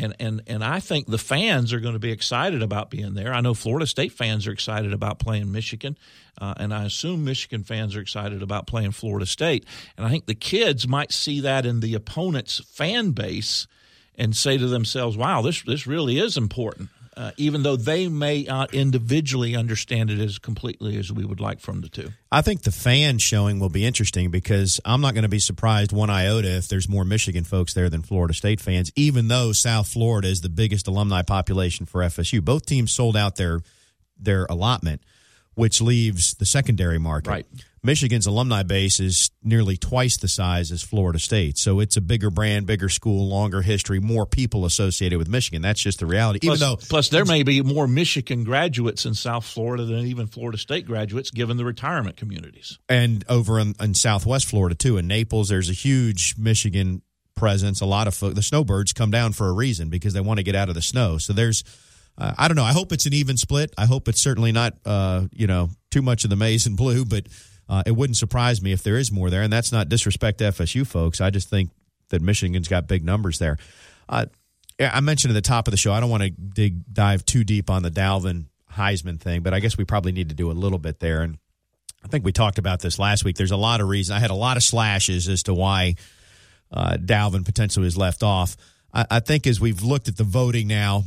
And, 0.00 0.14
and 0.20 0.42
and 0.46 0.62
I 0.62 0.78
think 0.78 1.08
the 1.08 1.18
fans 1.18 1.72
are 1.72 1.80
going 1.80 1.94
to 1.94 1.98
be 1.98 2.12
excited 2.12 2.62
about 2.62 2.88
being 2.88 3.14
there. 3.14 3.34
I 3.34 3.40
know 3.40 3.52
Florida 3.52 3.84
State 3.84 4.12
fans 4.12 4.46
are 4.46 4.52
excited 4.52 4.92
about 4.92 5.18
playing 5.18 5.50
Michigan, 5.50 5.98
uh, 6.40 6.54
and 6.56 6.72
I 6.72 6.84
assume 6.84 7.24
Michigan 7.24 7.64
fans 7.64 7.96
are 7.96 8.00
excited 8.00 8.40
about 8.40 8.68
playing 8.68 8.92
Florida 8.92 9.26
State. 9.26 9.66
And 9.96 10.06
I 10.06 10.10
think 10.10 10.26
the 10.26 10.36
kids 10.36 10.86
might 10.86 11.10
see 11.12 11.40
that 11.40 11.66
in 11.66 11.80
the 11.80 11.94
opponent's 11.94 12.60
fan 12.60 13.10
base 13.10 13.66
and 14.14 14.36
say 14.36 14.56
to 14.56 14.68
themselves, 14.68 15.16
"Wow, 15.16 15.42
this 15.42 15.62
this 15.62 15.84
really 15.84 16.20
is 16.20 16.36
important." 16.36 16.90
Uh, 17.18 17.32
even 17.36 17.64
though 17.64 17.74
they 17.74 18.06
may 18.06 18.44
not 18.44 18.72
individually 18.72 19.56
understand 19.56 20.08
it 20.08 20.20
as 20.20 20.38
completely 20.38 20.96
as 20.96 21.12
we 21.12 21.24
would 21.24 21.40
like 21.40 21.58
from 21.58 21.80
the 21.80 21.88
two. 21.88 22.10
I 22.30 22.42
think 22.42 22.62
the 22.62 22.70
fan 22.70 23.18
showing 23.18 23.58
will 23.58 23.68
be 23.68 23.84
interesting 23.84 24.30
because 24.30 24.80
I'm 24.84 25.00
not 25.00 25.14
going 25.14 25.24
to 25.24 25.28
be 25.28 25.40
surprised 25.40 25.90
one 25.90 26.10
iota 26.10 26.56
if 26.56 26.68
there's 26.68 26.88
more 26.88 27.04
Michigan 27.04 27.42
folks 27.42 27.74
there 27.74 27.90
than 27.90 28.02
Florida 28.02 28.34
State 28.34 28.60
fans, 28.60 28.92
even 28.94 29.26
though 29.26 29.50
South 29.50 29.88
Florida 29.88 30.28
is 30.28 30.42
the 30.42 30.48
biggest 30.48 30.86
alumni 30.86 31.22
population 31.22 31.86
for 31.86 32.02
FSU. 32.02 32.42
Both 32.42 32.66
teams 32.66 32.92
sold 32.92 33.16
out 33.16 33.34
their 33.34 33.62
their 34.16 34.46
allotment, 34.48 35.02
which 35.54 35.80
leaves 35.80 36.34
the 36.34 36.46
secondary 36.46 36.98
market. 36.98 37.30
Right. 37.30 37.46
Michigan's 37.82 38.26
alumni 38.26 38.62
base 38.62 39.00
is 39.00 39.30
nearly 39.42 39.76
twice 39.76 40.16
the 40.16 40.28
size 40.28 40.72
as 40.72 40.82
Florida 40.82 41.18
State. 41.18 41.58
So 41.58 41.80
it's 41.80 41.96
a 41.96 42.00
bigger 42.00 42.30
brand, 42.30 42.66
bigger 42.66 42.88
school, 42.88 43.28
longer 43.28 43.62
history, 43.62 44.00
more 44.00 44.26
people 44.26 44.64
associated 44.64 45.18
with 45.18 45.28
Michigan. 45.28 45.62
That's 45.62 45.80
just 45.80 46.00
the 46.00 46.06
reality. 46.06 46.40
Plus, 46.40 46.58
Even 46.58 46.68
though 46.68 46.76
plus 46.76 47.08
there 47.08 47.24
may 47.24 47.42
be 47.42 47.62
more 47.62 47.86
Michigan 47.86 48.44
graduates 48.44 49.06
in 49.06 49.14
South 49.14 49.44
Florida 49.44 49.84
than 49.84 50.06
even 50.06 50.26
Florida 50.26 50.58
State 50.58 50.86
graduates 50.86 51.30
given 51.30 51.56
the 51.56 51.64
retirement 51.64 52.16
communities. 52.16 52.78
And 52.88 53.24
over 53.28 53.58
in, 53.58 53.74
in 53.80 53.94
Southwest 53.94 54.46
Florida 54.46 54.74
too, 54.74 54.96
in 54.96 55.06
Naples, 55.06 55.48
there's 55.48 55.70
a 55.70 55.74
huge 55.74 56.34
Michigan 56.38 57.02
presence. 57.36 57.80
A 57.80 57.86
lot 57.86 58.08
of 58.08 58.14
folk, 58.14 58.34
the 58.34 58.42
snowbirds 58.42 58.92
come 58.92 59.10
down 59.10 59.32
for 59.32 59.48
a 59.48 59.52
reason 59.52 59.88
because 59.88 60.12
they 60.12 60.20
want 60.20 60.38
to 60.38 60.44
get 60.44 60.54
out 60.54 60.68
of 60.68 60.74
the 60.74 60.82
snow. 60.82 61.18
So 61.18 61.32
there's 61.32 61.62
uh, 62.18 62.34
I 62.36 62.48
don't 62.48 62.56
know. 62.56 62.64
I 62.64 62.72
hope 62.72 62.92
it's 62.92 63.06
an 63.06 63.14
even 63.14 63.36
split. 63.36 63.72
I 63.78 63.86
hope 63.86 64.08
it's 64.08 64.20
certainly 64.20 64.50
not, 64.50 64.74
uh, 64.84 65.26
you 65.32 65.46
know, 65.46 65.70
too 65.90 66.02
much 66.02 66.24
of 66.24 66.30
the 66.30 66.36
maize 66.36 66.66
and 66.66 66.76
blue, 66.76 67.04
but 67.04 67.26
uh, 67.68 67.82
it 67.86 67.92
wouldn't 67.92 68.16
surprise 68.16 68.62
me 68.62 68.72
if 68.72 68.82
there 68.82 68.96
is 68.96 69.12
more 69.12 69.30
there. 69.30 69.42
And 69.42 69.52
that's 69.52 69.72
not 69.72 69.88
disrespect 69.88 70.38
to 70.38 70.44
FSU 70.44 70.86
folks. 70.86 71.20
I 71.20 71.30
just 71.30 71.50
think 71.50 71.70
that 72.08 72.22
Michigan's 72.22 72.68
got 72.68 72.86
big 72.86 73.04
numbers 73.04 73.38
there. 73.38 73.58
Uh, 74.08 74.26
I 74.80 75.00
mentioned 75.00 75.32
at 75.32 75.34
the 75.34 75.42
top 75.42 75.66
of 75.66 75.72
the 75.72 75.76
show, 75.76 75.92
I 75.92 76.00
don't 76.00 76.10
want 76.10 76.22
to 76.22 76.30
dig 76.30 76.92
dive 76.92 77.26
too 77.26 77.44
deep 77.44 77.68
on 77.68 77.82
the 77.82 77.90
Dalvin 77.90 78.46
Heisman 78.72 79.20
thing, 79.20 79.42
but 79.42 79.52
I 79.52 79.60
guess 79.60 79.76
we 79.76 79.84
probably 79.84 80.12
need 80.12 80.28
to 80.28 80.34
do 80.34 80.50
a 80.50 80.52
little 80.52 80.78
bit 80.78 81.00
there. 81.00 81.22
And 81.22 81.38
I 82.04 82.08
think 82.08 82.24
we 82.24 82.32
talked 82.32 82.58
about 82.58 82.80
this 82.80 82.98
last 82.98 83.24
week. 83.24 83.36
There's 83.36 83.50
a 83.50 83.56
lot 83.56 83.80
of 83.80 83.88
reasons. 83.88 84.16
I 84.16 84.20
had 84.20 84.30
a 84.30 84.34
lot 84.34 84.56
of 84.56 84.62
slashes 84.62 85.28
as 85.28 85.42
to 85.44 85.54
why 85.54 85.96
uh, 86.72 86.96
Dalvin 86.96 87.44
potentially 87.44 87.84
was 87.84 87.96
left 87.96 88.22
off. 88.22 88.56
I, 88.94 89.06
I 89.10 89.20
think 89.20 89.46
as 89.46 89.60
we've 89.60 89.82
looked 89.82 90.08
at 90.08 90.16
the 90.16 90.24
voting 90.24 90.68
now, 90.68 91.04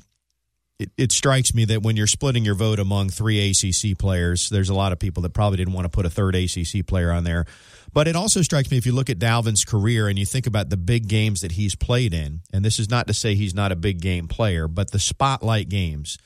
it, 0.81 0.91
it, 0.97 1.11
strikes 1.11 1.53
me 1.53 1.65
that 1.65 1.83
when 1.83 1.95
you're 1.95 2.07
splitting 2.07 2.43
your 2.43 2.55
vote 2.55 2.79
among 2.79 3.09
three 3.09 3.51
ACC 3.51 3.97
players, 3.97 4.49
there's 4.49 4.69
a 4.69 4.73
lot 4.73 4.91
of 4.91 4.99
people 4.99 5.23
that 5.23 5.33
probably 5.33 5.57
didn't 5.57 5.73
want 5.73 5.85
to 5.85 5.89
put 5.89 6.05
a 6.05 6.09
third 6.09 6.35
ACC 6.35 6.85
player 6.85 7.11
on 7.11 7.23
there. 7.23 7.45
But 7.93 8.07
it 8.07 8.15
also 8.15 8.41
strikes 8.41 8.71
me 8.71 8.77
if 8.77 8.85
you 8.85 8.91
look 8.91 9.09
at 9.09 9.19
Dalvin's 9.19 9.63
career 9.63 10.07
and 10.07 10.17
you 10.17 10.25
think 10.25 10.47
about 10.47 10.69
the 10.69 10.77
big 10.77 11.07
games 11.07 11.41
that 11.41 11.53
he's 11.53 11.75
played 11.75 12.13
in, 12.13 12.41
and 12.51 12.65
this 12.65 12.79
is 12.79 12.89
not 12.89 13.07
to 13.07 13.13
say 13.13 13.35
he's 13.35 13.53
not 13.53 13.71
a 13.71 13.75
big 13.75 14.01
game 14.01 14.27
player, 14.27 14.67
but 14.67 14.91
the 14.91 14.99
spotlight 14.99 15.69
games 15.69 16.17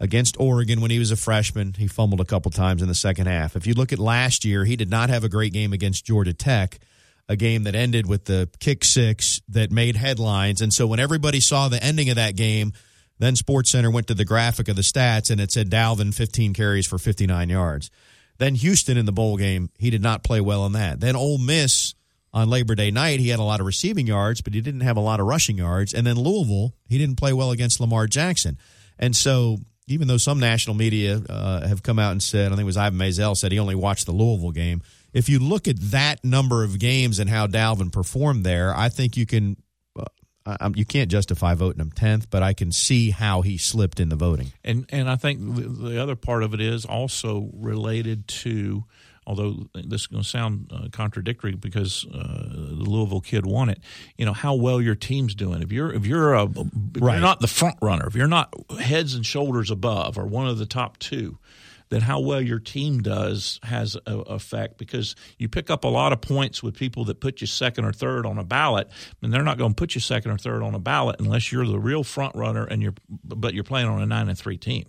against 0.00 0.38
Oregon 0.40 0.80
when 0.80 0.90
he 0.90 0.98
was 0.98 1.10
a 1.10 1.16
freshman, 1.16 1.74
he 1.74 1.86
fumbled 1.86 2.20
a 2.20 2.24
couple 2.24 2.50
times 2.50 2.82
in 2.82 2.88
the 2.88 2.94
second 2.94 3.26
half. 3.26 3.54
If 3.54 3.66
you 3.66 3.74
look 3.74 3.92
at 3.92 3.98
last 3.98 4.44
year, 4.44 4.64
he 4.64 4.76
did 4.76 4.90
not 4.90 5.08
have 5.08 5.24
a 5.24 5.28
great 5.28 5.52
game 5.52 5.72
against 5.72 6.04
Georgia 6.04 6.34
Tech 6.34 6.78
a 7.28 7.36
game 7.36 7.62
that 7.64 7.74
ended 7.74 8.06
with 8.06 8.26
the 8.26 8.50
kick 8.60 8.84
six 8.84 9.40
that 9.48 9.70
made 9.70 9.96
headlines. 9.96 10.60
And 10.60 10.72
so 10.72 10.86
when 10.86 11.00
everybody 11.00 11.40
saw 11.40 11.68
the 11.68 11.82
ending 11.82 12.10
of 12.10 12.16
that 12.16 12.36
game, 12.36 12.74
then 13.18 13.36
Sports 13.36 13.70
Center 13.70 13.90
went 13.90 14.06
to 14.08 14.14
the 14.14 14.24
graphic 14.24 14.68
of 14.68 14.76
the 14.76 14.82
stats 14.82 15.30
and 15.30 15.40
it 15.40 15.52
said 15.52 15.70
Dalvin 15.70 16.14
15 16.14 16.52
carries 16.52 16.86
for 16.86 16.98
59 16.98 17.48
yards. 17.48 17.90
Then 18.38 18.56
Houston 18.56 18.96
in 18.96 19.06
the 19.06 19.12
bowl 19.12 19.36
game, 19.36 19.70
he 19.78 19.90
did 19.90 20.02
not 20.02 20.24
play 20.24 20.40
well 20.40 20.66
in 20.66 20.72
that. 20.72 21.00
Then 21.00 21.14
Ole 21.14 21.38
Miss 21.38 21.94
on 22.32 22.50
Labor 22.50 22.74
Day 22.74 22.90
night, 22.90 23.20
he 23.20 23.28
had 23.28 23.38
a 23.38 23.44
lot 23.44 23.60
of 23.60 23.66
receiving 23.66 24.08
yards, 24.08 24.40
but 24.40 24.54
he 24.54 24.60
didn't 24.60 24.80
have 24.80 24.96
a 24.96 25.00
lot 25.00 25.20
of 25.20 25.26
rushing 25.26 25.58
yards. 25.58 25.94
And 25.94 26.04
then 26.04 26.16
Louisville, 26.16 26.74
he 26.88 26.98
didn't 26.98 27.16
play 27.16 27.32
well 27.32 27.52
against 27.52 27.78
Lamar 27.78 28.08
Jackson. 28.08 28.58
And 28.98 29.14
so 29.14 29.58
even 29.86 30.08
though 30.08 30.16
some 30.16 30.40
national 30.40 30.74
media 30.74 31.20
uh, 31.28 31.66
have 31.66 31.82
come 31.82 31.98
out 31.98 32.12
and 32.12 32.22
said, 32.22 32.46
I 32.46 32.50
think 32.50 32.62
it 32.62 32.64
was 32.64 32.76
Ivan 32.76 32.98
Maisel 32.98 33.36
said 33.36 33.52
he 33.52 33.58
only 33.58 33.74
watched 33.74 34.06
the 34.06 34.12
Louisville 34.12 34.50
game. 34.50 34.82
If 35.12 35.28
you 35.28 35.38
look 35.38 35.68
at 35.68 35.78
that 35.92 36.24
number 36.24 36.64
of 36.64 36.78
games 36.78 37.20
and 37.20 37.30
how 37.30 37.46
Dalvin 37.46 37.92
performed 37.92 38.44
there, 38.44 38.74
I 38.76 38.88
think 38.88 39.16
you 39.16 39.26
can 39.26 39.56
uh, 40.46 40.70
you 40.74 40.84
can't 40.84 41.10
justify 41.10 41.54
voting 41.54 41.80
him 41.80 41.90
tenth, 41.90 42.28
but 42.30 42.42
I 42.42 42.52
can 42.52 42.70
see 42.70 43.10
how 43.10 43.40
he 43.40 43.56
slipped 43.56 43.98
in 43.98 44.10
the 44.10 44.16
voting. 44.16 44.52
And 44.62 44.86
and 44.90 45.08
I 45.08 45.16
think 45.16 45.40
the 45.42 46.00
other 46.02 46.16
part 46.16 46.42
of 46.42 46.52
it 46.52 46.60
is 46.60 46.84
also 46.84 47.50
related 47.54 48.28
to, 48.28 48.84
although 49.26 49.66
this 49.72 50.02
is 50.02 50.06
going 50.06 50.22
to 50.22 50.28
sound 50.28 50.70
uh, 50.70 50.88
contradictory 50.92 51.54
because 51.54 52.06
uh, 52.12 52.48
the 52.50 52.84
Louisville 52.84 53.22
kid 53.22 53.46
won 53.46 53.70
it. 53.70 53.80
You 54.18 54.26
know 54.26 54.34
how 54.34 54.54
well 54.54 54.82
your 54.82 54.94
team's 54.94 55.34
doing. 55.34 55.62
If 55.62 55.72
you're 55.72 55.92
if 55.92 56.06
you're 56.06 56.34
a 56.34 56.44
if 56.44 56.56
right. 57.00 57.12
you're 57.12 57.20
not 57.20 57.40
the 57.40 57.48
front 57.48 57.76
runner, 57.80 58.06
if 58.06 58.14
you're 58.14 58.26
not 58.26 58.52
heads 58.78 59.14
and 59.14 59.24
shoulders 59.24 59.70
above 59.70 60.18
or 60.18 60.26
one 60.26 60.46
of 60.46 60.58
the 60.58 60.66
top 60.66 60.98
two, 60.98 61.38
then 61.90 62.00
how 62.00 62.20
well 62.20 62.40
your 62.40 62.58
team 62.58 63.00
does 63.00 63.60
has 63.62 63.96
a 64.06 64.18
effect 64.18 64.78
because 64.78 65.14
you 65.38 65.48
pick 65.48 65.70
up 65.70 65.84
a 65.84 65.88
lot 65.88 66.12
of 66.12 66.20
points 66.20 66.62
with 66.62 66.76
people 66.76 67.04
that 67.06 67.20
put 67.20 67.40
you 67.40 67.46
second 67.46 67.84
or 67.84 67.92
third 67.92 68.26
on 68.26 68.38
a 68.38 68.44
ballot, 68.44 68.88
and 69.22 69.32
they're 69.32 69.42
not 69.42 69.58
going 69.58 69.72
to 69.72 69.76
put 69.76 69.94
you 69.94 70.00
second 70.00 70.30
or 70.30 70.38
third 70.38 70.62
on 70.62 70.74
a 70.74 70.78
ballot 70.78 71.16
unless 71.20 71.52
you're 71.52 71.66
the 71.66 71.78
real 71.78 72.04
front 72.04 72.34
runner 72.34 72.64
and 72.64 72.82
you're 72.82 72.94
but 73.22 73.54
you're 73.54 73.64
playing 73.64 73.86
on 73.86 74.00
a 74.00 74.06
nine 74.06 74.28
and 74.28 74.38
three 74.38 74.56
team. 74.56 74.86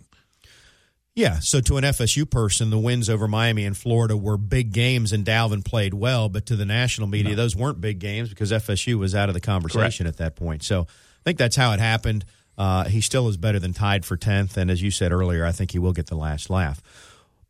Yeah, 1.16 1.38
so 1.38 1.62
to 1.62 1.78
an 1.78 1.84
FSU 1.84 2.30
person, 2.30 2.68
the 2.68 2.78
wins 2.78 3.08
over 3.08 3.26
Miami 3.26 3.64
and 3.64 3.74
Florida 3.74 4.14
were 4.14 4.36
big 4.36 4.70
games, 4.70 5.14
and 5.14 5.24
Dalvin 5.24 5.64
played 5.64 5.94
well. 5.94 6.28
But 6.28 6.44
to 6.46 6.56
the 6.56 6.66
national 6.66 7.08
media, 7.08 7.30
no. 7.30 7.36
those 7.36 7.56
weren't 7.56 7.80
big 7.80 8.00
games 8.00 8.28
because 8.28 8.52
FSU 8.52 8.98
was 8.98 9.14
out 9.14 9.30
of 9.30 9.34
the 9.34 9.40
conversation 9.40 10.04
Correct. 10.04 10.14
at 10.14 10.16
that 10.18 10.36
point. 10.36 10.62
So 10.62 10.82
I 10.82 11.22
think 11.24 11.38
that's 11.38 11.56
how 11.56 11.72
it 11.72 11.80
happened. 11.80 12.26
Uh, 12.58 12.84
he 12.84 13.00
still 13.00 13.28
is 13.28 13.36
better 13.36 13.58
than 13.58 13.72
tied 13.72 14.04
for 14.04 14.16
10th. 14.16 14.56
And 14.56 14.70
as 14.70 14.82
you 14.82 14.90
said 14.90 15.12
earlier, 15.12 15.44
I 15.44 15.52
think 15.52 15.72
he 15.72 15.78
will 15.78 15.92
get 15.92 16.06
the 16.06 16.16
last 16.16 16.48
laugh. 16.48 16.82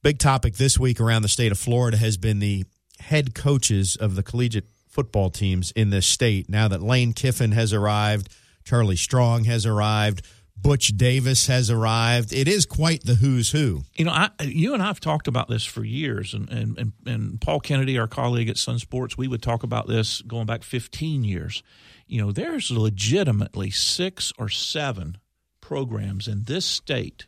Big 0.02 0.18
topic 0.18 0.54
this 0.54 0.78
week 0.78 1.00
around 1.00 1.22
the 1.22 1.28
state 1.28 1.52
of 1.52 1.58
Florida 1.58 1.96
has 1.96 2.16
been 2.16 2.38
the 2.38 2.64
head 3.00 3.34
coaches 3.34 3.96
of 3.96 4.14
the 4.14 4.22
collegiate 4.22 4.68
football 4.88 5.30
teams 5.30 5.72
in 5.72 5.90
this 5.90 6.06
state. 6.06 6.48
Now 6.48 6.68
that 6.68 6.82
Lane 6.82 7.12
Kiffin 7.12 7.52
has 7.52 7.72
arrived, 7.72 8.28
Charlie 8.64 8.96
Strong 8.96 9.44
has 9.44 9.66
arrived, 9.66 10.22
Butch 10.56 10.96
Davis 10.96 11.46
has 11.48 11.70
arrived. 11.70 12.32
It 12.32 12.48
is 12.48 12.64
quite 12.64 13.04
the 13.04 13.16
who's 13.16 13.50
who. 13.50 13.82
You 13.94 14.06
know, 14.06 14.12
I, 14.12 14.30
you 14.40 14.74
and 14.74 14.82
I 14.82 14.86
have 14.86 15.00
talked 15.00 15.28
about 15.28 15.48
this 15.48 15.64
for 15.64 15.84
years, 15.84 16.34
and, 16.34 16.48
and, 16.48 16.78
and, 16.78 16.92
and 17.04 17.40
Paul 17.40 17.60
Kennedy, 17.60 17.98
our 17.98 18.08
colleague 18.08 18.48
at 18.48 18.56
Sun 18.56 18.78
Sports, 18.78 19.18
we 19.18 19.28
would 19.28 19.42
talk 19.42 19.62
about 19.62 19.86
this 19.86 20.22
going 20.22 20.46
back 20.46 20.62
15 20.62 21.24
years 21.24 21.62
you 22.06 22.20
know, 22.20 22.32
there's 22.32 22.70
legitimately 22.70 23.70
six 23.70 24.32
or 24.38 24.48
seven 24.48 25.18
programs 25.60 26.28
in 26.28 26.44
this 26.44 26.64
state. 26.64 27.26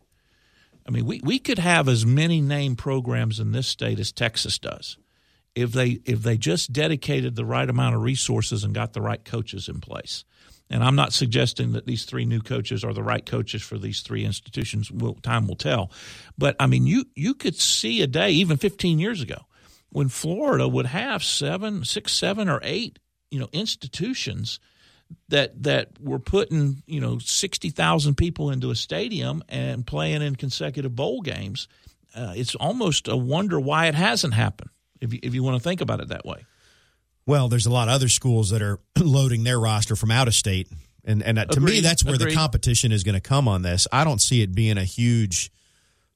I 0.87 0.91
mean, 0.91 1.05
we, 1.05 1.21
we 1.23 1.39
could 1.39 1.59
have 1.59 1.89
as 1.89 2.07
many 2.07 2.41
name 2.41 2.77
programs 2.77 3.41
in 3.41 3.53
this 3.53 3.67
state 3.67 3.99
as 3.99 4.13
Texas 4.13 4.59
does 4.59 4.97
if 5.55 5.73
they 5.73 6.01
if 6.05 6.23
they 6.23 6.37
just 6.37 6.73
dedicated 6.73 7.35
the 7.35 7.45
right 7.45 7.69
amount 7.69 7.97
of 7.97 8.03
resources 8.03 8.63
and 8.63 8.75
got 8.75 8.93
the 8.93 9.03
right 9.03 9.25
coaches 9.25 9.69
in 9.69 9.81
place. 9.81 10.25
And 10.71 10.85
I'm 10.85 10.95
not 10.95 11.13
suggesting 11.13 11.73
that 11.73 11.87
these 11.87 12.05
three 12.05 12.27
new 12.27 12.41
coaches 12.41 12.85
are 12.85 12.93
the 12.93 13.03
right 13.03 13.25
coaches 13.25 13.63
for 13.63 13.79
these 13.79 14.03
three 14.03 14.25
institutions. 14.25 14.91
Will, 14.91 15.15
time 15.15 15.49
will 15.49 15.57
tell. 15.57 15.91
But 16.37 16.55
I 16.61 16.67
mean, 16.67 16.87
you 16.87 17.07
you 17.17 17.35
could 17.35 17.57
see 17.57 18.03
a 18.03 18.07
day, 18.07 18.31
even 18.31 18.57
15 18.57 18.99
years 18.99 19.21
ago, 19.21 19.47
when 19.91 20.09
Florida 20.09 20.69
would 20.69 20.87
have 20.87 21.25
seven, 21.25 21.85
six, 21.85 22.13
seven, 22.13 22.49
or 22.49 22.61
eight, 22.63 22.99
you 23.31 23.39
know, 23.39 23.49
institutions 23.53 24.61
that 25.29 25.63
that 25.63 25.89
were 26.01 26.19
putting 26.19 26.83
you 26.87 27.01
know 27.01 27.19
60,000 27.19 28.15
people 28.17 28.51
into 28.51 28.71
a 28.71 28.75
stadium 28.75 29.43
and 29.49 29.87
playing 29.87 30.23
in 30.23 30.37
consecutive 30.37 30.95
bowl 30.95 31.21
games. 31.23 31.69
Uh, 32.15 32.33
it's 32.37 32.55
almost 32.55 33.09
a 33.09 33.17
wonder 33.17 33.61
why 33.61 33.87
it 33.87 33.95
hasn't 33.95 34.35
happened. 34.35 34.71
If 35.01 35.13
you, 35.13 35.21
if 35.23 35.35
you 35.35 35.43
want 35.43 35.57
to 35.57 35.63
think 35.63 35.81
about 35.81 36.01
it 36.01 36.09
that 36.09 36.25
way. 36.25 36.45
Well, 37.25 37.49
there's 37.49 37.67
a 37.67 37.71
lot 37.71 37.89
of 37.89 37.95
other 37.95 38.09
schools 38.09 38.51
that 38.51 38.63
are 38.63 38.81
loading 38.99 39.45
their 39.45 39.61
roster 39.61 39.95
from 39.95 40.11
out 40.11 40.29
of 40.29 40.35
state, 40.35 40.69
and 41.05 41.23
and 41.23 41.39
uh, 41.39 41.45
to 41.47 41.61
me, 41.61 41.81
that's 41.81 42.05
where 42.05 42.15
Agreed. 42.15 42.33
the 42.33 42.35
competition 42.35 42.91
is 42.93 43.05
going 43.05 43.15
to 43.15 43.21
come 43.21 43.47
on 43.47 43.63
this. 43.63 43.87
I 43.93 44.05
don't 44.05 44.21
see 44.21 44.43
it 44.43 44.55
being 44.55 44.79
a 44.79 44.85
huge 44.85 45.53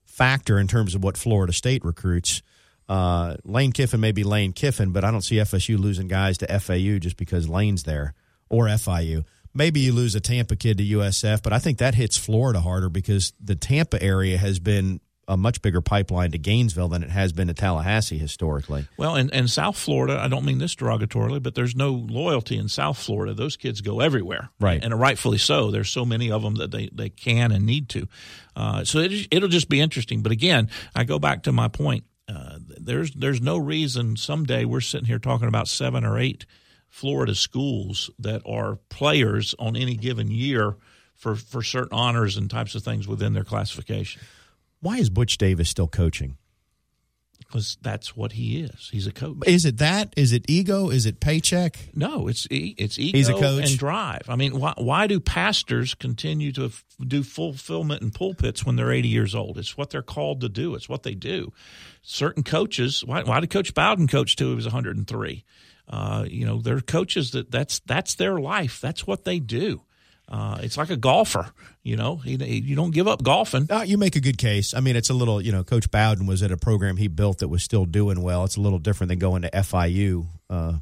factor 0.04 0.58
in 0.58 0.68
terms 0.68 0.94
of 0.94 1.04
what 1.04 1.16
Florida 1.16 1.52
State 1.52 1.84
recruits. 1.84 2.42
Uh, 2.92 3.36
Lane 3.44 3.72
Kiffin 3.72 4.00
may 4.00 4.12
be 4.12 4.22
Lane 4.22 4.52
Kiffin, 4.52 4.92
but 4.92 5.02
I 5.02 5.10
don't 5.10 5.22
see 5.22 5.36
FSU 5.36 5.78
losing 5.78 6.08
guys 6.08 6.36
to 6.38 6.60
FAU 6.60 6.98
just 6.98 7.16
because 7.16 7.48
Lane's 7.48 7.84
there 7.84 8.12
or 8.50 8.66
FIU. 8.66 9.24
Maybe 9.54 9.80
you 9.80 9.94
lose 9.94 10.14
a 10.14 10.20
Tampa 10.20 10.56
kid 10.56 10.76
to 10.76 10.84
USF, 10.84 11.42
but 11.42 11.54
I 11.54 11.58
think 11.58 11.78
that 11.78 11.94
hits 11.94 12.18
Florida 12.18 12.60
harder 12.60 12.90
because 12.90 13.32
the 13.42 13.54
Tampa 13.54 14.02
area 14.02 14.36
has 14.36 14.58
been 14.58 15.00
a 15.26 15.38
much 15.38 15.62
bigger 15.62 15.80
pipeline 15.80 16.32
to 16.32 16.38
Gainesville 16.38 16.88
than 16.88 17.02
it 17.02 17.08
has 17.08 17.32
been 17.32 17.48
to 17.48 17.54
Tallahassee 17.54 18.18
historically. 18.18 18.86
Well, 18.98 19.14
and, 19.14 19.32
and 19.32 19.48
South 19.48 19.78
Florida, 19.78 20.20
I 20.20 20.28
don't 20.28 20.44
mean 20.44 20.58
this 20.58 20.74
derogatorily, 20.74 21.42
but 21.42 21.54
there's 21.54 21.74
no 21.74 21.92
loyalty 21.92 22.58
in 22.58 22.68
South 22.68 22.98
Florida. 22.98 23.32
Those 23.32 23.56
kids 23.56 23.80
go 23.80 24.00
everywhere. 24.00 24.50
Right. 24.60 24.84
And 24.84 24.98
rightfully 25.00 25.38
so. 25.38 25.70
There's 25.70 25.88
so 25.88 26.04
many 26.04 26.30
of 26.30 26.42
them 26.42 26.56
that 26.56 26.72
they, 26.72 26.90
they 26.92 27.08
can 27.08 27.52
and 27.52 27.64
need 27.64 27.88
to. 27.90 28.06
Uh, 28.54 28.84
so 28.84 28.98
it, 28.98 29.28
it'll 29.30 29.48
just 29.48 29.70
be 29.70 29.80
interesting. 29.80 30.22
But 30.22 30.32
again, 30.32 30.68
I 30.94 31.04
go 31.04 31.18
back 31.18 31.44
to 31.44 31.52
my 31.52 31.68
point. 31.68 32.04
There's 32.84 33.12
there's 33.12 33.40
no 33.40 33.58
reason 33.58 34.16
someday 34.16 34.64
we're 34.64 34.80
sitting 34.80 35.06
here 35.06 35.18
talking 35.18 35.48
about 35.48 35.68
seven 35.68 36.04
or 36.04 36.18
eight 36.18 36.46
Florida 36.88 37.34
schools 37.34 38.10
that 38.18 38.42
are 38.44 38.76
players 38.90 39.54
on 39.58 39.76
any 39.76 39.96
given 39.96 40.30
year 40.30 40.76
for, 41.14 41.36
for 41.36 41.62
certain 41.62 41.96
honors 41.96 42.36
and 42.36 42.50
types 42.50 42.74
of 42.74 42.82
things 42.82 43.08
within 43.08 43.32
their 43.32 43.44
classification. 43.44 44.20
Why 44.80 44.98
is 44.98 45.08
Butch 45.08 45.38
Davis 45.38 45.70
still 45.70 45.88
coaching? 45.88 46.36
Because 47.52 47.76
that's 47.82 48.16
what 48.16 48.32
he 48.32 48.62
is. 48.62 48.88
He's 48.90 49.06
a 49.06 49.12
coach. 49.12 49.36
Is 49.46 49.66
it 49.66 49.76
that? 49.76 50.14
Is 50.16 50.32
it 50.32 50.46
ego? 50.48 50.88
Is 50.88 51.04
it 51.04 51.20
paycheck? 51.20 51.78
No, 51.94 52.26
it's 52.26 52.48
e- 52.50 52.74
it's 52.78 52.98
ego 52.98 53.18
He's 53.18 53.28
a 53.28 53.34
coach? 53.34 53.68
and 53.68 53.78
drive. 53.78 54.22
I 54.26 54.36
mean, 54.36 54.58
why 54.58 54.72
why 54.78 55.06
do 55.06 55.20
pastors 55.20 55.92
continue 55.94 56.50
to 56.52 56.64
f- 56.66 56.82
do 57.06 57.22
fulfillment 57.22 58.00
in 58.00 58.10
pulpits 58.10 58.64
when 58.64 58.76
they're 58.76 58.90
80 58.90 59.08
years 59.08 59.34
old? 59.34 59.58
It's 59.58 59.76
what 59.76 59.90
they're 59.90 60.00
called 60.00 60.40
to 60.40 60.48
do. 60.48 60.74
It's 60.74 60.88
what 60.88 61.02
they 61.02 61.14
do. 61.14 61.52
Certain 62.00 62.42
coaches, 62.42 63.04
why, 63.04 63.22
why 63.22 63.40
did 63.40 63.50
Coach 63.50 63.74
Bowden 63.74 64.08
coach 64.08 64.34
till 64.34 64.48
he 64.48 64.54
was 64.54 64.64
103? 64.64 65.44
Uh, 65.88 66.24
you 66.26 66.46
know, 66.46 66.62
there 66.62 66.76
are 66.76 66.80
coaches 66.80 67.32
that 67.32 67.50
that's 67.50 67.80
that's 67.80 68.14
their 68.14 68.40
life. 68.40 68.80
That's 68.80 69.06
what 69.06 69.24
they 69.24 69.40
do. 69.40 69.82
Uh, 70.32 70.58
it's 70.62 70.78
like 70.78 70.88
a 70.90 70.96
golfer. 70.96 71.52
You 71.82 71.96
know, 71.96 72.16
he, 72.16 72.36
he- 72.38 72.62
you 72.62 72.74
don't 72.74 72.90
give 72.92 73.06
up 73.06 73.22
golfing. 73.22 73.66
Uh, 73.70 73.82
you 73.86 73.98
make 73.98 74.16
a 74.16 74.20
good 74.20 74.38
case. 74.38 74.72
I 74.72 74.80
mean, 74.80 74.96
it's 74.96 75.10
a 75.10 75.14
little, 75.14 75.42
you 75.42 75.52
know, 75.52 75.62
Coach 75.62 75.90
Bowden 75.90 76.26
was 76.26 76.42
at 76.42 76.50
a 76.50 76.56
program 76.56 76.96
he 76.96 77.06
built 77.08 77.38
that 77.40 77.48
was 77.48 77.62
still 77.62 77.84
doing 77.84 78.22
well. 78.22 78.44
It's 78.44 78.56
a 78.56 78.60
little 78.60 78.78
different 78.78 79.08
than 79.10 79.18
going 79.18 79.42
to 79.42 79.50
FIU. 79.50 80.26
Uh, 80.48 80.74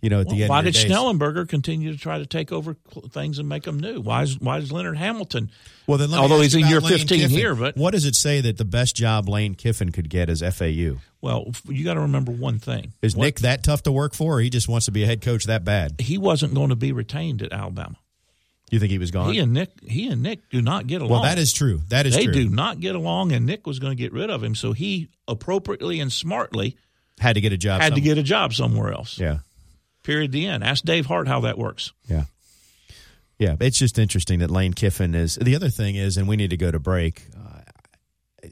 you 0.00 0.10
know, 0.10 0.20
at 0.20 0.28
the 0.28 0.42
end. 0.42 0.50
why 0.50 0.60
did 0.60 0.74
days. 0.74 0.84
Schnellenberger 0.84 1.48
continue 1.48 1.90
to 1.92 1.98
try 1.98 2.18
to 2.18 2.26
take 2.26 2.52
over 2.52 2.76
things 3.10 3.38
and 3.38 3.48
make 3.48 3.62
them 3.62 3.80
new? 3.80 4.00
Why 4.02 4.22
is 4.22 4.38
why 4.38 4.58
is 4.58 4.70
Leonard 4.70 4.98
Hamilton? 4.98 5.50
Well, 5.86 5.96
then, 5.96 6.12
although 6.12 6.42
he's 6.42 6.54
in 6.54 6.66
year 6.66 6.80
Lane 6.80 6.98
15 6.98 7.20
Kiffin. 7.20 7.30
here, 7.30 7.54
but 7.54 7.74
what 7.76 7.92
does 7.92 8.04
it 8.04 8.14
say 8.14 8.42
that 8.42 8.58
the 8.58 8.66
best 8.66 8.94
job 8.96 9.30
Lane 9.30 9.54
Kiffin 9.54 9.92
could 9.92 10.10
get 10.10 10.28
is 10.28 10.42
FAU? 10.42 10.96
Well, 11.22 11.52
you 11.68 11.84
got 11.84 11.94
to 11.94 12.00
remember 12.00 12.32
one 12.32 12.58
thing. 12.58 12.92
Is 13.00 13.16
What- 13.16 13.24
Nick 13.24 13.38
that 13.40 13.64
tough 13.64 13.82
to 13.84 13.92
work 13.92 14.12
for, 14.14 14.36
or 14.36 14.40
he 14.40 14.50
just 14.50 14.68
wants 14.68 14.84
to 14.86 14.92
be 14.92 15.04
a 15.04 15.06
head 15.06 15.22
coach 15.22 15.44
that 15.44 15.64
bad? 15.64 15.94
He 15.98 16.18
wasn't 16.18 16.52
going 16.52 16.68
to 16.68 16.76
be 16.76 16.92
retained 16.92 17.40
at 17.40 17.50
Alabama. 17.54 17.96
You 18.70 18.80
think 18.80 18.90
he 18.90 18.98
was 18.98 19.10
gone? 19.10 19.32
He 19.32 19.38
and 19.38 19.52
Nick, 19.52 19.70
he 19.82 20.08
and 20.08 20.22
Nick 20.22 20.48
do 20.50 20.60
not 20.62 20.86
get 20.86 21.00
along. 21.00 21.10
well, 21.10 21.22
that 21.22 21.38
is 21.38 21.52
true. 21.52 21.82
That 21.90 22.06
is 22.06 22.14
they 22.14 22.24
true. 22.24 22.32
do 22.32 22.48
not 22.48 22.80
get 22.80 22.94
along, 22.94 23.32
and 23.32 23.46
Nick 23.46 23.66
was 23.66 23.78
going 23.78 23.96
to 23.96 24.02
get 24.02 24.12
rid 24.12 24.30
of 24.30 24.42
him. 24.42 24.54
So 24.54 24.72
he 24.72 25.08
appropriately 25.28 26.00
and 26.00 26.12
smartly 26.12 26.76
Had 27.20 27.34
to 27.34 27.40
get 27.40 27.52
a 27.52 27.56
job. 27.58 27.80
had 27.82 27.94
to 27.94 28.00
get 28.00 28.18
a 28.18 28.22
job 28.22 28.52
somewhere 28.54 28.92
else. 28.92 29.18
Yeah. 29.18 29.38
Period. 30.02 30.32
The 30.32 30.46
end. 30.46 30.64
Ask 30.64 30.84
Dave 30.84 31.06
Hart 31.06 31.28
how 31.28 31.40
that 31.40 31.56
works. 31.58 31.92
Yeah. 32.08 32.24
Yeah, 33.38 33.56
it's 33.60 33.78
just 33.78 33.98
interesting 33.98 34.38
that 34.40 34.50
Lane 34.50 34.72
Kiffin 34.74 35.14
is. 35.14 35.34
The 35.34 35.56
other 35.56 35.68
thing 35.68 35.96
is, 35.96 36.16
and 36.16 36.28
we 36.28 36.36
need 36.36 36.50
to 36.50 36.56
go 36.56 36.70
to 36.70 36.78
break. 36.78 37.24
Uh, 37.36 37.60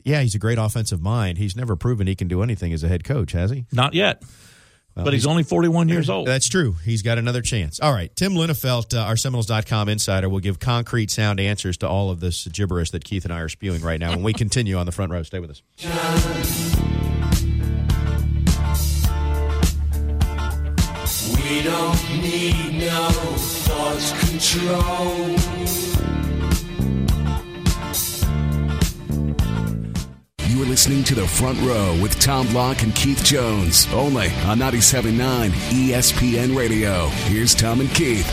yeah, 0.05 0.21
he's 0.23 0.35
a 0.35 0.41
great 0.41 0.59
offensive 0.59 1.01
mind. 1.01 1.39
He's 1.39 1.55
never 1.57 1.77
proven 1.77 2.07
he 2.09 2.17
can 2.17 2.27
do 2.27 2.43
anything 2.43 2.73
as 2.73 2.83
a 2.83 2.89
head 2.89 3.05
coach, 3.05 3.31
has 3.33 3.51
he? 3.53 3.65
Not 3.71 3.95
yet, 3.95 4.23
but 4.95 5.13
he's, 5.13 5.27
only 5.27 5.43
forty-one 5.43 5.89
years 5.89 6.09
old. 6.11 6.27
That's 6.27 6.49
true. 6.49 6.77
He's 6.85 7.03
got 7.03 7.19
another 7.19 7.43
chance. 7.43 7.81
All 7.81 7.93
right. 7.93 8.15
Tim 8.15 8.35
Linafelt, 8.35 8.97
uh, 8.97 9.03
our 9.03 9.17
Seminoles.com 9.17 9.89
insider, 9.89 10.29
will 10.29 10.41
give 10.41 10.59
concrete, 10.59 11.11
sound 11.11 11.41
answers 11.41 11.77
to 11.79 11.89
all 11.89 12.11
of 12.11 12.21
this 12.21 12.47
gibberish 12.49 12.91
that 12.91 13.05
Keith 13.05 13.25
and 13.25 13.33
I 13.33 13.41
are 13.41 13.49
spewing 13.49 13.83
right 13.83 13.99
now. 14.01 14.11
When 14.11 14.23
we 14.23 14.33
continue 14.33 14.77
on 14.77 14.87
the 14.87 14.93
front 14.93 15.13
row, 15.13 15.23
stay 15.23 15.39
with 15.39 15.51
us. 15.51 15.63
We 21.35 21.63
don't 21.63 22.23
need 22.23 22.79
no 22.79 23.09
thought 23.11 24.15
control. 24.21 25.92
You 30.53 30.63
are 30.63 30.67
listening 30.67 31.03
to 31.05 31.15
the 31.15 31.27
front 31.27 31.59
row 31.63 31.99
with 32.03 32.21
Tom 32.21 32.47
Block 32.49 32.83
and 32.83 32.95
Keith 32.95 33.25
Jones, 33.25 33.89
only 33.95 34.27
on 34.45 34.59
97.9 34.59 35.49
ESPN 35.49 36.55
Radio. 36.55 37.07
Here's 37.07 37.55
Tom 37.55 37.81
and 37.81 37.89
Keith. 37.95 38.29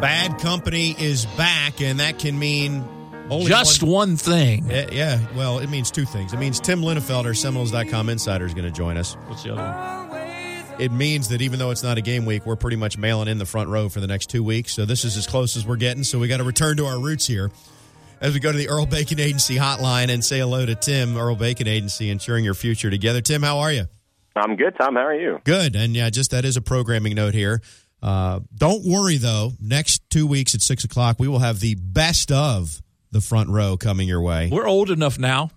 Bad 0.00 0.38
company 0.40 0.96
is 0.98 1.26
back, 1.26 1.80
and 1.82 2.00
that 2.00 2.18
can 2.18 2.36
mean 2.38 2.82
only 3.30 3.46
Just 3.46 3.82
one. 3.82 3.92
one 3.92 4.16
thing. 4.16 4.68
Yeah, 4.68 4.86
yeah, 4.90 5.20
well, 5.36 5.58
it 5.60 5.68
means 5.70 5.90
two 5.90 6.04
things. 6.04 6.32
It 6.32 6.38
means 6.38 6.58
Tim 6.58 6.80
Linafelt, 6.80 7.24
our 7.24 7.34
Seminoles.com 7.34 8.08
insider, 8.08 8.46
is 8.46 8.54
going 8.54 8.64
to 8.64 8.72
join 8.72 8.96
us. 8.96 9.14
What's 9.26 9.44
the 9.44 9.52
other 9.52 9.62
one? 9.62 10.01
It 10.78 10.90
means 10.90 11.28
that 11.28 11.42
even 11.42 11.58
though 11.58 11.70
it's 11.70 11.82
not 11.82 11.98
a 11.98 12.00
game 12.00 12.24
week, 12.24 12.46
we're 12.46 12.56
pretty 12.56 12.76
much 12.76 12.96
mailing 12.98 13.28
in 13.28 13.38
the 13.38 13.46
front 13.46 13.68
row 13.68 13.88
for 13.88 14.00
the 14.00 14.06
next 14.06 14.30
two 14.30 14.42
weeks. 14.42 14.72
So 14.72 14.84
this 14.84 15.04
is 15.04 15.16
as 15.16 15.26
close 15.26 15.56
as 15.56 15.66
we're 15.66 15.76
getting. 15.76 16.02
So 16.02 16.18
we 16.18 16.28
got 16.28 16.38
to 16.38 16.44
return 16.44 16.76
to 16.78 16.86
our 16.86 16.98
roots 16.98 17.26
here 17.26 17.50
as 18.20 18.34
we 18.34 18.40
go 18.40 18.50
to 18.50 18.58
the 18.58 18.68
Earl 18.68 18.86
Bacon 18.86 19.20
Agency 19.20 19.56
hotline 19.56 20.08
and 20.08 20.24
say 20.24 20.38
hello 20.38 20.64
to 20.64 20.74
Tim, 20.74 21.16
Earl 21.16 21.36
Bacon 21.36 21.68
Agency, 21.68 22.10
ensuring 22.10 22.44
your 22.44 22.54
future 22.54 22.90
together. 22.90 23.20
Tim, 23.20 23.42
how 23.42 23.58
are 23.58 23.72
you? 23.72 23.84
I'm 24.34 24.56
good, 24.56 24.74
Tom. 24.78 24.94
How 24.94 25.06
are 25.06 25.14
you? 25.14 25.40
Good. 25.44 25.76
And 25.76 25.94
yeah, 25.94 26.08
just 26.10 26.30
that 26.30 26.44
is 26.44 26.56
a 26.56 26.62
programming 26.62 27.14
note 27.14 27.34
here. 27.34 27.60
Uh, 28.02 28.40
don't 28.54 28.84
worry 28.84 29.18
though. 29.18 29.52
Next 29.60 30.02
two 30.10 30.26
weeks 30.26 30.54
at 30.54 30.62
six 30.62 30.84
o'clock, 30.84 31.16
we 31.18 31.28
will 31.28 31.38
have 31.38 31.60
the 31.60 31.74
best 31.76 32.32
of 32.32 32.80
the 33.12 33.20
front 33.20 33.50
row 33.50 33.76
coming 33.76 34.08
your 34.08 34.22
way. 34.22 34.48
We're 34.50 34.66
old 34.66 34.90
enough 34.90 35.18
now. 35.18 35.50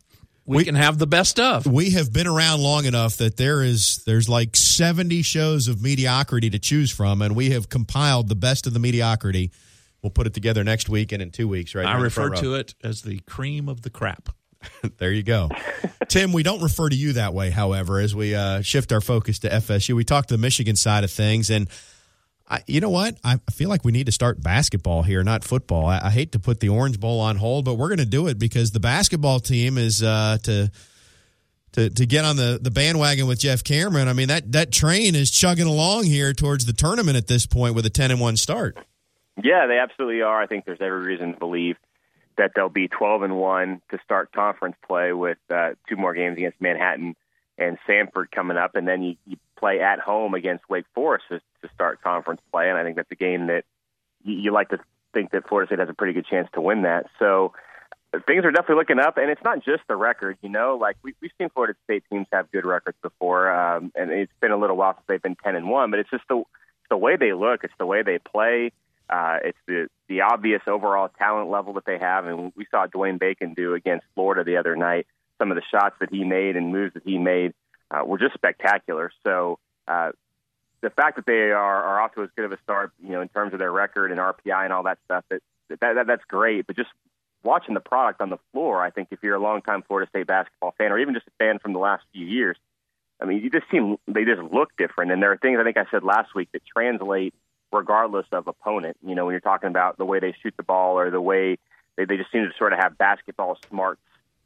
We, 0.46 0.58
We- 0.58 0.66
can 0.66 0.76
have 0.76 0.98
the 1.00 1.08
best 1.08 1.40
of. 1.40 1.66
we 1.66 1.92
have 1.92 2.14
been 2.14 2.28
around 2.28 2.62
long 2.62 2.86
enough 2.86 3.18
that 3.18 3.36
there 3.38 3.64
is 3.64 4.04
there's 4.06 4.30
like 4.30 4.56
70 4.56 5.22
shows 5.24 5.68
of 5.68 5.82
mediocrity 5.82 6.50
to 6.52 6.60
choose 6.60 6.92
from 6.92 7.22
and 7.22 7.36
we 7.36 7.50
have 7.52 7.68
compiled 7.70 8.30
the 8.30 8.36
best 8.36 8.68
of 8.68 8.74
the 8.74 8.80
mediocrity. 8.80 9.52
We'll 10.04 10.12
put 10.12 10.28
it 10.28 10.34
together 10.36 10.64
next 10.64 10.88
week 10.88 11.12
and 11.12 11.22
in 11.22 11.32
two 11.32 11.48
weeks 11.48 11.74
right? 11.74 11.86
I 11.86 11.90
here 11.90 11.96
in 11.98 12.00
the 12.02 12.04
refer 12.06 12.30
to 12.36 12.56
it 12.56 12.76
as 12.84 13.02
the 13.02 13.20
cream 13.22 13.68
of 13.68 13.82
the 13.82 13.90
crap. 13.90 14.30
there 14.98 15.12
you 15.12 15.24
go. 15.24 15.50
Tim 16.10 16.32
we 16.32 16.44
don't 16.44 16.62
refer 16.62 16.90
to 16.90 16.96
you 16.96 17.14
that 17.14 17.34
way 17.34 17.50
however 17.50 18.00
as 18.00 18.14
we 18.16 18.36
uh, 18.36 18.62
shift 18.62 18.92
our 18.92 19.02
focus 19.02 19.40
to 19.40 19.50
fsu 19.50 19.96
we 19.96 20.04
talked 20.04 20.30
to 20.30 20.36
the 20.36 20.42
michigan 20.42 20.76
side 20.76 21.04
of 21.04 21.10
things 21.12 21.50
and 21.50 21.68
I, 22.48 22.62
you 22.68 22.80
know 22.80 22.90
what? 22.90 23.18
I 23.24 23.40
feel 23.52 23.70
like 23.70 23.84
we 23.84 23.92
need 23.92 24.06
to 24.06 24.12
start 24.12 24.42
basketball 24.42 25.02
here, 25.04 25.24
not 25.24 25.44
football. 25.44 25.88
I, 25.88 26.00
I 26.04 26.10
hate 26.12 26.32
to 26.34 26.40
put 26.40 26.60
the 26.60 26.70
Orange 26.70 27.00
Bowl 27.00 27.20
on 27.20 27.38
hold, 27.38 27.66
but 27.66 27.76
we're 27.76 27.88
going 27.88 27.98
to 27.98 28.06
do 28.06 28.28
it 28.28 28.38
because 28.38 28.72
the 28.72 28.80
basketball 28.80 29.40
team 29.40 29.78
is 29.78 30.04
uh, 30.04 30.38
to 30.44 30.72
to 31.74 31.90
to 31.90 32.06
get 32.06 32.24
on 32.24 32.36
the, 32.36 32.60
the 32.62 32.72
bandwagon 32.72 33.28
with 33.28 33.40
Jeff 33.40 33.64
Cameron. 33.64 34.08
I 34.08 34.14
mean 34.14 34.28
that 34.28 34.52
that 34.52 34.72
train 34.72 35.16
is 35.16 35.32
chugging 35.32 35.66
along 35.66 36.06
here 36.06 36.34
towards 36.34 36.66
the 36.66 36.74
tournament 36.74 37.18
at 37.18 37.28
this 37.28 37.46
point 37.46 37.74
with 37.74 37.86
a 37.86 37.90
ten 37.90 38.12
and 38.12 38.20
one 38.20 38.38
start. 38.38 38.78
Yeah, 39.42 39.68
they 39.68 39.80
absolutely 39.80 40.22
are. 40.22 40.42
I 40.42 40.48
think 40.48 40.66
there's 40.66 40.82
every 40.82 41.06
reason 41.06 41.34
to 41.34 41.40
believe 41.40 41.76
that 42.38 42.52
they'll 42.56 42.70
be 42.70 42.88
12 42.88 43.24
and 43.24 43.38
one 43.38 43.82
to 43.92 44.00
start 44.04 44.32
conference 44.32 44.76
play 44.86 45.14
with 45.14 45.38
uh, 45.50 45.72
two 45.88 45.96
more 45.96 46.14
games 46.14 46.38
against 46.38 46.60
Manhattan 46.62 47.16
and 47.58 47.78
Samford 47.88 48.32
coming 48.32 48.58
up, 48.58 48.76
and 48.76 48.88
then 48.88 49.02
you, 49.02 49.16
you 49.26 49.38
play 49.58 49.80
at 49.80 50.00
home 50.00 50.34
against 50.34 50.70
Wake 50.70 50.86
Forest 50.94 51.26
to, 51.30 51.40
to 51.40 51.74
start 51.74 52.02
conference 52.02 52.42
play. 52.52 52.70
And 52.70 52.78
I 52.78 52.84
think 52.84 52.96
that's 52.98 53.12
a 53.12 53.16
game 53.16 53.48
that 53.48 53.64
you, 54.24 54.36
you 54.36 54.52
like 54.52 54.70
to 54.70 54.80
think 55.14 55.32
that 55.32 55.48
Florida 55.48 55.70
State 55.70 55.80
has 55.80 55.90
a 55.90 55.94
pretty 55.94 56.14
good 56.14 56.26
chance 56.26 56.50
to 56.54 56.62
win 56.62 56.82
that. 56.84 57.06
So 57.20 57.54
things 58.28 58.46
are 58.46 58.52
definitely 58.52 58.76
looking 58.76 59.00
up, 59.00 59.18
and 59.18 59.30
it's 59.30 59.44
not 59.44 59.64
just 59.64 59.84
the 59.88 59.96
record. 59.96 60.38
You 60.42 60.50
know, 60.50 60.78
like 60.80 60.98
we, 61.04 61.14
we've 61.22 61.32
seen 61.38 61.50
Florida 61.50 61.78
State 61.86 62.04
teams 62.12 62.28
have 62.32 62.52
good 62.52 62.66
records 62.66 62.98
before, 63.02 63.52
um, 63.52 63.92
and 63.96 64.12
it's 64.12 64.32
been 64.42 64.52
a 64.52 64.58
little 64.58 64.78
while 64.78 64.94
since 64.94 65.06
they've 65.08 65.22
been 65.22 65.38
ten 65.44 65.56
and 65.56 65.70
one. 65.70 65.92
But 65.92 66.00
it's 66.00 66.10
just 66.10 66.24
the 66.30 66.44
the 66.90 66.98
way 66.98 67.16
they 67.16 67.34
look, 67.34 67.64
it's 67.64 67.74
the 67.80 67.86
way 67.86 68.04
they 68.04 68.20
play, 68.20 68.72
uh, 69.10 69.40
it's 69.44 69.58
the 69.68 69.88
the 70.08 70.22
obvious 70.22 70.62
overall 70.68 71.10
talent 71.18 71.50
level 71.50 71.74
that 71.74 71.86
they 71.86 71.98
have, 71.98 72.26
and 72.26 72.52
we 72.56 72.66
saw 72.70 72.88
Dwayne 72.88 73.20
Bacon 73.20 73.54
do 73.54 73.74
against 73.74 74.06
Florida 74.14 74.44
the 74.44 74.58
other 74.58 74.76
night. 74.76 75.08
Some 75.40 75.52
of 75.52 75.56
the 75.56 75.64
shots 75.70 75.96
that 76.00 76.10
he 76.12 76.24
made 76.24 76.56
and 76.56 76.72
moves 76.72 76.94
that 76.94 77.04
he 77.04 77.18
made 77.18 77.54
uh, 77.92 78.04
were 78.06 78.18
just 78.18 78.34
spectacular. 78.34 79.12
So. 79.26 79.60
Uh, 79.88 80.12
the 80.82 80.90
fact 80.92 81.16
that 81.16 81.26
they 81.26 81.52
are, 81.52 81.84
are 81.84 82.02
off 82.02 82.14
to 82.14 82.22
as 82.22 82.30
good 82.36 82.46
of 82.46 82.52
a 82.52 82.60
start, 82.62 82.92
you 83.02 83.10
know, 83.10 83.22
in 83.22 83.28
terms 83.30 83.54
of 83.54 83.60
their 83.60 83.72
record 83.72 84.12
and 84.12 84.20
RPI 84.20 84.66
and 84.66 84.72
all 84.72 84.84
that 84.84 85.00
stuff, 85.06 85.24
that, 85.30 85.42
that, 85.70 85.80
that 85.80 86.06
that's 86.06 86.24
great. 86.28 86.68
But 86.68 86.76
just 86.76 86.90
watching 87.44 87.74
the 87.74 87.80
product 87.80 88.22
on 88.22 88.30
the 88.30 88.38
floor, 88.52 88.84
I 88.84 88.90
think 88.90 89.10
if 89.12 89.20
you're 89.24 89.36
a 89.36 89.40
longtime 89.40 89.84
Florida 89.88 90.10
State 90.10 90.28
basketball 90.28 90.76
fan, 90.78 90.92
or 90.92 91.00
even 91.00 91.14
just 91.14 91.28
a 91.28 91.32
fan 91.40 91.60
from 91.60 91.74
the 91.74 91.80
last 91.80 92.04
few 92.14 92.26
years, 92.26 92.58
I 93.22 93.26
mean, 93.26 93.42
you 93.42 93.50
just 93.50 93.66
seem 93.72 93.98
they 94.08 94.26
just 94.26 94.42
look 94.42 94.76
different. 94.78 95.12
And 95.12 95.22
there 95.22 95.32
are 95.32 95.38
things 95.38 95.58
I 95.60 95.64
think 95.64 95.78
I 95.78 95.86
said 95.90 96.04
last 96.04 96.36
week 96.36 96.50
that 96.54 96.62
translate 96.66 97.34
regardless 97.72 98.26
of 98.32 98.48
opponent. 98.48 98.98
You 99.06 99.16
know, 99.16 99.26
when 99.26 99.34
you're 99.34 99.40
talking 99.40 99.70
about 99.70 99.98
the 99.98 100.06
way 100.06 100.20
they 100.20 100.36
shoot 100.44 100.54
the 100.58 100.64
ball 100.64 101.00
or 101.00 101.10
the 101.10 101.22
way 101.22 101.58
they, 101.98 102.06
they 102.06 102.18
just 102.18 102.32
seem 102.32 102.44
to 102.44 102.52
sort 102.58 102.74
of 102.74 102.80
have 102.80 102.98
basketball 102.98 103.58
smarts, 103.70 104.02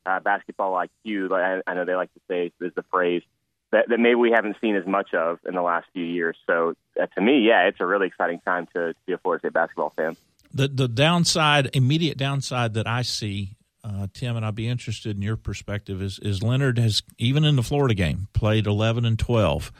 uh, 0.05 0.19
basketball 0.19 0.73
IQ. 0.73 1.31
I, 1.31 1.61
I 1.69 1.73
know 1.73 1.85
they 1.85 1.95
like 1.95 2.13
to 2.13 2.21
say 2.27 2.51
is 2.61 2.73
the 2.75 2.83
phrase 2.91 3.23
that, 3.71 3.89
that 3.89 3.99
maybe 3.99 4.15
we 4.15 4.31
haven't 4.31 4.57
seen 4.61 4.75
as 4.75 4.85
much 4.85 5.13
of 5.13 5.39
in 5.47 5.53
the 5.53 5.61
last 5.61 5.87
few 5.93 6.03
years. 6.03 6.37
So 6.47 6.73
uh, 6.99 7.05
to 7.07 7.21
me, 7.21 7.39
yeah, 7.39 7.67
it's 7.67 7.79
a 7.79 7.85
really 7.85 8.07
exciting 8.07 8.39
time 8.45 8.67
to, 8.75 8.93
to 8.93 8.99
be 9.05 9.13
a 9.13 9.17
Florida 9.17 9.41
State 9.41 9.53
basketball 9.53 9.93
fan 9.95 10.15
the 10.53 10.67
the 10.67 10.87
downside, 10.87 11.69
immediate 11.73 12.17
downside 12.17 12.73
that 12.73 12.87
I 12.87 13.01
see, 13.03 13.55
uh, 13.83 14.07
Tim, 14.13 14.35
and 14.35 14.45
I'd 14.45 14.55
be 14.55 14.67
interested 14.67 15.15
in 15.15 15.21
your 15.21 15.37
perspective 15.37 16.01
is 16.01 16.19
is 16.19 16.41
Leonard 16.41 16.77
has 16.79 17.03
even 17.17 17.45
in 17.45 17.55
the 17.55 17.63
Florida 17.63 17.93
game 17.93 18.27
played 18.33 18.67
eleven 18.67 19.05
and 19.05 19.17
twelve. 19.17 19.71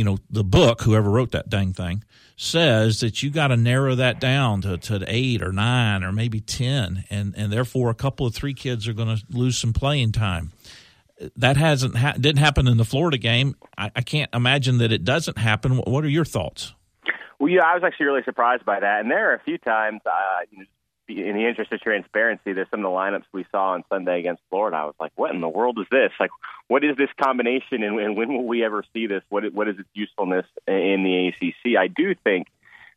You 0.00 0.04
know, 0.04 0.18
the 0.30 0.42
book, 0.42 0.80
whoever 0.80 1.10
wrote 1.10 1.32
that 1.32 1.50
dang 1.50 1.74
thing, 1.74 2.04
says 2.34 3.00
that 3.00 3.22
you 3.22 3.28
got 3.28 3.48
to 3.48 3.56
narrow 3.58 3.94
that 3.96 4.18
down 4.18 4.62
to, 4.62 4.78
to 4.78 5.04
eight 5.06 5.42
or 5.42 5.52
nine 5.52 6.02
or 6.02 6.10
maybe 6.10 6.40
ten, 6.40 7.04
and 7.10 7.34
and 7.36 7.52
therefore 7.52 7.90
a 7.90 7.94
couple 7.94 8.24
of 8.24 8.34
three 8.34 8.54
kids 8.54 8.88
are 8.88 8.94
going 8.94 9.14
to 9.14 9.22
lose 9.28 9.58
some 9.58 9.74
playing 9.74 10.12
time. 10.12 10.52
That 11.36 11.58
hasn't 11.58 11.96
ha- 11.96 12.14
didn't 12.18 12.38
happen 12.38 12.66
in 12.66 12.78
the 12.78 12.84
Florida 12.86 13.18
game. 13.18 13.56
I, 13.76 13.90
I 13.94 14.00
can't 14.00 14.30
imagine 14.34 14.78
that 14.78 14.90
it 14.90 15.04
doesn't 15.04 15.36
happen. 15.36 15.76
What 15.76 16.02
are 16.02 16.08
your 16.08 16.24
thoughts? 16.24 16.72
Well, 17.38 17.50
yeah, 17.50 17.66
I 17.66 17.74
was 17.74 17.84
actually 17.84 18.06
really 18.06 18.22
surprised 18.24 18.64
by 18.64 18.80
that. 18.80 19.00
And 19.00 19.10
there 19.10 19.32
are 19.32 19.34
a 19.34 19.40
few 19.40 19.58
times, 19.58 20.00
uh, 20.06 20.64
in 21.18 21.36
the 21.36 21.46
interest 21.46 21.72
of 21.72 21.80
transparency, 21.80 22.52
there's 22.52 22.68
some 22.70 22.80
of 22.80 22.84
the 22.84 22.96
lineups 22.96 23.24
we 23.32 23.44
saw 23.50 23.72
on 23.72 23.84
Sunday 23.88 24.20
against 24.20 24.42
Florida. 24.50 24.76
I 24.76 24.84
was 24.84 24.94
like, 25.00 25.12
what 25.16 25.34
in 25.34 25.40
the 25.40 25.48
world 25.48 25.78
is 25.78 25.86
this? 25.90 26.12
Like, 26.18 26.30
what 26.68 26.84
is 26.84 26.96
this 26.96 27.10
combination, 27.20 27.82
and, 27.82 27.98
and 27.98 28.16
when 28.16 28.28
will 28.28 28.46
we 28.46 28.64
ever 28.64 28.84
see 28.92 29.06
this? 29.06 29.22
What 29.28 29.52
what 29.52 29.68
is 29.68 29.78
its 29.78 29.88
usefulness 29.92 30.46
in 30.66 31.02
the 31.02 31.28
ACC? 31.28 31.78
I 31.78 31.88
do 31.88 32.14
think 32.14 32.46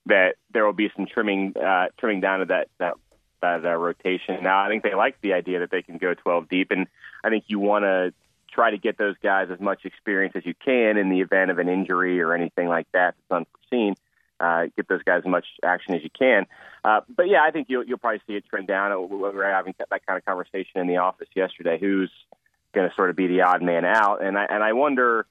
that 0.06 0.36
there 0.52 0.66
will 0.66 0.74
be 0.74 0.92
some 0.96 1.06
trimming 1.06 1.56
uh, 1.58 1.88
trimming 1.98 2.22
down 2.22 2.42
of 2.42 2.48
that 2.50 2.68
that 2.78 2.94
that 3.42 3.66
uh, 3.66 3.76
rotation. 3.76 4.44
Now, 4.44 4.64
I 4.64 4.70
think 4.70 4.84
they 4.84 4.94
like 4.94 5.20
the 5.22 5.34
idea 5.34 5.60
that 5.60 5.72
they 5.72 5.82
can 5.82 5.98
go 5.98 6.14
12 6.14 6.50
deep, 6.50 6.72
and 6.72 6.88
I 7.24 7.30
think 7.30 7.46
you 7.48 7.60
want 7.60 7.84
to 7.84 8.14
try 8.52 8.72
to 8.72 8.78
get 8.78 8.98
those 8.98 9.16
guys 9.22 9.50
as 9.52 9.60
much 9.60 9.86
experience 9.86 10.36
as 10.36 10.46
you 10.46 10.54
can 10.54 10.98
in 10.98 11.10
the 11.10 11.22
event 11.22 11.52
of 11.52 11.58
an 11.58 11.68
injury 11.68 12.22
or 12.22 12.34
anything 12.34 12.68
like 12.68 12.88
that 12.94 13.16
that's 13.30 13.46
unforeseen 13.72 13.96
uh, 14.40 14.66
get 14.76 14.88
those 14.88 15.04
guys 15.04 15.22
as 15.26 15.30
much 15.30 15.46
action 15.64 15.96
as 15.96 16.04
you 16.04 16.10
can. 16.10 16.46
Uh, 16.84 17.02
but 17.16 17.30
yeah, 17.30 17.42
I 17.44 17.52
think 17.52 17.68
you'll, 17.70 17.84
you'll 17.86 17.98
probably 17.98 18.22
see 18.28 18.34
it 18.34 18.46
trend 18.50 18.68
down. 18.68 19.10
We 19.10 19.18
were 19.18 19.46
having 19.46 19.74
that 19.78 20.06
kind 20.06 20.18
of 20.18 20.26
conversation 20.26 20.82
in 20.82 20.88
the 20.88 20.98
office 20.98 21.30
yesterday. 21.36 21.78
Who's 21.80 22.12
going 22.74 22.90
to 22.90 22.96
sort 22.96 23.10
of 23.10 23.16
be 23.16 23.28
the 23.28 23.42
odd 23.42 23.62
man 23.62 23.86
out? 23.86 24.24
And 24.24 24.38
I 24.38 24.46
and 24.46 24.64
I 24.64 24.74
wonder, 24.74 25.26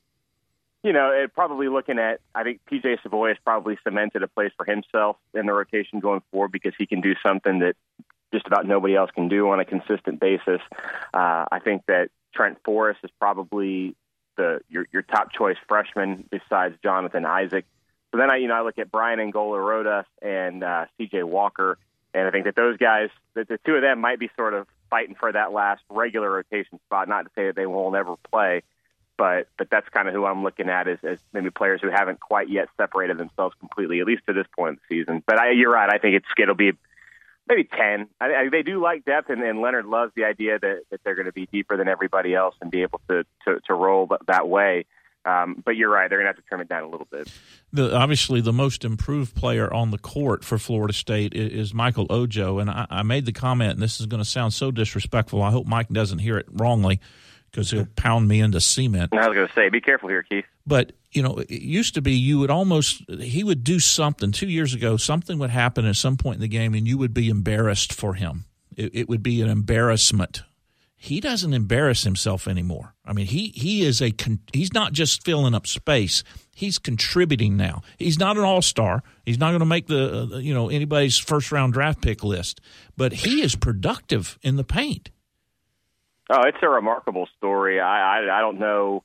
you 0.82 0.92
know, 0.92 1.10
it 1.10 1.34
probably 1.34 1.68
looking 1.68 1.98
at. 1.98 2.20
I 2.34 2.42
think 2.42 2.60
PJ 2.70 3.02
Savoy 3.02 3.28
has 3.28 3.38
probably 3.44 3.78
cemented 3.84 4.22
a 4.22 4.28
place 4.28 4.52
for 4.56 4.64
himself 4.64 5.16
in 5.34 5.46
the 5.46 5.52
rotation 5.52 6.00
going 6.00 6.22
forward 6.30 6.52
because 6.52 6.72
he 6.78 6.86
can 6.86 7.00
do 7.00 7.14
something 7.22 7.58
that 7.58 7.76
just 8.32 8.46
about 8.46 8.66
nobody 8.66 8.96
else 8.96 9.10
can 9.10 9.28
do 9.28 9.50
on 9.50 9.60
a 9.60 9.64
consistent 9.64 10.18
basis. 10.18 10.60
Uh, 11.12 11.44
I 11.52 11.60
think 11.62 11.84
that 11.86 12.08
Trent 12.34 12.58
Forrest 12.64 13.00
is 13.04 13.10
probably 13.20 13.94
the 14.36 14.60
your, 14.70 14.86
your 14.92 15.02
top 15.02 15.32
choice 15.32 15.56
freshman 15.68 16.24
besides 16.30 16.76
Jonathan 16.82 17.26
Isaac. 17.26 17.66
So 18.12 18.18
then 18.18 18.30
I, 18.30 18.36
you 18.36 18.46
know, 18.46 18.54
I 18.54 18.62
look 18.62 18.78
at 18.78 18.92
Braian 18.92 19.20
Angola 19.20 19.58
Rodas 19.58 20.04
and 20.20 20.62
uh, 20.62 20.84
C.J. 20.98 21.22
Walker, 21.22 21.78
and 22.12 22.28
I 22.28 22.30
think 22.30 22.44
that 22.44 22.54
those 22.54 22.76
guys, 22.76 23.08
that 23.34 23.48
the 23.48 23.58
two 23.64 23.74
of 23.74 23.82
them 23.82 24.00
might 24.00 24.18
be 24.18 24.30
sort 24.36 24.52
of 24.52 24.66
fighting 24.90 25.16
for 25.18 25.32
that 25.32 25.52
last 25.52 25.82
regular 25.88 26.30
rotation 26.30 26.78
spot. 26.86 27.08
Not 27.08 27.22
to 27.22 27.30
say 27.34 27.46
that 27.46 27.56
they 27.56 27.64
won't 27.64 27.96
ever 27.96 28.16
play, 28.30 28.62
but 29.16 29.48
but 29.56 29.70
that's 29.70 29.88
kind 29.88 30.08
of 30.08 30.14
who 30.14 30.26
I'm 30.26 30.42
looking 30.42 30.68
at 30.68 30.88
as, 30.88 30.98
as 31.02 31.18
maybe 31.32 31.48
players 31.48 31.80
who 31.80 31.88
haven't 31.90 32.20
quite 32.20 32.50
yet 32.50 32.68
separated 32.76 33.16
themselves 33.16 33.56
completely, 33.58 34.00
at 34.00 34.06
least 34.06 34.22
to 34.26 34.34
this 34.34 34.46
point 34.54 34.72
in 34.72 34.76
the 34.76 35.02
season. 35.02 35.22
But 35.26 35.38
I, 35.38 35.52
you're 35.52 35.72
right. 35.72 35.88
I 35.90 35.96
think 35.96 36.16
it's 36.16 36.26
it'll 36.38 36.54
be 36.54 36.72
maybe 37.48 37.64
ten. 37.64 38.08
I, 38.20 38.26
I, 38.26 38.48
they 38.50 38.62
do 38.62 38.82
like 38.82 39.06
depth, 39.06 39.30
and, 39.30 39.42
and 39.42 39.62
Leonard 39.62 39.86
loves 39.86 40.12
the 40.14 40.24
idea 40.24 40.58
that, 40.58 40.82
that 40.90 41.00
they're 41.02 41.14
going 41.14 41.26
to 41.26 41.32
be 41.32 41.46
deeper 41.46 41.78
than 41.78 41.88
everybody 41.88 42.34
else 42.34 42.54
and 42.60 42.70
be 42.70 42.82
able 42.82 43.00
to 43.08 43.24
to, 43.46 43.60
to 43.68 43.74
roll 43.74 44.10
that 44.26 44.48
way. 44.48 44.84
Um, 45.24 45.62
but 45.64 45.76
you're 45.76 45.90
right; 45.90 46.08
they're 46.08 46.18
going 46.18 46.26
to 46.26 46.36
have 46.36 46.36
to 46.36 46.48
trim 46.48 46.60
it 46.60 46.68
down 46.68 46.82
a 46.82 46.88
little 46.88 47.06
bit. 47.10 47.30
The, 47.72 47.96
obviously, 47.96 48.40
the 48.40 48.52
most 48.52 48.84
improved 48.84 49.36
player 49.36 49.72
on 49.72 49.90
the 49.90 49.98
court 49.98 50.44
for 50.44 50.58
Florida 50.58 50.92
State 50.92 51.34
is, 51.34 51.68
is 51.68 51.74
Michael 51.74 52.06
Ojo, 52.10 52.58
and 52.58 52.68
I, 52.68 52.86
I, 52.90 53.02
made 53.02 53.26
the 53.26 53.32
comment, 53.32 53.72
and 53.72 53.82
this 53.82 54.00
is 54.00 54.06
going 54.06 54.22
to 54.22 54.28
sound 54.28 54.52
so 54.52 54.70
disrespectful. 54.70 55.40
I 55.42 55.50
hope 55.50 55.66
Mike 55.66 55.88
doesn't 55.90 56.18
hear 56.18 56.38
it 56.38 56.46
wrongly 56.50 57.00
because 57.52 57.70
he'll 57.70 57.86
pound 57.96 58.26
me 58.26 58.40
into 58.40 58.60
cement. 58.60 59.12
I 59.12 59.28
was 59.28 59.36
going 59.36 59.46
to 59.46 59.52
say, 59.52 59.68
be 59.68 59.80
careful 59.80 60.08
here, 60.08 60.22
Keith. 60.22 60.46
But 60.66 60.92
you 61.12 61.22
know, 61.22 61.36
it 61.36 61.50
used 61.50 61.94
to 61.94 62.02
be 62.02 62.12
you 62.12 62.38
would 62.40 62.50
almost 62.50 63.02
he 63.08 63.44
would 63.44 63.62
do 63.62 63.78
something 63.78 64.32
two 64.32 64.48
years 64.48 64.74
ago. 64.74 64.96
Something 64.96 65.38
would 65.38 65.50
happen 65.50 65.84
at 65.84 65.96
some 65.96 66.16
point 66.16 66.36
in 66.36 66.40
the 66.40 66.48
game, 66.48 66.74
and 66.74 66.88
you 66.88 66.98
would 66.98 67.14
be 67.14 67.28
embarrassed 67.28 67.92
for 67.92 68.14
him. 68.14 68.46
It, 68.76 68.94
it 68.94 69.08
would 69.08 69.22
be 69.22 69.42
an 69.42 69.50
embarrassment 69.50 70.42
he 71.02 71.18
doesn't 71.18 71.52
embarrass 71.52 72.04
himself 72.04 72.46
anymore. 72.46 72.94
I 73.04 73.12
mean, 73.12 73.26
he 73.26 73.48
he 73.48 73.84
is 73.84 74.00
a 74.00 74.12
con- 74.12 74.38
he's 74.52 74.72
not 74.72 74.92
just 74.92 75.24
filling 75.24 75.52
up 75.52 75.66
space. 75.66 76.22
He's 76.54 76.78
contributing 76.78 77.56
now. 77.56 77.82
He's 77.98 78.20
not 78.20 78.36
an 78.36 78.44
all 78.44 78.62
star. 78.62 79.02
He's 79.26 79.36
not 79.36 79.48
going 79.48 79.60
to 79.60 79.66
make 79.66 79.88
the 79.88 80.30
uh, 80.32 80.36
you 80.38 80.54
know 80.54 80.68
anybody's 80.68 81.18
first 81.18 81.50
round 81.50 81.72
draft 81.72 82.02
pick 82.02 82.22
list, 82.22 82.60
but 82.96 83.12
he 83.12 83.42
is 83.42 83.56
productive 83.56 84.38
in 84.42 84.54
the 84.54 84.62
paint. 84.62 85.10
Oh, 86.30 86.42
it's 86.46 86.58
a 86.62 86.68
remarkable 86.68 87.28
story. 87.36 87.80
I 87.80 88.20
I, 88.20 88.38
I 88.38 88.40
don't 88.40 88.60
know 88.60 89.02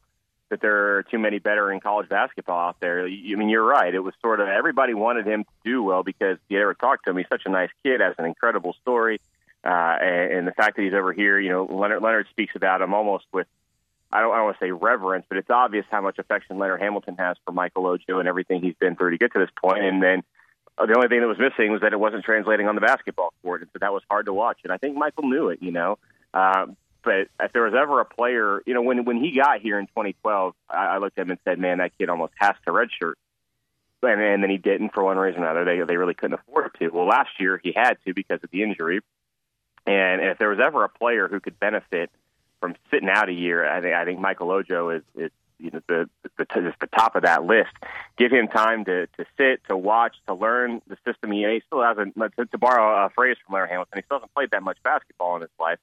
that 0.52 0.62
there 0.62 0.98
are 0.98 1.04
too 1.04 1.18
many 1.18 1.40
better 1.40 1.72
in 1.72 1.80
college 1.80 2.10
basketball 2.10 2.70
out 2.70 2.80
there. 2.80 3.08
I 3.08 3.10
mean, 3.10 3.50
you're 3.50 3.66
right. 3.66 3.92
It 3.92 4.02
was 4.02 4.14
sort 4.22 4.40
of 4.40 4.48
everybody 4.48 4.94
wanted 4.94 5.26
him 5.26 5.46
to 5.46 5.50
do 5.66 5.82
well 5.82 6.04
because 6.04 6.38
you 6.48 6.62
ever 6.62 6.76
talked 6.76 7.06
to 7.06 7.10
him. 7.10 7.18
He's 7.18 7.26
such 7.28 7.42
a 7.48 7.50
nice 7.50 7.72
kid, 7.84 8.02
has 8.02 8.14
an 8.20 8.26
incredible 8.26 8.76
story 8.84 9.20
uh, 9.64 9.98
and, 10.02 10.34
and 10.34 10.48
the 10.48 10.52
fact 10.52 10.76
that 10.78 10.84
he's 10.84 10.94
over 10.94 11.14
here, 11.14 11.40
you 11.40 11.50
know, 11.50 11.66
Leonard, 11.66 12.02
Leonard 12.02 12.28
speaks 12.30 12.56
about 12.56 12.82
him 12.82 12.94
almost 12.94 13.26
with, 13.34 13.48
I 14.12 14.22
don't, 14.22 14.32
I 14.32 14.38
don't 14.38 14.46
want 14.46 14.60
to 14.60 14.66
say 14.66 14.72
reverence, 14.72 15.26
but 15.28 15.38
it's 15.38 15.50
obvious 15.50 15.86
how 15.92 16.02
much 16.02 16.18
affection 16.20 16.58
Leonard 16.58 16.82
Hamilton 16.82 17.16
has 17.20 17.38
for 17.46 17.52
Michael 17.52 17.88
Ojo 17.88 18.20
and 18.20 18.28
everything 18.28 18.62
he's 18.62 18.76
been 18.80 18.96
through 18.96 19.12
to 19.12 19.18
get 19.18 19.34
to 19.34 19.40
this 19.40 19.50
point. 19.62 19.84
And 19.84 20.02
then 20.02 20.24
uh, 20.78 20.86
the 20.86 20.96
only 20.96 21.08
thing 21.08 21.22
that 21.22 21.28
was 21.28 21.40
missing 21.40 21.72
was 21.72 21.82
that 21.82 21.94
it 21.94 22.00
wasn't 22.00 22.24
translating 22.24 22.68
on 22.68 22.76
the 22.76 22.82
basketball 22.82 23.34
court, 23.42 23.62
and 23.62 23.70
so 23.74 23.80
that 23.80 23.92
was 23.92 24.04
hard 24.10 24.28
to 24.28 24.34
watch. 24.34 24.60
And 24.64 24.72
I 24.72 24.78
think 24.78 24.96
Michael 24.96 25.28
knew 25.28 25.50
it, 25.50 25.60
you 25.62 25.72
know. 25.72 25.98
Uh, 26.34 26.68
but 27.04 27.30
if 27.40 27.54
there 27.54 27.64
was 27.64 27.74
ever 27.74 28.00
a 28.00 28.06
player, 28.06 28.62
you 28.66 28.74
know, 28.74 28.82
when 28.82 29.06
when 29.06 29.18
he 29.18 29.32
got 29.32 29.62
here 29.62 29.80
in 29.80 29.88
2012, 29.88 30.54
I, 30.70 30.76
I 30.76 30.98
looked 31.00 31.18
at 31.18 31.24
him 31.24 31.32
and 31.32 31.40
said, 31.46 31.58
"Man, 31.58 31.80
that 31.80 31.98
kid 31.98 32.10
almost 32.10 32.34
has 32.36 32.56
to 32.66 32.72
redshirt." 32.72 33.14
And, 34.04 34.22
and 34.22 34.44
then 34.44 34.50
he 34.50 34.58
didn't 34.58 34.94
for 34.94 35.04
one 35.04 35.18
reason 35.18 35.42
or 35.42 35.50
another. 35.50 35.66
They 35.66 35.84
they 35.84 35.98
really 35.98 36.14
couldn't 36.14 36.40
afford 36.40 36.76
to. 36.80 36.90
Well, 36.90 37.08
last 37.08 37.30
year 37.40 37.60
he 37.64 37.74
had 37.76 37.98
to 38.06 38.14
because 38.14 38.40
of 38.44 38.52
the 38.52 38.62
injury. 38.62 39.00
And 39.88 40.22
if 40.22 40.38
there 40.38 40.50
was 40.50 40.60
ever 40.60 40.84
a 40.84 40.90
player 40.90 41.28
who 41.28 41.40
could 41.40 41.60
benefit 41.60 42.12
from 42.60 42.76
sitting 42.92 43.10
out 43.10 43.30
a 43.30 43.34
year, 43.34 43.68
I 43.68 43.82
think 43.82 43.94
I 43.96 44.06
think 44.06 44.20
Michael 44.20 44.52
Ojo 44.52 44.90
is, 44.90 45.04
is 45.16 45.32
you 45.60 45.72
know 45.72 45.80
the 45.88 46.10
the, 46.24 46.46
the, 46.54 46.74
the 46.82 46.88
top 46.88 47.16
of 47.16 47.24
that 47.24 47.46
list. 47.46 47.72
Give 48.18 48.32
him 48.32 48.50
time 48.50 48.84
to 48.86 49.08
to 49.08 49.26
sit, 49.38 49.62
to 49.70 49.78
watch, 49.78 50.16
to 50.28 50.34
learn 50.34 50.82
the 50.88 50.98
system. 51.06 51.32
He, 51.32 51.40
he 51.46 51.62
still 51.66 51.82
hasn't. 51.82 52.16
To, 52.16 52.46
to 52.46 52.58
borrow 52.58 53.06
a 53.06 53.10
phrase 53.10 53.38
from 53.46 53.56
Larry 53.56 53.70
Hamilton, 53.70 53.98
he 53.98 54.04
still 54.04 54.18
hasn't 54.18 54.34
played 54.34 54.52
that 54.52 54.62
much 54.62 54.78
basketball 54.84 55.38
in 55.38 55.42
his 55.42 55.52
life. 55.58 55.80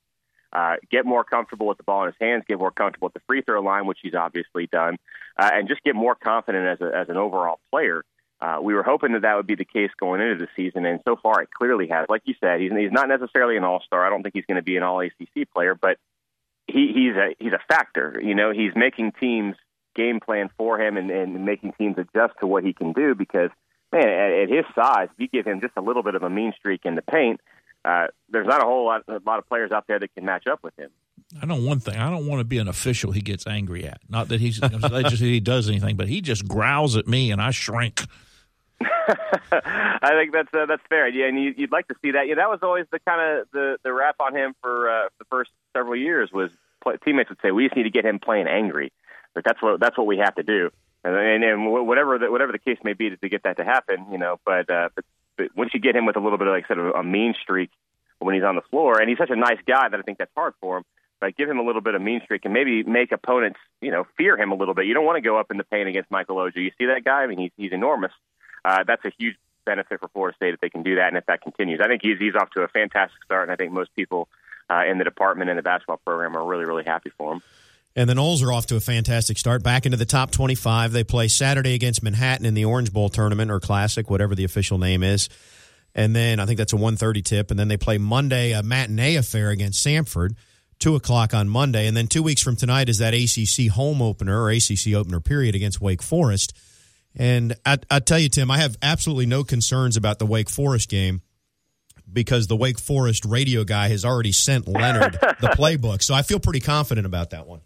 Uh, 0.52 0.76
get 0.90 1.05
more 1.05 1.24
comfortable 1.24 1.66
with 1.66 1.78
the 1.78 1.82
ball 1.82 2.02
in 2.02 2.07
his 2.07 2.16
hands, 2.20 2.44
get 2.46 2.59
more 2.59 2.70
comfortable 2.70 3.09
at 3.09 3.14
the 3.14 3.20
free 3.26 3.42
throw 3.42 3.61
line, 3.61 3.86
which 3.86 3.98
he's 4.02 4.14
obviously 4.14 4.68
done, 4.68 4.98
uh, 5.36 5.50
and 5.52 5.66
just 5.66 5.82
get 5.82 5.96
more 5.96 6.14
confident 6.14 6.64
as 6.64 6.80
a, 6.80 6.96
as 6.96 7.09
an 7.09 7.16
overall 7.16 7.59
player. 7.72 8.05
Uh, 8.41 8.59
we 8.61 8.74
were 8.74 8.82
hoping 8.82 9.12
that 9.12 9.22
that 9.22 9.37
would 9.37 9.47
be 9.47 9.55
the 9.55 9.64
case 9.64 9.91
going 9.99 10.20
into 10.20 10.45
the 10.45 10.49
season, 10.57 10.85
and 10.85 11.01
so 11.07 11.16
far 11.16 11.43
it 11.43 11.49
clearly 11.51 11.89
has. 11.89 12.07
Like 12.09 12.22
you 12.24 12.35
said, 12.41 12.61
he's, 12.61 12.72
he's 12.72 12.93
not 12.93 13.09
necessarily 13.09 13.57
an 13.57 13.64
all 13.64 13.80
star. 13.87 14.05
I 14.05 14.11
don't 14.11 14.22
think 14.22 14.35
he's 14.35 14.45
going 14.47 14.57
to 14.57 14.62
be 14.62 14.76
an 14.76 14.82
all 14.82 15.01
ACC 15.01 15.51
player, 15.55 15.74
but 15.74 15.99
he, 16.66 16.93
he's 16.95 17.16
a 17.16 17.35
he's 17.39 17.53
a 17.53 17.61
factor. 17.68 18.20
You 18.22 18.35
know, 18.35 18.53
he's 18.53 18.72
making 18.74 19.12
teams 19.20 19.57
game 19.95 20.20
plan 20.20 20.51
for 20.57 20.80
him 20.80 20.97
and, 20.97 21.11
and 21.11 21.45
making 21.45 21.72
teams 21.78 21.97
adjust 21.97 22.35
to 22.41 22.47
what 22.47 22.64
he 22.64 22.72
can 22.72 22.93
do. 22.93 23.14
Because 23.14 23.51
man, 23.93 24.09
at, 24.09 24.32
at 24.32 24.49
his 24.49 24.64
size, 24.74 25.09
if 25.12 25.18
you 25.18 25.28
give 25.28 25.47
him 25.47 25.61
just 25.61 25.74
a 25.76 25.80
little 25.80 26.03
bit 26.03 26.14
of 26.14 26.22
a 26.22 26.30
mean 26.30 26.53
streak 26.59 26.82
in 26.85 26.97
the 26.97 27.03
paint, 27.03 27.41
uh, 27.85 28.09
there's 28.28 28.47
not 28.47 28.62
a 28.62 28.66
whole 28.66 28.87
lot, 28.87 29.05
a 29.09 29.20
lot 29.24 29.39
of 29.39 29.49
players 29.49 29.70
out 29.70 29.87
there 29.87 29.99
that 29.99 30.14
can 30.14 30.24
match 30.24 30.47
up 30.47 30.61
with 30.62 30.76
him. 30.78 30.91
I 31.41 31.47
know 31.47 31.57
one 31.57 31.81
thing. 31.81 31.97
I 31.97 32.11
don't 32.11 32.27
want 32.27 32.41
to 32.41 32.45
be 32.45 32.59
an 32.59 32.68
official 32.68 33.12
he 33.12 33.20
gets 33.20 33.47
angry 33.47 33.87
at. 33.87 34.01
Not 34.09 34.29
that 34.29 34.41
he's 34.41 34.59
just 34.61 35.22
he 35.22 35.41
does 35.41 35.68
anything, 35.68 35.97
but 35.97 36.09
he 36.09 36.20
just 36.20 36.47
growls 36.47 36.97
at 36.97 37.07
me 37.09 37.31
and 37.31 37.41
I 37.41 37.51
shrink. 37.51 38.03
I 38.81 40.11
think 40.11 40.33
that's 40.33 40.53
uh, 40.53 40.66
that's 40.66 40.83
fair. 40.89 41.09
Yeah, 41.09 41.27
and 41.27 41.43
you, 41.43 41.55
would 41.59 41.72
like 41.72 41.89
to 41.89 41.95
see 42.03 42.12
that. 42.12 42.27
Yeah, 42.29 42.37
that 42.37 42.49
was 42.49 42.61
always 42.62 42.87
the 42.91 42.99
kind 43.01 43.20
of 43.20 43.49
the 43.53 43.79
the 43.83 43.93
rap 43.93 44.16
on 44.20 44.35
him 44.35 44.55
for 44.62 44.91
uh, 44.91 45.09
the 45.18 45.25
first 45.27 45.51
several 45.72 45.97
years 45.97 46.31
was 46.33 46.51
play, 46.83 46.97
teammates 47.05 47.31
would 47.31 47.39
say 47.43 47.51
we 47.51 47.64
just 47.64 47.77
need 47.77 47.85
to 47.85 47.91
get 47.91 48.05
him 48.05 48.18
playing 48.18 48.47
angry, 48.47 48.93
but 49.35 49.45
that's 49.45 49.61
what 49.62 49.81
that's 49.81 49.97
what 49.97 50.07
we 50.07 50.18
have 50.18 50.35
to 50.37 50.43
do. 50.43 50.70
And 51.03 51.14
and, 51.14 51.45
and 51.45 51.87
whatever 51.87 52.18
the, 52.18 52.31
whatever 52.31 52.53
the 52.53 52.59
case 52.59 52.79
may 52.83 52.95
be 52.95 53.11
to, 53.11 53.16
to 53.16 53.29
get 53.29 53.43
that 53.45 53.57
to 53.59 53.64
happen, 53.64 54.07
you 54.11 54.18
know. 54.18 54.39
But, 54.45 54.70
uh, 54.70 54.89
but 54.95 55.05
but 55.37 55.57
once 55.57 55.72
you 55.75 55.81
get 55.81 55.97
him 55.97 56.07
with 56.07 56.16
a 56.16 56.20
little 56.20 56.39
bit 56.39 56.47
of 56.47 56.55
like 56.55 56.66
sort 56.66 56.79
of 56.79 56.95
a 56.95 57.03
mean 57.03 57.35
streak 57.41 57.70
when 58.18 58.35
he's 58.35 58.45
on 58.45 58.55
the 58.55 58.62
floor, 58.70 59.01
and 59.01 59.09
he's 59.09 59.18
such 59.18 59.31
a 59.31 59.37
nice 59.37 59.59
guy 59.66 59.89
that 59.89 59.99
I 59.99 60.03
think 60.03 60.18
that's 60.18 60.33
hard 60.35 60.55
for 60.61 60.79
him. 60.79 60.85
But 61.25 61.37
give 61.39 61.49
him 61.49 61.59
a 61.59 61.62
little 61.62 61.81
bit 61.81 61.95
of 61.95 62.03
mean 62.03 62.20
streak 62.22 62.45
and 62.45 62.53
maybe 62.53 62.83
make 62.83 63.11
opponents, 63.11 63.59
you 63.81 63.91
know, 63.91 64.05
fear 64.18 64.37
him 64.37 64.53
a 64.53 64.55
little 64.55 64.75
bit. 64.75 64.85
You 64.85 64.93
don't 64.93 65.07
want 65.07 65.16
to 65.16 65.22
go 65.22 65.39
up 65.39 65.51
in 65.51 65.57
the 65.57 65.64
paint 65.64 65.89
against 65.89 66.11
Michael 66.11 66.39
Ojo. 66.39 66.61
You 66.61 66.70
see 66.77 66.85
that 66.85 67.03
guy? 67.03 67.22
I 67.22 67.27
mean, 67.27 67.39
he's 67.39 67.51
he's 67.57 67.72
enormous. 67.72 68.12
Uh, 68.62 68.85
that's 68.87 69.03
a 69.07 69.12
huge 69.18 69.35
benefit 69.64 70.01
for 70.01 70.09
Florida 70.09 70.37
State 70.37 70.53
if 70.53 70.61
they 70.61 70.68
can 70.68 70.83
do 70.83 70.97
that 70.97 71.09
and 71.09 71.16
if 71.16 71.25
that 71.25 71.41
continues. 71.41 71.81
I 71.83 71.89
think 71.89 72.03
he's 72.03 72.18
he's 72.18 72.35
off 72.35 72.51
to 72.51 72.61
a 72.61 72.68
fantastic 72.68 73.25
start, 73.25 73.45
and 73.45 73.53
I 73.53 73.57
think 73.57 73.72
most 73.72 73.97
people 73.97 74.29
uh, 74.68 74.83
in 74.87 74.99
the 74.99 75.05
department 75.05 75.49
and 75.49 75.59
the 75.59 75.62
basketball 75.62 75.97
program 76.05 76.37
are 76.37 76.45
really 76.45 76.66
really 76.66 76.85
happy 76.85 77.11
for 77.16 77.33
him. 77.33 77.43
And 77.97 78.11
the 78.11 78.12
Noles 78.12 78.43
are 78.43 78.53
off 78.53 78.66
to 78.66 78.77
a 78.77 78.81
fantastic 78.81 79.39
start, 79.39 79.62
back 79.62 79.87
into 79.87 79.97
the 79.97 80.05
top 80.05 80.31
25. 80.31 80.93
They 80.93 81.05
play 81.05 81.29
Saturday 81.29 81.72
against 81.72 82.03
Manhattan 82.03 82.45
in 82.45 82.53
the 82.53 82.66
Orange 82.66 82.93
Bowl 82.93 83.09
tournament 83.09 83.51
or 83.51 83.61
Classic, 83.61 84.11
whatever 84.11 84.35
the 84.35 84.45
official 84.45 84.77
name 84.77 85.03
is. 85.03 85.31
And 85.95 86.14
then 86.14 86.39
I 86.39 86.45
think 86.45 86.59
that's 86.59 86.75
a 86.75 86.77
1.30 86.77 87.25
tip. 87.25 87.51
And 87.51 87.59
then 87.59 87.68
they 87.68 87.79
play 87.79 87.97
Monday, 87.97 88.53
a 88.53 88.62
matinee 88.62 89.14
affair 89.14 89.49
against 89.51 89.87
Samford, 89.87 90.35
2 90.79 90.95
o'clock 90.95 91.35
on 91.35 91.49
Monday. 91.49 91.87
And 91.87 91.97
then 91.97 92.07
two 92.07 92.22
weeks 92.22 92.43
from 92.43 92.57
tonight 92.57 92.89
is 92.89 92.99
that 92.99 93.14
ACC 93.14 93.70
home 93.72 94.03
opener 94.03 94.43
or 94.43 94.51
ACC 94.51 94.95
opener 94.95 95.20
period 95.20 95.55
against 95.55 95.81
Wake 95.81 96.03
Forest. 96.03 96.57
And 97.16 97.55
I, 97.64 97.79
I 97.91 98.01
tell 98.01 98.18
you, 98.18 98.29
Tim, 98.29 98.51
I 98.51 98.59
have 98.59 98.77
absolutely 98.83 99.27
no 99.27 99.45
concerns 99.45 99.97
about 99.97 100.18
the 100.18 100.27
Wake 100.27 100.51
Forest 100.51 100.89
game 100.91 101.22
because 102.12 102.47
the 102.47 102.57
Wake 102.57 102.79
Forest 102.79 103.25
radio 103.25 103.64
guy 103.64 103.89
has 103.89 104.05
already 104.05 104.33
sent 104.33 104.68
Leonard 104.68 105.12
the 105.41 105.49
playbook. 105.59 106.03
So 106.03 106.14
I 106.14 106.22
feel 106.22 106.41
pretty 106.41 106.61
confident 106.61 107.07
about 107.07 107.31
that 107.31 107.47
one. 107.47 107.61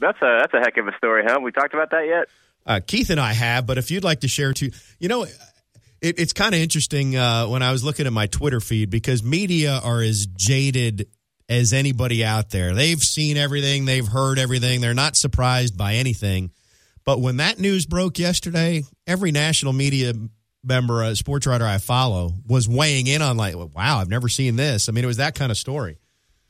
That's 0.00 0.20
a 0.20 0.38
that's 0.40 0.54
a 0.54 0.58
heck 0.58 0.76
of 0.78 0.88
a 0.88 0.96
story, 0.96 1.22
huh? 1.24 1.38
We 1.40 1.52
talked 1.52 1.74
about 1.74 1.90
that 1.90 2.06
yet? 2.06 2.28
Uh, 2.66 2.80
Keith 2.84 3.10
and 3.10 3.20
I 3.20 3.32
have, 3.32 3.66
but 3.66 3.78
if 3.78 3.90
you'd 3.90 4.04
like 4.04 4.20
to 4.20 4.28
share 4.28 4.52
too, 4.52 4.70
you 4.98 5.08
know, 5.08 5.24
it, 5.24 6.18
it's 6.18 6.32
kind 6.32 6.54
of 6.54 6.60
interesting 6.60 7.16
uh, 7.16 7.46
when 7.46 7.62
I 7.62 7.72
was 7.72 7.84
looking 7.84 8.06
at 8.06 8.12
my 8.12 8.26
Twitter 8.26 8.60
feed 8.60 8.90
because 8.90 9.22
media 9.22 9.80
are 9.82 10.00
as 10.00 10.26
jaded 10.26 11.08
as 11.52 11.72
anybody 11.72 12.24
out 12.24 12.50
there. 12.50 12.74
They've 12.74 12.98
seen 12.98 13.36
everything, 13.36 13.84
they've 13.84 14.06
heard 14.06 14.38
everything, 14.38 14.80
they're 14.80 14.94
not 14.94 15.16
surprised 15.16 15.76
by 15.76 15.94
anything. 15.94 16.50
But 17.04 17.20
when 17.20 17.38
that 17.38 17.58
news 17.58 17.84
broke 17.84 18.18
yesterday, 18.18 18.84
every 19.06 19.32
national 19.32 19.72
media 19.72 20.14
member, 20.64 21.02
a 21.02 21.14
sports 21.14 21.46
writer 21.46 21.66
I 21.66 21.78
follow, 21.78 22.32
was 22.46 22.68
weighing 22.68 23.06
in 23.06 23.22
on 23.22 23.36
like, 23.36 23.54
wow, 23.54 23.98
I've 23.98 24.08
never 24.08 24.28
seen 24.28 24.56
this. 24.56 24.88
I 24.88 24.92
mean, 24.92 25.04
it 25.04 25.08
was 25.08 25.16
that 25.18 25.34
kind 25.34 25.50
of 25.50 25.58
story. 25.58 25.98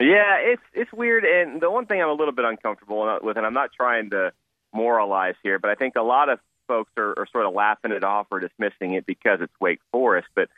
Yeah, 0.01 0.39
it's 0.41 0.63
it's 0.75 0.93
weird, 0.93 1.25
and 1.25 1.61
the 1.61 1.71
one 1.71 1.87
thing 1.87 2.03
I'm 2.03 2.09
a 2.09 2.15
little 2.15 2.35
bit 2.35 2.45
uncomfortable 2.45 3.19
with, 3.23 3.37
and 3.37 3.47
I'm 3.47 3.55
not 3.55 3.71
trying 3.73 4.11
to 4.11 4.33
moralize 4.75 5.35
here, 5.45 5.61
but 5.61 5.71
I 5.71 5.77
think 5.77 5.95
a 5.97 6.03
lot 6.03 6.29
of 6.29 6.41
folks 6.67 6.91
are, 6.97 7.15
are 7.17 7.27
sort 7.31 7.47
of 7.47 7.55
laughing 7.55 7.93
it 7.93 8.03
off 8.03 8.27
or 8.33 8.41
dismissing 8.41 8.95
it 8.95 9.07
because 9.07 9.41
it's 9.41 9.53
Wake 9.61 9.81
Forest. 9.93 10.29
But 10.35 10.49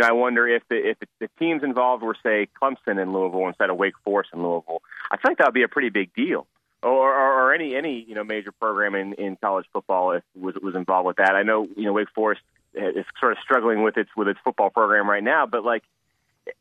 you 0.00 0.06
know, 0.06 0.08
I 0.08 0.12
wonder 0.12 0.48
if 0.48 0.62
the 0.70 0.76
if 0.76 0.96
the 1.18 1.28
teams 1.38 1.62
involved 1.62 2.02
were 2.02 2.16
say 2.22 2.48
Clemson 2.60 3.00
in 3.00 3.12
Louisville 3.12 3.48
instead 3.48 3.68
of 3.68 3.76
Wake 3.76 3.98
Forest 4.02 4.30
in 4.32 4.42
Louisville, 4.42 4.80
I 5.10 5.18
think 5.18 5.38
that 5.38 5.48
would 5.48 5.54
be 5.54 5.62
a 5.62 5.68
pretty 5.68 5.90
big 5.90 6.14
deal. 6.14 6.46
Or, 6.82 7.14
or, 7.14 7.42
or 7.42 7.54
any 7.54 7.76
any 7.76 8.02
you 8.08 8.14
know 8.14 8.24
major 8.24 8.50
program 8.50 8.94
in, 8.94 9.12
in 9.14 9.36
college 9.36 9.66
football 9.70 10.12
if 10.12 10.22
was 10.34 10.54
was 10.62 10.74
involved 10.74 11.06
with 11.06 11.16
that. 11.18 11.34
I 11.34 11.42
know 11.42 11.68
you 11.76 11.84
know 11.84 11.92
Wake 11.92 12.08
Forest 12.14 12.40
is 12.72 13.04
sort 13.18 13.32
of 13.32 13.38
struggling 13.42 13.82
with 13.82 13.98
its 13.98 14.08
with 14.16 14.28
its 14.28 14.40
football 14.42 14.70
program 14.70 15.08
right 15.08 15.22
now, 15.22 15.44
but 15.44 15.62
like 15.62 15.82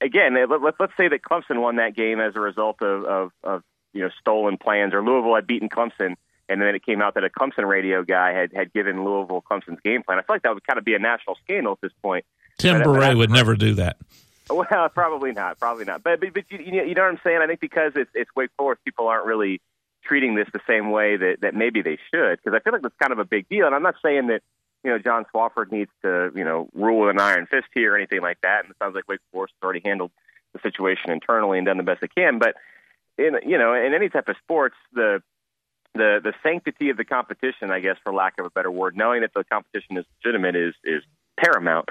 again, 0.02 0.36
let, 0.50 0.74
let's 0.78 0.94
say 0.98 1.08
that 1.08 1.22
Clemson 1.22 1.62
won 1.62 1.78
that 1.78 1.96
game 1.96 2.20
as 2.20 2.36
a 2.36 2.42
result 2.42 2.82
of, 2.82 3.06
of, 3.06 3.32
of 3.42 3.64
you 3.94 4.02
know 4.02 4.10
stolen 4.20 4.58
plans, 4.58 4.94
or 4.94 5.02
Louisville 5.02 5.36
had 5.36 5.48
beaten 5.48 5.70
Clemson, 5.70 6.18
and 6.50 6.62
then 6.62 6.76
it 6.76 6.86
came 6.86 7.02
out 7.02 7.14
that 7.14 7.24
a 7.24 7.30
Clemson 7.30 7.66
radio 7.66 8.04
guy 8.04 8.34
had 8.34 8.52
had 8.54 8.74
given 8.74 9.06
Louisville 9.06 9.42
Clemson's 9.50 9.80
game 9.82 10.04
plan. 10.04 10.18
I 10.20 10.24
feel 10.24 10.36
like 10.36 10.44
that 10.44 10.54
would 10.54 10.68
kind 10.68 10.78
of 10.78 10.84
be 10.84 10.96
a 10.96 11.00
national 11.00 11.38
scandal 11.46 11.72
at 11.72 11.82
this 11.82 11.94
point. 12.02 12.26
Tim 12.60 12.84
Beret 12.84 13.16
uh, 13.16 13.18
would 13.18 13.32
never 13.32 13.56
do 13.56 13.74
that. 13.76 13.98
Well, 14.50 14.90
probably 14.90 15.32
not, 15.32 15.60
probably 15.60 15.86
not. 15.86 16.04
But 16.04 16.20
but, 16.20 16.34
but 16.34 16.44
you, 16.50 16.60
you 16.60 16.94
know 16.94 17.02
what 17.02 17.12
I'm 17.12 17.20
saying? 17.24 17.40
I 17.42 17.48
think 17.48 17.60
because 17.60 17.94
it's 17.96 18.12
it's 18.14 18.30
Wake 18.36 18.52
Forest, 18.58 18.84
people 18.86 19.08
aren't 19.08 19.26
really 19.26 19.62
treating 20.04 20.36
this 20.36 20.48
the 20.54 20.62
same 20.68 20.92
way 20.92 21.18
that 21.18 21.38
that 21.42 21.56
maybe 21.56 21.82
they 21.82 21.98
should. 22.12 22.40
Because 22.44 22.56
I 22.56 22.60
feel 22.60 22.74
like 22.74 22.82
that's 22.82 22.96
kind 23.00 23.12
of 23.12 23.20
a 23.20 23.26
big 23.26 23.50
deal. 23.50 23.66
And 23.66 23.76
I'm 23.76 23.84
not 23.84 23.96
saying 24.04 24.28
that 24.28 24.42
you 24.84 24.92
know, 24.92 24.98
John 24.98 25.26
Swofford 25.34 25.72
needs 25.72 25.92
to, 26.04 26.32
you 26.36 26.44
know, 26.44 26.70
rule 26.74 27.02
with 27.02 27.10
an 27.10 27.20
iron 27.20 27.48
fist 27.48 27.68
here 27.74 27.94
or 27.94 27.98
anything 27.98 28.22
like 28.22 28.40
that. 28.42 28.64
And 28.64 28.72
it 28.72 28.78
sounds 28.80 28.96
like 28.96 29.08
Wake 29.08 29.20
Forest 29.32 29.54
has 29.60 29.64
already 29.66 29.82
handled 29.84 30.12
the 30.54 30.60
situation 30.62 31.12
internally 31.12 31.58
and 31.58 31.68
done 31.68 31.78
the 31.78 31.84
best 31.84 32.02
they 32.02 32.08
can. 32.08 32.40
But 32.40 32.56
in 33.18 33.36
you 33.46 33.58
know, 33.58 33.74
in 33.74 33.94
any 33.94 34.10
type 34.10 34.30
of 34.30 34.38
sports, 34.42 34.76
the 34.94 35.22
the 35.94 36.20
the 36.24 36.34
sanctity 36.42 36.90
of 36.90 36.98
the 36.98 37.06
competition, 37.06 37.72
I 37.72 37.80
guess, 37.80 37.98
for 38.04 38.14
lack 38.14 38.40
of 38.40 38.46
a 38.46 38.50
better 38.50 38.72
word, 38.72 38.96
knowing 38.96 39.22
that 39.22 39.34
the 39.34 39.44
competition 39.44 39.98
is 39.98 40.06
legitimate 40.24 40.56
is 40.56 40.74
is 40.84 41.04
paramount. 41.42 41.90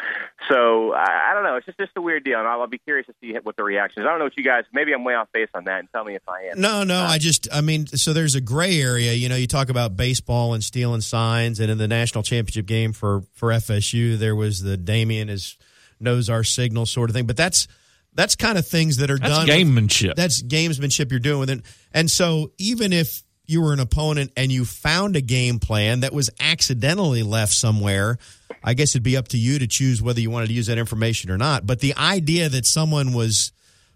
So 0.48 0.92
I, 0.92 1.30
I 1.30 1.34
don't 1.34 1.44
know. 1.44 1.56
It's 1.56 1.66
just 1.66 1.78
just 1.78 1.92
a 1.96 2.00
weird 2.00 2.24
deal, 2.24 2.38
and 2.38 2.46
I'll, 2.46 2.60
I'll 2.60 2.66
be 2.66 2.78
curious 2.78 3.06
to 3.06 3.14
see 3.20 3.34
what 3.42 3.56
the 3.56 3.64
reaction 3.64 4.02
is. 4.02 4.06
I 4.06 4.10
don't 4.10 4.18
know 4.18 4.26
what 4.26 4.36
you 4.36 4.44
guys. 4.44 4.64
Maybe 4.72 4.92
I'm 4.92 5.04
way 5.04 5.14
off 5.14 5.28
base 5.32 5.48
on 5.54 5.64
that, 5.64 5.80
and 5.80 5.88
tell 5.92 6.04
me 6.04 6.14
if 6.14 6.28
I 6.28 6.50
am. 6.52 6.60
No, 6.60 6.84
no. 6.84 6.98
Uh, 7.00 7.08
I 7.08 7.18
just, 7.18 7.48
I 7.52 7.60
mean, 7.60 7.86
so 7.86 8.12
there's 8.12 8.34
a 8.34 8.40
gray 8.40 8.80
area. 8.80 9.12
You 9.12 9.28
know, 9.28 9.36
you 9.36 9.46
talk 9.46 9.68
about 9.68 9.96
baseball 9.96 10.54
and 10.54 10.62
stealing 10.62 11.00
signs, 11.00 11.60
and 11.60 11.70
in 11.70 11.78
the 11.78 11.88
national 11.88 12.22
championship 12.22 12.66
game 12.66 12.92
for 12.92 13.22
for 13.34 13.50
FSU, 13.50 14.18
there 14.18 14.36
was 14.36 14.62
the 14.62 14.76
Damien 14.76 15.28
is 15.28 15.56
knows 16.00 16.30
our 16.30 16.44
signal 16.44 16.86
sort 16.86 17.10
of 17.10 17.14
thing. 17.14 17.26
But 17.26 17.36
that's 17.36 17.68
that's 18.14 18.36
kind 18.36 18.58
of 18.58 18.66
things 18.66 18.98
that 18.98 19.10
are 19.10 19.18
that's 19.18 19.30
done. 19.30 19.46
Gamesmanship. 19.46 20.08
With, 20.08 20.16
that's 20.16 20.42
gamesmanship 20.42 21.10
you're 21.10 21.20
doing 21.20 21.40
with 21.40 21.50
it. 21.50 21.62
And 21.92 22.10
so 22.10 22.52
even 22.58 22.92
if 22.92 23.22
you 23.48 23.62
were 23.62 23.72
an 23.72 23.80
opponent 23.80 24.32
and 24.36 24.52
you 24.52 24.64
found 24.64 25.16
a 25.16 25.20
game 25.20 25.58
plan 25.58 26.00
that 26.00 26.12
was 26.12 26.30
accidentally 26.38 27.22
left 27.22 27.52
somewhere 27.52 28.18
I 28.62 28.74
guess 28.74 28.90
it'd 28.90 29.02
be 29.02 29.16
up 29.16 29.28
to 29.28 29.38
you 29.38 29.58
to 29.58 29.66
choose 29.66 30.02
whether 30.02 30.20
you 30.20 30.30
wanted 30.30 30.48
to 30.48 30.52
use 30.52 30.66
that 30.66 30.78
information 30.78 31.30
or 31.30 31.38
not. 31.38 31.66
But 31.66 31.80
the 31.80 31.94
idea 31.96 32.48
that 32.48 32.66
someone 32.66 33.12
was 33.12 33.52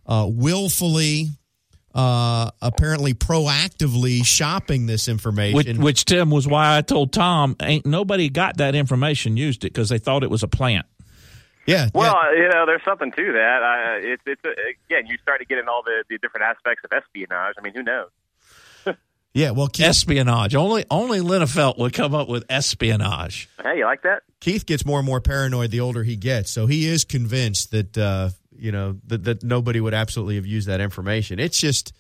uh, 0.07 0.27
willfully, 0.29 1.29
uh, 1.95 2.51
apparently 2.61 3.15
proactively 3.15 4.25
shopping 4.25 4.87
this 4.87 5.09
information, 5.09 5.57
which, 5.57 5.79
which, 5.79 6.05
Tim 6.05 6.31
was 6.31 6.47
why 6.47 6.77
I 6.77 6.83
told 6.83 7.13
Tom, 7.13 7.57
ain't 7.61 7.87
nobody 7.87 8.29
got 8.29 8.59
that 8.59 8.75
information 8.75 9.37
used 9.37 9.65
it 9.65 9.73
because 9.73 9.89
they 9.89 9.99
thought 9.99 10.23
it 10.23 10.31
was 10.31 10.43
a 10.43 10.49
plant. 10.49 10.87
Yeah. 11.67 11.89
Well, 11.95 12.13
yeah. 12.13 12.43
you 12.43 12.49
know, 12.49 12.67
there's 12.67 12.83
something 12.85 13.13
to 13.13 13.33
that. 13.33 13.63
I, 13.63 13.99
it's 14.03 14.23
it's 14.27 14.43
a, 14.45 14.51
again, 14.89 15.07
you 15.07 15.17
start 15.23 15.41
to 15.41 15.47
get 15.47 15.59
in 15.59 15.69
all 15.69 15.83
the, 15.85 16.03
the 16.09 16.19
different 16.19 16.45
aspects 16.45 16.83
of 16.85 16.93
espionage. 16.93 17.55
I 17.57 17.61
mean, 17.63 17.75
who 17.75 17.83
knows? 17.83 18.09
Yeah, 19.35 19.53
well, 19.53 19.69
Keith, 19.69 19.87
espionage. 19.87 20.55
Only 20.55 20.85
only 20.91 21.21
Linafelt 21.21 21.79
would 21.79 21.95
come 21.95 22.15
up 22.15 22.29
with 22.29 22.45
espionage. 22.51 23.49
Hey, 23.63 23.79
you 23.79 23.85
like 23.85 24.03
that? 24.03 24.23
Keith 24.41 24.67
gets 24.67 24.85
more 24.85 24.99
and 24.99 25.07
more 25.07 25.21
paranoid 25.21 25.71
the 25.71 25.81
older 25.81 26.03
he 26.03 26.17
gets, 26.17 26.51
so 26.51 26.67
he 26.67 26.87
is 26.87 27.05
convinced 27.05 27.71
that 27.71 27.97
uh, 27.97 28.31
you 28.55 28.73
know 28.73 28.99
that, 29.07 29.25
that 29.25 29.43
nobody 29.43 29.81
would 29.81 29.95
absolutely 29.95 30.37
have 30.37 30.47
used 30.47 30.69
that 30.69 30.81
information. 30.81 31.39
It's 31.39 31.59
just, 31.59 31.95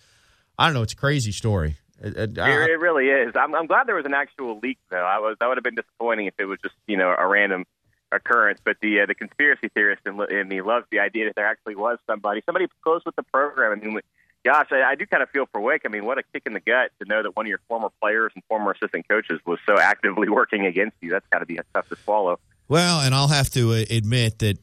I 0.59 0.66
don't 0.66 0.74
know, 0.74 0.83
it's 0.83 0.93
a 0.93 0.97
crazy 0.97 1.33
story. 1.33 1.76
It, 2.03 2.16
it, 2.16 2.39
it 2.39 2.80
really 2.80 3.07
is. 3.07 3.33
I'm, 3.37 3.55
I'm 3.55 3.66
glad 3.66 3.87
there 3.87 3.95
was 3.95 4.07
an 4.07 4.14
actual 4.14 4.59
leak, 4.61 4.78
though. 4.91 4.97
I 4.97 5.18
was 5.20 5.37
that 5.41 5.47
would 5.47 5.57
have 5.57 5.64
been 5.64 5.76
disappointing 5.76 6.26
if 6.26 6.35
it 6.39 6.45
was 6.45 6.59
just 6.62 6.74
you 6.87 6.99
know 6.99 7.14
a 7.16 7.26
random 7.26 7.64
occurrence. 8.11 8.61
But 8.62 8.76
the 8.83 9.01
uh, 9.01 9.07
the 9.07 9.14
conspiracy 9.14 9.68
theorist 9.68 10.03
in, 10.05 10.20
in 10.30 10.49
me 10.49 10.61
loves 10.61 10.87
the 10.91 10.99
idea 10.99 11.26
that 11.26 11.37
there 11.37 11.47
actually 11.47 11.76
was 11.76 11.99
somebody, 12.07 12.43
somebody 12.45 12.66
close 12.83 13.03
with 13.07 13.16
the 13.16 13.22
program. 13.22 13.72
I 13.72 13.85
mean, 13.85 14.01
gosh, 14.45 14.68
I, 14.70 14.82
I 14.82 14.95
do 14.95 15.07
kind 15.07 15.22
of 15.22 15.30
feel 15.30 15.47
for 15.53 15.61
Wake. 15.61 15.82
I 15.84 15.88
mean, 15.88 16.05
what 16.05 16.18
a 16.18 16.22
kick 16.32 16.43
in 16.47 16.53
the 16.53 16.61
gut 16.61 16.90
to 17.01 17.09
know 17.09 17.22
that 17.22 17.36
one 17.36 17.47
of 17.47 17.51
your 17.51 17.61
former 17.68 17.90
players 18.01 18.32
and 18.34 18.43
former 18.49 18.72
assistant 18.72 19.09
coaches 19.09 19.40
was 19.47 19.59
so 19.66 19.78
actively 19.78 20.28
working 20.30 20.66
against 20.66 20.97
you. 21.01 21.11
That's 21.11 21.26
got 21.32 21.40
to 21.40 21.47
be 21.47 21.59
tough 21.74 21.88
to 21.88 21.97
swallow. 21.97 22.38
Well, 22.68 23.01
and 23.01 23.14
I'll 23.14 23.28
have 23.28 23.51
to 23.51 23.72
uh, 23.72 23.84
admit 23.90 24.38
that 24.38 24.59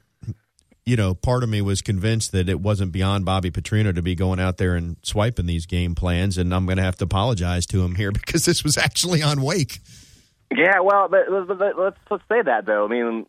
you 0.89 0.95
know, 0.95 1.13
part 1.13 1.43
of 1.43 1.49
me 1.49 1.61
was 1.61 1.83
convinced 1.83 2.31
that 2.31 2.49
it 2.49 2.59
wasn't 2.59 2.91
beyond 2.91 3.23
Bobby 3.23 3.51
Petrino 3.51 3.93
to 3.93 4.01
be 4.01 4.15
going 4.15 4.39
out 4.39 4.57
there 4.57 4.75
and 4.75 4.97
swiping 5.03 5.45
these 5.45 5.67
game 5.67 5.93
plans, 5.93 6.35
and 6.35 6.51
I'm 6.51 6.65
going 6.65 6.77
to 6.77 6.83
have 6.83 6.95
to 6.97 7.03
apologize 7.03 7.67
to 7.67 7.83
him 7.83 7.93
here 7.93 8.11
because 8.13 8.45
this 8.45 8.63
was 8.63 8.75
actually 8.75 9.21
on 9.21 9.43
Wake. 9.43 9.79
Yeah, 10.51 10.79
well, 10.79 11.07
but 11.07 11.29
let's 11.29 11.97
let's 12.09 12.23
say 12.27 12.41
that 12.41 12.65
though. 12.65 12.85
I 12.85 12.87
mean, 12.87 13.27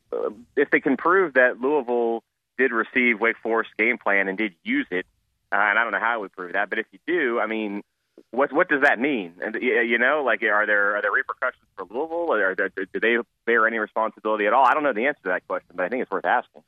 if 0.56 0.70
they 0.70 0.80
can 0.80 0.96
prove 0.96 1.34
that 1.34 1.60
Louisville 1.60 2.22
did 2.56 2.72
receive 2.72 3.20
Wake 3.20 3.36
Forest 3.42 3.72
game 3.78 3.98
plan 3.98 4.26
and 4.28 4.38
did 4.38 4.54
use 4.64 4.86
it, 4.90 5.04
uh, 5.52 5.56
and 5.56 5.78
I 5.78 5.82
don't 5.82 5.92
know 5.92 6.00
how 6.00 6.20
we 6.20 6.28
prove 6.28 6.52
that, 6.52 6.70
but 6.70 6.78
if 6.78 6.86
you 6.92 6.98
do, 7.06 7.40
I 7.40 7.46
mean, 7.46 7.82
what 8.30 8.52
what 8.52 8.68
does 8.68 8.82
that 8.82 8.98
mean? 8.98 9.34
And 9.42 9.56
you 9.60 9.98
know, 9.98 10.22
like, 10.24 10.42
are 10.42 10.66
there 10.66 10.96
are 10.96 11.02
there 11.02 11.12
repercussions 11.12 11.64
for 11.76 11.84
Louisville? 11.84 12.32
Or 12.32 12.54
there, 12.54 12.68
do 12.68 13.00
they 13.00 13.16
bear 13.46 13.66
any 13.66 13.78
responsibility 13.78 14.46
at 14.46 14.52
all? 14.52 14.64
I 14.64 14.74
don't 14.74 14.82
know 14.82 14.92
the 14.92 15.06
answer 15.06 15.20
to 15.24 15.28
that 15.30 15.46
question, 15.46 15.70
but 15.74 15.86
I 15.86 15.88
think 15.88 16.02
it's 16.02 16.10
worth 16.10 16.24
asking. 16.24 16.62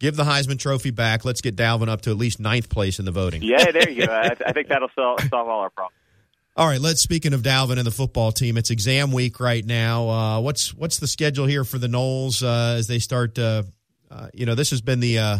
Give 0.00 0.16
the 0.16 0.24
Heisman 0.24 0.58
Trophy 0.58 0.90
back. 0.90 1.26
Let's 1.26 1.42
get 1.42 1.56
Dalvin 1.56 1.88
up 1.88 2.00
to 2.02 2.10
at 2.10 2.16
least 2.16 2.40
ninth 2.40 2.70
place 2.70 2.98
in 2.98 3.04
the 3.04 3.10
voting. 3.10 3.42
Yeah, 3.42 3.70
there 3.70 3.90
you 3.90 4.06
go. 4.06 4.12
I, 4.14 4.34
I 4.46 4.52
think 4.52 4.68
that'll 4.68 4.88
solve, 4.94 5.20
solve 5.28 5.46
all 5.46 5.60
our 5.60 5.70
problems. 5.70 5.94
All 6.56 6.66
right, 6.66 6.80
let's. 6.80 7.02
Speaking 7.02 7.32
of 7.32 7.42
Dalvin 7.42 7.76
and 7.76 7.86
the 7.86 7.92
football 7.92 8.32
team, 8.32 8.56
it's 8.56 8.70
exam 8.70 9.12
week 9.12 9.38
right 9.40 9.64
now. 9.64 10.08
Uh, 10.08 10.40
what's 10.40 10.74
what's 10.74 10.98
the 10.98 11.06
schedule 11.06 11.46
here 11.46 11.64
for 11.64 11.78
the 11.78 11.86
Noles 11.86 12.42
uh, 12.42 12.76
as 12.76 12.86
they 12.88 12.98
start? 12.98 13.38
Uh, 13.38 13.62
uh 14.10 14.28
you 14.34 14.46
know, 14.46 14.54
this 14.54 14.70
has 14.70 14.80
been 14.80 15.00
the 15.00 15.18
uh, 15.18 15.38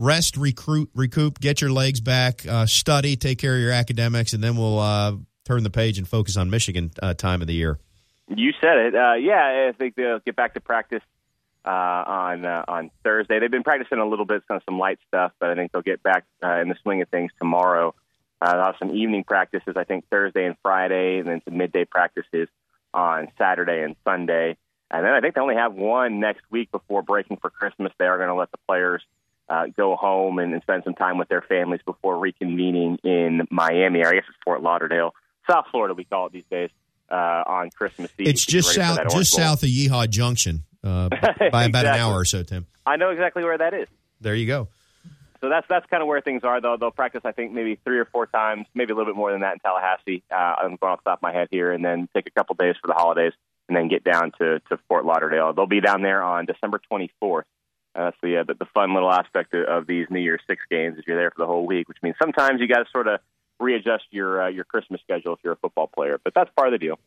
rest, 0.00 0.36
recruit, 0.36 0.90
recoup, 0.94 1.38
get 1.38 1.60
your 1.60 1.70
legs 1.70 2.00
back, 2.00 2.44
uh, 2.48 2.66
study, 2.66 3.14
take 3.14 3.38
care 3.38 3.54
of 3.54 3.60
your 3.60 3.70
academics, 3.70 4.32
and 4.32 4.42
then 4.42 4.56
we'll 4.56 4.78
uh, 4.80 5.12
turn 5.44 5.62
the 5.62 5.70
page 5.70 5.98
and 5.98 6.08
focus 6.08 6.36
on 6.36 6.50
Michigan 6.50 6.90
uh, 7.00 7.14
time 7.14 7.42
of 7.42 7.46
the 7.46 7.54
year. 7.54 7.78
You 8.28 8.52
said 8.60 8.78
it. 8.78 8.94
Uh, 8.94 9.14
yeah, 9.14 9.68
I 9.68 9.72
think 9.76 9.94
they'll 9.94 10.20
get 10.20 10.34
back 10.34 10.54
to 10.54 10.60
practice 10.60 11.02
on 11.64 12.46
on 12.46 12.90
Thursday. 13.04 13.38
They've 13.38 13.50
been 13.50 13.62
practicing 13.62 13.98
a 13.98 14.08
little 14.08 14.24
bit, 14.24 14.42
some 14.48 14.60
some 14.64 14.78
light 14.78 14.98
stuff, 15.08 15.32
but 15.38 15.50
I 15.50 15.54
think 15.54 15.72
they'll 15.72 15.82
get 15.82 16.02
back 16.02 16.24
in 16.42 16.68
the 16.68 16.76
swing 16.82 17.02
of 17.02 17.08
things 17.08 17.30
tomorrow. 17.38 17.94
Uh, 18.40 18.52
they'll 18.54 18.64
have 18.64 18.76
some 18.78 18.96
evening 18.96 19.24
practices, 19.24 19.74
I 19.76 19.84
think 19.84 20.04
Thursday 20.10 20.46
and 20.46 20.56
Friday, 20.62 21.18
and 21.18 21.28
then 21.28 21.42
some 21.44 21.58
midday 21.58 21.84
practices 21.84 22.48
on 22.94 23.28
Saturday 23.36 23.82
and 23.82 23.96
Sunday. 24.04 24.56
And 24.90 25.04
then 25.04 25.12
I 25.12 25.20
think 25.20 25.34
they 25.34 25.40
only 25.40 25.56
have 25.56 25.74
one 25.74 26.18
next 26.20 26.42
week 26.50 26.72
before 26.72 27.02
breaking 27.02 27.36
for 27.36 27.50
Christmas. 27.50 27.92
They 27.98 28.06
are 28.06 28.16
going 28.16 28.30
to 28.30 28.34
let 28.34 28.50
the 28.50 28.58
players 28.66 29.02
uh, 29.50 29.66
go 29.76 29.96
home 29.96 30.38
and, 30.38 30.52
and 30.52 30.62
spend 30.62 30.84
some 30.84 30.94
time 30.94 31.18
with 31.18 31.28
their 31.28 31.42
families 31.42 31.80
before 31.84 32.16
reconvening 32.16 32.98
in 33.04 33.46
Miami. 33.50 34.00
Or 34.00 34.08
I 34.08 34.14
guess 34.14 34.24
it's 34.28 34.38
Fort 34.44 34.62
Lauderdale, 34.62 35.14
South 35.50 35.66
Florida, 35.70 35.94
we 35.94 36.04
call 36.04 36.26
it 36.26 36.32
these 36.32 36.44
days, 36.50 36.70
uh, 37.10 37.42
on 37.46 37.70
Christmas 37.70 38.10
Eve. 38.18 38.28
It's 38.28 38.44
just 38.44 38.72
south, 38.72 38.98
just 39.10 39.36
Bowl. 39.36 39.44
south 39.44 39.62
of 39.62 39.68
Yeehaw 39.68 40.08
Junction 40.08 40.64
uh, 40.84 41.08
by 41.10 41.16
exactly. 41.16 41.66
about 41.66 41.86
an 41.86 41.94
hour 41.94 42.14
or 42.14 42.24
so, 42.24 42.42
Tim. 42.42 42.66
I 42.86 42.96
know 42.96 43.10
exactly 43.10 43.44
where 43.44 43.58
that 43.58 43.74
is. 43.74 43.88
There 44.20 44.34
you 44.34 44.46
go 44.46 44.68
so 45.40 45.48
that's 45.48 45.66
that's 45.68 45.86
kind 45.86 46.02
of 46.02 46.08
where 46.08 46.20
things 46.20 46.44
are. 46.44 46.60
Though 46.60 46.76
they'll 46.78 46.90
practice, 46.90 47.22
I 47.24 47.32
think, 47.32 47.52
maybe 47.52 47.78
three 47.84 47.98
or 47.98 48.04
four 48.04 48.26
times, 48.26 48.66
maybe 48.74 48.92
a 48.92 48.94
little 48.94 49.10
bit 49.10 49.16
more 49.16 49.32
than 49.32 49.40
that 49.40 49.54
in 49.54 49.58
Tallahassee. 49.60 50.22
Uh, 50.30 50.34
I'm 50.34 50.76
going 50.76 50.92
off 50.92 51.02
the 51.04 51.10
top 51.10 51.18
of 51.20 51.22
my 51.22 51.32
head 51.32 51.48
here, 51.50 51.72
and 51.72 51.84
then 51.84 52.08
take 52.14 52.26
a 52.26 52.30
couple 52.30 52.54
days 52.56 52.74
for 52.80 52.88
the 52.88 52.94
holidays, 52.94 53.32
and 53.68 53.76
then 53.76 53.88
get 53.88 54.04
down 54.04 54.32
to 54.38 54.60
to 54.68 54.78
Fort 54.88 55.04
Lauderdale. 55.04 55.52
They'll 55.52 55.66
be 55.66 55.80
down 55.80 56.02
there 56.02 56.22
on 56.22 56.44
December 56.44 56.80
24th. 56.92 57.44
Uh, 57.94 58.12
the, 58.22 58.38
uh, 58.38 58.44
the 58.44 58.54
the 58.54 58.66
fun 58.72 58.94
little 58.94 59.10
aspect 59.10 59.52
of, 59.52 59.64
of 59.64 59.86
these 59.86 60.06
New 60.10 60.20
Year's 60.20 60.42
Six 60.48 60.62
games 60.70 60.96
is 60.96 61.04
you're 61.06 61.16
there 61.16 61.30
for 61.30 61.42
the 61.42 61.46
whole 61.46 61.66
week, 61.66 61.88
which 61.88 61.98
means 62.02 62.14
sometimes 62.22 62.60
you 62.60 62.68
got 62.68 62.78
to 62.78 62.90
sort 62.92 63.08
of 63.08 63.20
readjust 63.58 64.04
your 64.10 64.42
uh, 64.42 64.48
your 64.48 64.64
Christmas 64.64 65.00
schedule 65.00 65.34
if 65.34 65.40
you're 65.42 65.54
a 65.54 65.56
football 65.56 65.88
player. 65.88 66.20
But 66.22 66.34
that's 66.34 66.50
part 66.56 66.68
of 66.68 66.72
the 66.72 66.78
deal. 66.78 66.98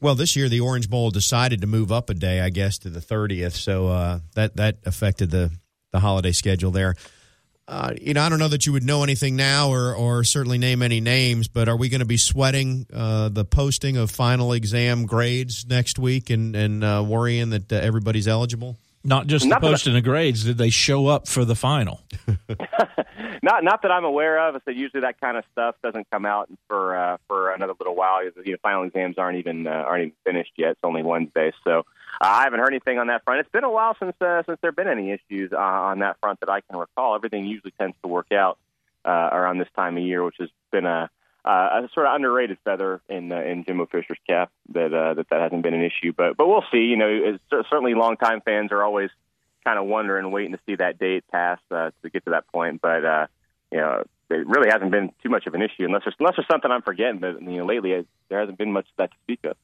Well, 0.00 0.14
this 0.14 0.34
year 0.34 0.48
the 0.48 0.60
Orange 0.60 0.88
Bowl 0.88 1.10
decided 1.10 1.60
to 1.60 1.66
move 1.66 1.92
up 1.92 2.10
a 2.10 2.14
day, 2.14 2.40
I 2.40 2.48
guess, 2.48 2.78
to 2.78 2.90
the 2.90 3.00
30th, 3.00 3.52
so 3.52 3.88
uh, 3.88 4.20
that 4.34 4.56
that 4.56 4.78
affected 4.86 5.30
the 5.30 5.50
the 5.92 6.00
holiday 6.00 6.32
schedule 6.32 6.70
there. 6.70 6.94
Uh, 7.68 7.92
you 8.00 8.14
know, 8.14 8.22
I 8.22 8.28
don't 8.28 8.40
know 8.40 8.48
that 8.48 8.66
you 8.66 8.72
would 8.72 8.82
know 8.82 9.04
anything 9.04 9.36
now 9.36 9.70
or, 9.70 9.94
or 9.94 10.24
certainly 10.24 10.58
name 10.58 10.82
any 10.82 11.00
names, 11.00 11.46
but 11.46 11.68
are 11.68 11.76
we 11.76 11.88
going 11.88 12.00
to 12.00 12.04
be 12.04 12.16
sweating 12.16 12.84
uh, 12.92 13.28
the 13.28 13.44
posting 13.44 13.96
of 13.96 14.10
final 14.10 14.52
exam 14.52 15.06
grades 15.06 15.64
next 15.68 15.96
week 15.96 16.30
and, 16.30 16.56
and 16.56 16.82
uh, 16.82 17.04
worrying 17.06 17.50
that 17.50 17.72
uh, 17.72 17.76
everybody's 17.76 18.26
eligible? 18.26 18.76
Not 19.02 19.26
just 19.28 19.46
not 19.46 19.62
the 19.62 19.68
posting 19.68 19.96
of 19.96 20.04
grades. 20.04 20.44
Did 20.44 20.58
they 20.58 20.68
show 20.68 21.06
up 21.06 21.26
for 21.26 21.46
the 21.46 21.54
final? 21.54 22.02
not 23.42 23.64
not 23.64 23.80
that 23.82 23.90
I'm 23.90 24.04
aware 24.04 24.46
of. 24.46 24.56
I 24.56 24.60
said 24.66 24.76
usually 24.76 25.00
that 25.00 25.18
kind 25.20 25.38
of 25.38 25.44
stuff 25.52 25.74
doesn't 25.82 26.06
come 26.10 26.26
out 26.26 26.50
for 26.68 26.96
uh, 26.96 27.16
for 27.26 27.50
another 27.52 27.72
little 27.78 27.94
while. 27.94 28.22
You 28.22 28.32
know, 28.44 28.56
final 28.62 28.84
exams 28.84 29.16
aren't 29.16 29.38
even 29.38 29.66
uh, 29.66 29.70
aren't 29.70 30.02
even 30.02 30.14
finished 30.24 30.52
yet. 30.56 30.72
It's 30.72 30.80
only 30.84 31.02
Wednesday, 31.02 31.52
so 31.64 31.78
uh, 32.20 32.26
I 32.26 32.44
haven't 32.44 32.60
heard 32.60 32.72
anything 32.72 32.98
on 32.98 33.06
that 33.06 33.24
front. 33.24 33.40
It's 33.40 33.50
been 33.50 33.64
a 33.64 33.70
while 33.70 33.96
since 33.98 34.14
uh, 34.20 34.42
since 34.44 34.58
there've 34.60 34.76
been 34.76 34.88
any 34.88 35.12
issues 35.12 35.50
uh, 35.52 35.56
on 35.56 36.00
that 36.00 36.18
front 36.20 36.40
that 36.40 36.50
I 36.50 36.60
can 36.60 36.78
recall. 36.78 37.14
Everything 37.14 37.46
usually 37.46 37.72
tends 37.78 37.96
to 38.02 38.08
work 38.08 38.32
out 38.32 38.58
uh, 39.06 39.30
around 39.32 39.58
this 39.58 39.68
time 39.74 39.96
of 39.96 40.02
year, 40.02 40.22
which 40.22 40.36
has 40.38 40.50
been 40.70 40.84
a, 40.84 41.08
uh, 41.44 41.82
a 41.84 41.88
sort 41.94 42.06
of 42.06 42.14
underrated 42.14 42.58
feather 42.64 43.00
in 43.08 43.32
uh, 43.32 43.40
in 43.40 43.64
Jimbo 43.64 43.86
Fisher's 43.86 44.18
cap 44.28 44.50
that 44.72 44.92
uh, 44.92 45.14
that 45.14 45.28
that 45.30 45.40
hasn't 45.40 45.62
been 45.62 45.74
an 45.74 45.82
issue. 45.82 46.12
But 46.16 46.36
but 46.36 46.46
we'll 46.46 46.64
see. 46.70 46.84
You 46.84 46.96
know, 46.96 47.08
it's, 47.08 47.68
certainly 47.70 47.94
longtime 47.94 48.42
fans 48.42 48.72
are 48.72 48.82
always 48.82 49.10
kind 49.64 49.78
of 49.78 49.86
wondering, 49.86 50.30
waiting 50.30 50.52
to 50.52 50.60
see 50.66 50.76
that 50.76 50.98
date 50.98 51.24
pass 51.30 51.58
uh, 51.70 51.90
to 52.02 52.10
get 52.10 52.24
to 52.24 52.30
that 52.32 52.46
point. 52.48 52.80
But 52.82 53.04
uh, 53.04 53.26
you 53.72 53.78
know, 53.78 54.04
it 54.30 54.46
really 54.46 54.70
hasn't 54.70 54.90
been 54.90 55.12
too 55.22 55.30
much 55.30 55.46
of 55.46 55.54
an 55.54 55.62
issue 55.62 55.84
unless 55.84 56.02
there's 56.04 56.16
unless 56.18 56.36
there's 56.36 56.48
something 56.48 56.70
I'm 56.70 56.82
forgetting. 56.82 57.20
But 57.20 57.40
you 57.40 57.58
know, 57.58 57.66
lately 57.66 58.06
there 58.28 58.40
hasn't 58.40 58.58
been 58.58 58.72
much 58.72 58.86
of 58.86 58.96
that 58.98 59.10
to 59.10 59.16
speak 59.22 59.40
of. 59.44 59.56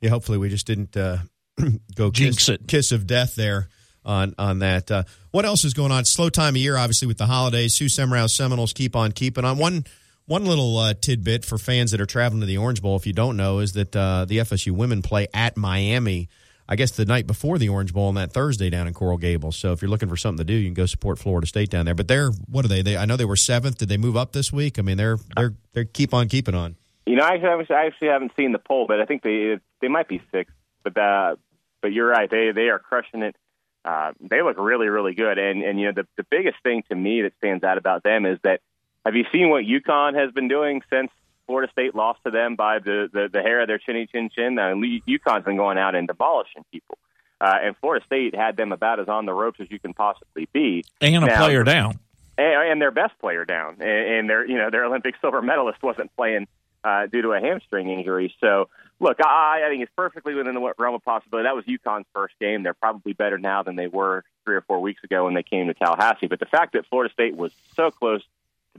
Yeah, 0.00 0.10
hopefully 0.10 0.38
we 0.38 0.48
just 0.48 0.66
didn't 0.66 0.96
uh, 0.96 1.18
go 1.94 2.10
jinx 2.10 2.36
kiss, 2.36 2.48
it, 2.48 2.68
kiss 2.68 2.92
of 2.92 3.06
death 3.06 3.36
there 3.36 3.68
on 4.04 4.34
on 4.36 4.58
that. 4.60 4.90
Uh, 4.90 5.04
what 5.30 5.44
else 5.44 5.64
is 5.64 5.74
going 5.74 5.92
on? 5.92 6.04
Slow 6.04 6.28
time 6.28 6.54
of 6.54 6.60
year, 6.60 6.76
obviously, 6.76 7.06
with 7.06 7.18
the 7.18 7.26
holidays. 7.26 7.76
Sue 7.76 7.86
Semrau 7.86 8.28
Seminoles 8.28 8.72
keep 8.72 8.96
on 8.96 9.12
keeping 9.12 9.44
on. 9.44 9.58
One 9.58 9.84
one 10.28 10.44
little 10.44 10.76
uh, 10.76 10.94
tidbit 10.94 11.44
for 11.44 11.56
fans 11.58 11.90
that 11.90 12.00
are 12.00 12.06
traveling 12.06 12.40
to 12.40 12.46
the 12.46 12.58
Orange 12.58 12.82
Bowl, 12.82 12.96
if 12.96 13.06
you 13.06 13.14
don't 13.14 13.36
know, 13.36 13.58
is 13.58 13.72
that 13.72 13.96
uh, 13.96 14.26
the 14.26 14.38
FSU 14.38 14.72
women 14.72 15.02
play 15.02 15.26
at 15.32 15.56
Miami. 15.56 16.28
I 16.68 16.76
guess 16.76 16.90
the 16.90 17.06
night 17.06 17.26
before 17.26 17.56
the 17.56 17.70
Orange 17.70 17.94
Bowl 17.94 18.08
on 18.08 18.14
that 18.16 18.30
Thursday 18.30 18.68
down 18.68 18.86
in 18.86 18.92
Coral 18.92 19.16
Gables. 19.16 19.56
So 19.56 19.72
if 19.72 19.80
you're 19.80 19.90
looking 19.90 20.10
for 20.10 20.18
something 20.18 20.44
to 20.46 20.52
do, 20.52 20.52
you 20.52 20.66
can 20.66 20.74
go 20.74 20.84
support 20.84 21.18
Florida 21.18 21.46
State 21.46 21.70
down 21.70 21.86
there. 21.86 21.94
But 21.94 22.08
they're 22.08 22.30
what 22.46 22.66
are 22.66 22.68
they? 22.68 22.82
They 22.82 22.98
I 22.98 23.06
know 23.06 23.16
they 23.16 23.24
were 23.24 23.36
seventh. 23.36 23.78
Did 23.78 23.88
they 23.88 23.96
move 23.96 24.18
up 24.18 24.32
this 24.32 24.52
week? 24.52 24.78
I 24.78 24.82
mean, 24.82 24.98
they're 24.98 25.16
they're 25.34 25.54
they 25.72 25.86
keep 25.86 26.12
on 26.12 26.28
keeping 26.28 26.54
on. 26.54 26.76
You 27.06 27.16
know, 27.16 27.24
I 27.24 27.36
actually, 27.36 27.74
I 27.74 27.86
actually 27.86 28.08
haven't 28.08 28.32
seen 28.38 28.52
the 28.52 28.58
poll, 28.58 28.86
but 28.86 29.00
I 29.00 29.06
think 29.06 29.22
they 29.22 29.56
they 29.80 29.88
might 29.88 30.08
be 30.08 30.20
sixth. 30.30 30.54
But 30.84 30.98
uh, 30.98 31.36
but 31.80 31.94
you're 31.94 32.06
right. 32.06 32.30
They 32.30 32.52
they 32.54 32.68
are 32.68 32.78
crushing 32.78 33.22
it. 33.22 33.34
Uh, 33.82 34.12
they 34.20 34.42
look 34.42 34.58
really 34.58 34.88
really 34.88 35.14
good. 35.14 35.38
And 35.38 35.62
and 35.62 35.80
you 35.80 35.86
know 35.86 35.92
the 35.92 36.06
the 36.18 36.26
biggest 36.30 36.56
thing 36.62 36.82
to 36.90 36.94
me 36.94 37.22
that 37.22 37.32
stands 37.38 37.64
out 37.64 37.78
about 37.78 38.02
them 38.02 38.26
is 38.26 38.38
that 38.44 38.60
have 39.04 39.14
you 39.14 39.24
seen 39.32 39.50
what 39.50 39.64
UConn 39.64 40.14
has 40.14 40.32
been 40.32 40.48
doing 40.48 40.82
since 40.90 41.10
Florida 41.46 41.70
State 41.72 41.94
lost 41.94 42.20
to 42.24 42.30
them 42.30 42.56
by 42.56 42.78
the 42.78 43.08
the, 43.12 43.28
the 43.32 43.42
hair 43.42 43.62
of 43.62 43.68
their 43.68 43.78
chinny 43.78 44.06
chin 44.06 44.30
chin? 44.34 44.58
Uh, 44.58 44.74
UConn's 44.74 45.44
been 45.44 45.56
going 45.56 45.78
out 45.78 45.94
and 45.94 46.06
demolishing 46.06 46.64
people. 46.72 46.98
Uh, 47.40 47.56
and 47.62 47.76
Florida 47.76 48.04
State 48.04 48.34
had 48.34 48.56
them 48.56 48.72
about 48.72 48.98
as 48.98 49.08
on 49.08 49.24
the 49.24 49.32
ropes 49.32 49.60
as 49.60 49.70
you 49.70 49.78
can 49.78 49.94
possibly 49.94 50.48
be, 50.52 50.84
and 51.00 51.32
a 51.32 51.36
player 51.36 51.62
down, 51.62 51.98
and, 52.36 52.70
and 52.72 52.82
their 52.82 52.90
best 52.90 53.16
player 53.20 53.44
down, 53.44 53.76
and, 53.80 53.88
and 53.88 54.30
their 54.30 54.44
you 54.44 54.56
know 54.56 54.70
their 54.70 54.84
Olympic 54.84 55.14
silver 55.20 55.40
medalist 55.40 55.82
wasn't 55.82 56.14
playing 56.16 56.48
uh, 56.82 57.06
due 57.06 57.22
to 57.22 57.30
a 57.30 57.40
hamstring 57.40 57.90
injury. 57.90 58.34
So 58.40 58.68
look, 59.00 59.18
I, 59.24 59.62
I 59.64 59.68
think 59.68 59.82
it's 59.82 59.92
perfectly 59.96 60.34
within 60.34 60.54
the 60.54 60.74
realm 60.78 60.94
of 60.94 61.04
possibility. 61.04 61.46
That 61.46 61.54
was 61.54 61.64
UConn's 61.64 62.06
first 62.12 62.34
game. 62.40 62.62
They're 62.62 62.74
probably 62.74 63.12
better 63.12 63.38
now 63.38 63.62
than 63.62 63.76
they 63.76 63.86
were 63.86 64.24
three 64.44 64.56
or 64.56 64.62
four 64.62 64.80
weeks 64.80 65.04
ago 65.04 65.24
when 65.24 65.34
they 65.34 65.42
came 65.42 65.68
to 65.68 65.74
Tallahassee. 65.74 66.26
But 66.26 66.40
the 66.40 66.46
fact 66.46 66.72
that 66.72 66.86
Florida 66.86 67.12
State 67.12 67.36
was 67.36 67.52
so 67.76 67.90
close 67.90 68.22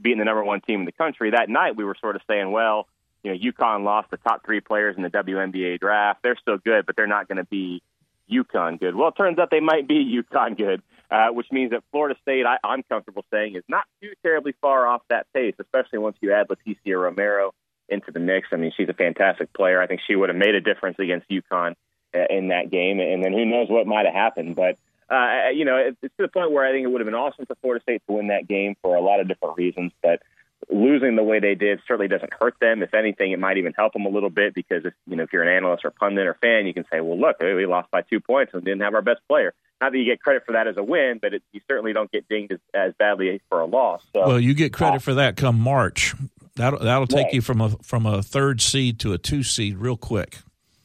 being 0.00 0.18
the 0.18 0.24
number 0.24 0.44
one 0.44 0.60
team 0.60 0.80
in 0.80 0.86
the 0.86 0.92
country 0.92 1.30
that 1.30 1.48
night, 1.48 1.76
we 1.76 1.84
were 1.84 1.96
sort 2.00 2.16
of 2.16 2.22
saying, 2.28 2.50
well, 2.50 2.86
you 3.22 3.32
know, 3.32 3.38
UConn 3.38 3.84
lost 3.84 4.10
the 4.10 4.16
top 4.16 4.44
three 4.44 4.60
players 4.60 4.96
in 4.96 5.02
the 5.02 5.10
WNBA 5.10 5.80
draft. 5.80 6.22
They're 6.22 6.38
still 6.40 6.58
good, 6.58 6.86
but 6.86 6.96
they're 6.96 7.06
not 7.06 7.28
going 7.28 7.36
to 7.36 7.44
be 7.44 7.82
UConn 8.30 8.80
good. 8.80 8.94
Well, 8.94 9.08
it 9.08 9.16
turns 9.16 9.38
out 9.38 9.50
they 9.50 9.60
might 9.60 9.86
be 9.86 10.22
UConn 10.32 10.56
good, 10.56 10.82
uh, 11.10 11.28
which 11.28 11.46
means 11.50 11.72
that 11.72 11.82
Florida 11.90 12.18
State, 12.22 12.46
I, 12.46 12.56
I'm 12.64 12.82
comfortable 12.84 13.24
saying, 13.30 13.56
is 13.56 13.64
not 13.68 13.84
too 14.00 14.12
terribly 14.22 14.54
far 14.60 14.86
off 14.86 15.02
that 15.10 15.26
pace, 15.34 15.54
especially 15.58 15.98
once 15.98 16.16
you 16.20 16.32
add 16.32 16.48
Leticia 16.48 17.00
Romero 17.00 17.52
into 17.88 18.12
the 18.12 18.20
mix. 18.20 18.48
I 18.52 18.56
mean, 18.56 18.72
she's 18.76 18.88
a 18.88 18.94
fantastic 18.94 19.52
player. 19.52 19.82
I 19.82 19.86
think 19.86 20.00
she 20.06 20.16
would 20.16 20.28
have 20.28 20.38
made 20.38 20.54
a 20.54 20.60
difference 20.60 20.98
against 20.98 21.28
UConn 21.28 21.74
uh, 22.14 22.18
in 22.30 22.48
that 22.48 22.70
game, 22.70 23.00
and 23.00 23.22
then 23.22 23.32
who 23.32 23.44
knows 23.44 23.68
what 23.68 23.86
might 23.86 24.06
have 24.06 24.14
happened. 24.14 24.56
But 24.56 24.78
uh, 25.10 25.50
you 25.54 25.64
know, 25.64 25.76
it's, 25.76 26.00
to 26.00 26.10
the 26.18 26.28
point 26.28 26.52
where 26.52 26.64
I 26.64 26.72
think 26.72 26.84
it 26.84 26.88
would 26.88 27.00
have 27.00 27.06
been 27.06 27.14
awesome 27.14 27.46
for 27.46 27.56
Florida 27.56 27.82
State 27.82 28.02
to 28.06 28.12
win 28.14 28.28
that 28.28 28.48
game 28.48 28.76
for 28.82 28.96
a 28.96 29.00
lot 29.00 29.20
of 29.20 29.28
different 29.28 29.56
reasons. 29.56 29.92
But 30.02 30.22
losing 30.70 31.16
the 31.16 31.22
way 31.22 31.40
they 31.40 31.54
did 31.54 31.80
certainly 31.86 32.08
doesn't 32.08 32.32
hurt 32.32 32.54
them. 32.60 32.82
If 32.82 32.94
anything, 32.94 33.32
it 33.32 33.38
might 33.38 33.58
even 33.58 33.72
help 33.76 33.92
them 33.92 34.06
a 34.06 34.10
little 34.10 34.30
bit 34.30 34.54
because 34.54 34.84
if 34.84 34.94
you 35.06 35.16
know 35.16 35.24
if 35.24 35.32
you're 35.32 35.42
an 35.42 35.54
analyst 35.54 35.84
or 35.84 35.90
pundit 35.90 36.26
or 36.26 36.34
fan, 36.34 36.66
you 36.66 36.74
can 36.74 36.84
say, 36.92 37.00
well, 37.00 37.18
look, 37.18 37.36
we 37.40 37.66
lost 37.66 37.90
by 37.90 38.02
two 38.02 38.20
points 38.20 38.52
and 38.54 38.64
didn't 38.64 38.82
have 38.82 38.94
our 38.94 39.02
best 39.02 39.20
player. 39.28 39.52
Not 39.80 39.92
that 39.92 39.98
you 39.98 40.04
get 40.04 40.20
credit 40.20 40.44
for 40.44 40.52
that 40.52 40.66
as 40.66 40.76
a 40.76 40.82
win, 40.82 41.18
but 41.20 41.32
it, 41.32 41.42
you 41.52 41.60
certainly 41.66 41.94
don't 41.94 42.12
get 42.12 42.28
dinged 42.28 42.52
as, 42.52 42.58
as 42.74 42.92
badly 42.98 43.40
for 43.48 43.60
a 43.60 43.64
loss. 43.64 44.02
So, 44.12 44.26
well, 44.26 44.40
you 44.40 44.52
get 44.52 44.74
credit 44.74 44.96
uh, 44.96 45.00
for 45.00 45.14
that 45.14 45.36
come 45.36 45.58
March 45.58 46.14
That'll 46.56 46.78
that'll 46.80 47.06
take 47.06 47.26
right. 47.26 47.34
you 47.34 47.40
from 47.40 47.60
a 47.60 47.70
from 47.82 48.06
a 48.06 48.22
third 48.22 48.60
seed 48.60 48.98
to 49.00 49.12
a 49.12 49.18
two 49.18 49.42
seed 49.42 49.78
real 49.78 49.96
quick. 49.96 50.38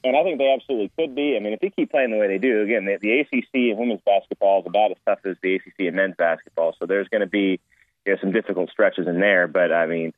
And 0.06 0.16
I 0.16 0.22
think 0.24 0.38
they 0.38 0.54
absolutely 0.54 0.92
could 0.96 1.16
be. 1.16 1.36
I 1.36 1.40
mean, 1.40 1.54
if 1.54 1.62
they 1.62 1.72
keep 1.72 1.90
playing 1.90 2.12
the 2.12 2.18
way 2.18 2.28
they 2.28 2.38
do, 2.38 2.62
again, 2.62 2.86
the, 2.86 2.98
the 3.02 3.22
ACC 3.22 3.72
in 3.72 3.78
women's 3.78 4.02
basketball 4.06 4.62
is 4.62 4.68
about 4.68 4.92
as 4.92 4.98
tough 5.04 5.20
as 5.26 5.36
the 5.42 5.56
ACC 5.56 5.80
in 5.80 5.96
men's 5.96 6.16
basketball. 6.16 6.76
So 6.80 6.86
there's 6.86 7.08
going 7.08 7.22
to 7.22 7.28
be 7.28 7.60
you 8.06 8.14
know, 8.14 8.18
some 8.22 8.32
difficult 8.32 8.70
stretches 8.70 9.08
in 9.08 9.20
there. 9.20 9.48
But 9.48 9.72
I 9.72 9.88
mean, 9.88 10.14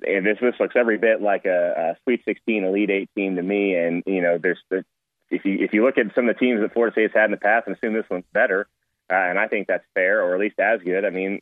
this 0.00 0.38
this 0.40 0.54
looks 0.58 0.74
every 0.74 0.96
bit 0.96 1.20
like 1.20 1.44
a, 1.44 1.96
a 1.96 1.96
Sweet 2.04 2.24
16, 2.24 2.64
Elite 2.64 2.90
Eight 2.90 3.10
team 3.14 3.36
to 3.36 3.42
me. 3.42 3.74
And 3.74 4.02
you 4.06 4.22
know, 4.22 4.38
there's 4.38 4.58
the, 4.70 4.86
if 5.28 5.44
you 5.44 5.58
if 5.60 5.74
you 5.74 5.84
look 5.84 5.98
at 5.98 6.14
some 6.14 6.30
of 6.30 6.34
the 6.34 6.38
teams 6.40 6.62
that 6.62 6.72
Florida 6.72 6.94
State's 6.94 7.14
had 7.14 7.26
in 7.26 7.32
the 7.32 7.36
past 7.36 7.66
and 7.66 7.76
assume 7.76 7.92
this 7.92 8.08
one's 8.08 8.24
better, 8.32 8.66
uh, 9.10 9.14
and 9.14 9.38
I 9.38 9.48
think 9.48 9.68
that's 9.68 9.84
fair, 9.92 10.24
or 10.24 10.34
at 10.34 10.40
least 10.40 10.58
as 10.58 10.80
good. 10.80 11.04
I 11.04 11.10
mean, 11.10 11.40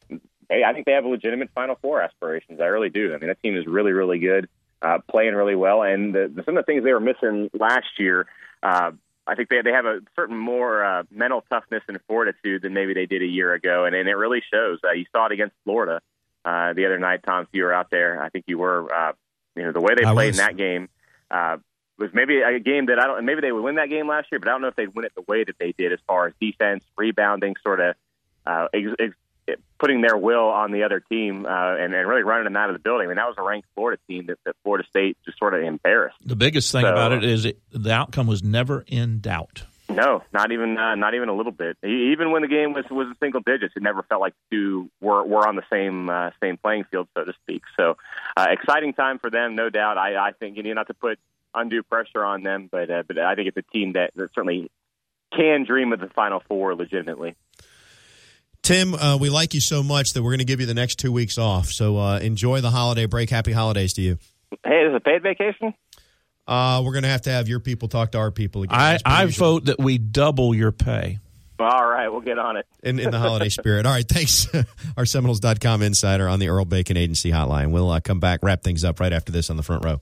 hey, 0.50 0.64
I 0.64 0.72
think 0.72 0.86
they 0.86 0.92
have 0.92 1.04
legitimate 1.04 1.50
Final 1.54 1.76
Four 1.80 2.02
aspirations. 2.02 2.60
I 2.60 2.66
really 2.66 2.90
do. 2.90 3.14
I 3.14 3.18
mean, 3.18 3.28
that 3.28 3.40
team 3.40 3.56
is 3.56 3.66
really, 3.66 3.92
really 3.92 4.18
good, 4.18 4.48
uh, 4.84 4.98
playing 5.10 5.34
really 5.34 5.56
well. 5.56 5.82
And 5.82 6.14
the, 6.14 6.42
some 6.44 6.56
of 6.56 6.64
the 6.64 6.72
things 6.72 6.84
they 6.84 6.92
were 6.92 7.00
missing 7.00 7.50
last 7.58 7.98
year, 7.98 8.26
uh, 8.62 8.92
I 9.26 9.34
think 9.34 9.48
they 9.48 9.62
they 9.62 9.72
have 9.72 9.86
a 9.86 10.00
certain 10.14 10.36
more 10.36 10.84
uh, 10.84 11.02
mental 11.10 11.42
toughness 11.50 11.82
and 11.88 11.98
fortitude 12.06 12.62
than 12.62 12.74
maybe 12.74 12.92
they 12.92 13.06
did 13.06 13.22
a 13.22 13.26
year 13.26 13.54
ago, 13.54 13.86
and, 13.86 13.94
and 13.94 14.08
it 14.08 14.14
really 14.14 14.42
shows. 14.52 14.78
Uh, 14.84 14.92
you 14.92 15.06
saw 15.12 15.26
it 15.26 15.32
against 15.32 15.54
Florida 15.64 16.00
uh, 16.44 16.74
the 16.74 16.84
other 16.84 16.98
night, 16.98 17.20
Tom. 17.24 17.42
If 17.44 17.48
you 17.52 17.64
were 17.64 17.72
out 17.72 17.90
there, 17.90 18.22
I 18.22 18.28
think 18.28 18.44
you 18.46 18.58
were. 18.58 18.92
Uh, 18.92 19.12
you 19.56 19.62
know 19.62 19.72
the 19.72 19.80
way 19.80 19.94
they 19.94 20.04
I 20.04 20.12
played 20.12 20.28
was. 20.28 20.38
in 20.38 20.44
that 20.44 20.56
game 20.56 20.88
uh, 21.30 21.58
was 21.98 22.10
maybe 22.12 22.40
a 22.40 22.58
game 22.58 22.86
that 22.86 22.98
I 22.98 23.06
don't. 23.06 23.24
Maybe 23.24 23.40
they 23.40 23.52
would 23.52 23.62
win 23.62 23.76
that 23.76 23.88
game 23.88 24.08
last 24.08 24.28
year, 24.32 24.38
but 24.38 24.48
I 24.48 24.52
don't 24.52 24.62
know 24.62 24.68
if 24.68 24.76
they'd 24.76 24.94
win 24.94 25.04
it 25.04 25.12
the 25.14 25.24
way 25.26 25.44
that 25.44 25.56
they 25.58 25.72
did 25.72 25.92
as 25.92 26.00
far 26.06 26.26
as 26.26 26.34
defense, 26.40 26.84
rebounding, 26.96 27.54
sort 27.62 27.80
of 27.80 27.94
uh, 28.46 28.68
ex- 28.72 28.96
ex- 28.98 29.16
putting 29.78 30.00
their 30.00 30.16
will 30.16 30.48
on 30.48 30.72
the 30.72 30.82
other 30.84 31.00
team 31.00 31.46
uh, 31.46 31.76
and, 31.76 31.94
and 31.94 32.08
really 32.08 32.22
running 32.22 32.44
them 32.44 32.56
out 32.56 32.70
of 32.70 32.74
the 32.74 32.80
building. 32.80 33.06
I 33.06 33.08
mean, 33.08 33.16
that 33.16 33.26
was 33.26 33.36
a 33.38 33.42
ranked 33.42 33.68
Florida 33.74 34.00
team 34.08 34.26
that, 34.26 34.38
that 34.44 34.56
Florida 34.62 34.86
State 34.88 35.16
just 35.24 35.38
sort 35.38 35.54
of 35.54 35.62
embarrassed. 35.62 36.16
The 36.24 36.36
biggest 36.36 36.72
thing 36.72 36.82
So- 36.82 36.92
about 36.92 37.12
it 37.12 37.24
is 37.24 37.44
it, 37.44 37.58
the 37.70 37.92
outcome 37.92 38.26
was 38.26 38.42
never 38.42 38.84
in 38.86 39.20
doubt. 39.20 39.64
No, 39.90 40.22
not 40.32 40.50
even 40.50 40.78
uh, 40.78 40.94
not 40.94 41.14
even 41.14 41.28
a 41.28 41.34
little 41.34 41.52
bit. 41.52 41.76
Even 41.84 42.30
when 42.30 42.40
the 42.40 42.48
game 42.48 42.72
was 42.72 42.86
was 42.90 43.08
in 43.08 43.14
single 43.20 43.42
digits, 43.42 43.74
it 43.76 43.82
never 43.82 44.02
felt 44.02 44.22
like 44.22 44.32
two 44.50 44.90
were 45.02 45.22
were 45.22 45.46
on 45.46 45.56
the 45.56 45.62
same 45.70 46.08
uh, 46.08 46.30
same 46.42 46.56
playing 46.56 46.84
field, 46.84 47.06
so 47.14 47.22
to 47.24 47.34
speak. 47.42 47.62
So, 47.76 47.98
uh, 48.34 48.46
exciting 48.50 48.94
time 48.94 49.18
for 49.18 49.28
them, 49.28 49.54
no 49.54 49.68
doubt. 49.68 49.98
I, 49.98 50.16
I 50.16 50.32
think 50.32 50.56
you 50.56 50.62
know 50.62 50.72
not 50.72 50.86
to 50.86 50.94
put 50.94 51.18
undue 51.54 51.82
pressure 51.82 52.24
on 52.24 52.42
them, 52.42 52.68
but 52.72 52.90
uh, 52.90 53.02
but 53.06 53.18
I 53.18 53.34
think 53.34 53.48
it's 53.48 53.58
a 53.58 53.72
team 53.72 53.92
that, 53.92 54.12
that 54.16 54.30
certainly 54.34 54.70
can 55.36 55.64
dream 55.64 55.92
of 55.92 56.00
the 56.00 56.08
Final 56.08 56.42
Four 56.48 56.74
legitimately. 56.74 57.36
Tim, 58.64 58.94
uh, 58.94 59.18
we 59.18 59.28
like 59.28 59.52
you 59.52 59.60
so 59.60 59.82
much 59.82 60.14
that 60.14 60.22
we're 60.22 60.30
going 60.30 60.38
to 60.38 60.46
give 60.46 60.58
you 60.58 60.64
the 60.64 60.72
next 60.72 60.98
two 60.98 61.12
weeks 61.12 61.36
off. 61.36 61.66
So 61.66 61.98
uh, 61.98 62.18
enjoy 62.20 62.62
the 62.62 62.70
holiday 62.70 63.04
break. 63.04 63.28
Happy 63.28 63.52
holidays 63.52 63.92
to 63.92 64.00
you. 64.00 64.16
Hey, 64.64 64.86
is 64.86 64.94
it 64.94 64.96
a 64.96 65.00
paid 65.00 65.22
vacation? 65.22 65.74
Uh, 66.48 66.80
we're 66.82 66.92
going 66.92 67.02
to 67.02 67.10
have 67.10 67.20
to 67.22 67.30
have 67.30 67.46
your 67.46 67.60
people 67.60 67.88
talk 67.88 68.12
to 68.12 68.18
our 68.18 68.30
people 68.30 68.62
again. 68.62 68.78
I, 68.78 68.98
I 69.04 69.24
usual. 69.24 69.46
vote 69.46 69.64
that 69.66 69.78
we 69.78 69.98
double 69.98 70.54
your 70.54 70.72
pay. 70.72 71.18
All 71.58 71.86
right, 71.86 72.08
we'll 72.08 72.22
get 72.22 72.38
on 72.38 72.56
it. 72.56 72.66
in, 72.82 72.98
in 72.98 73.10
the 73.10 73.18
holiday 73.18 73.50
spirit. 73.50 73.84
All 73.84 73.92
right, 73.92 74.08
thanks. 74.08 74.48
Our 74.96 75.04
Seminoles.com 75.04 75.82
insider 75.82 76.26
on 76.26 76.38
the 76.38 76.48
Earl 76.48 76.64
Bacon 76.64 76.96
Agency 76.96 77.30
hotline. 77.30 77.70
We'll 77.70 77.90
uh, 77.90 78.00
come 78.00 78.18
back, 78.18 78.40
wrap 78.42 78.62
things 78.62 78.82
up 78.82 78.98
right 78.98 79.12
after 79.12 79.30
this 79.30 79.50
on 79.50 79.58
the 79.58 79.62
front 79.62 79.84
row. 79.84 80.00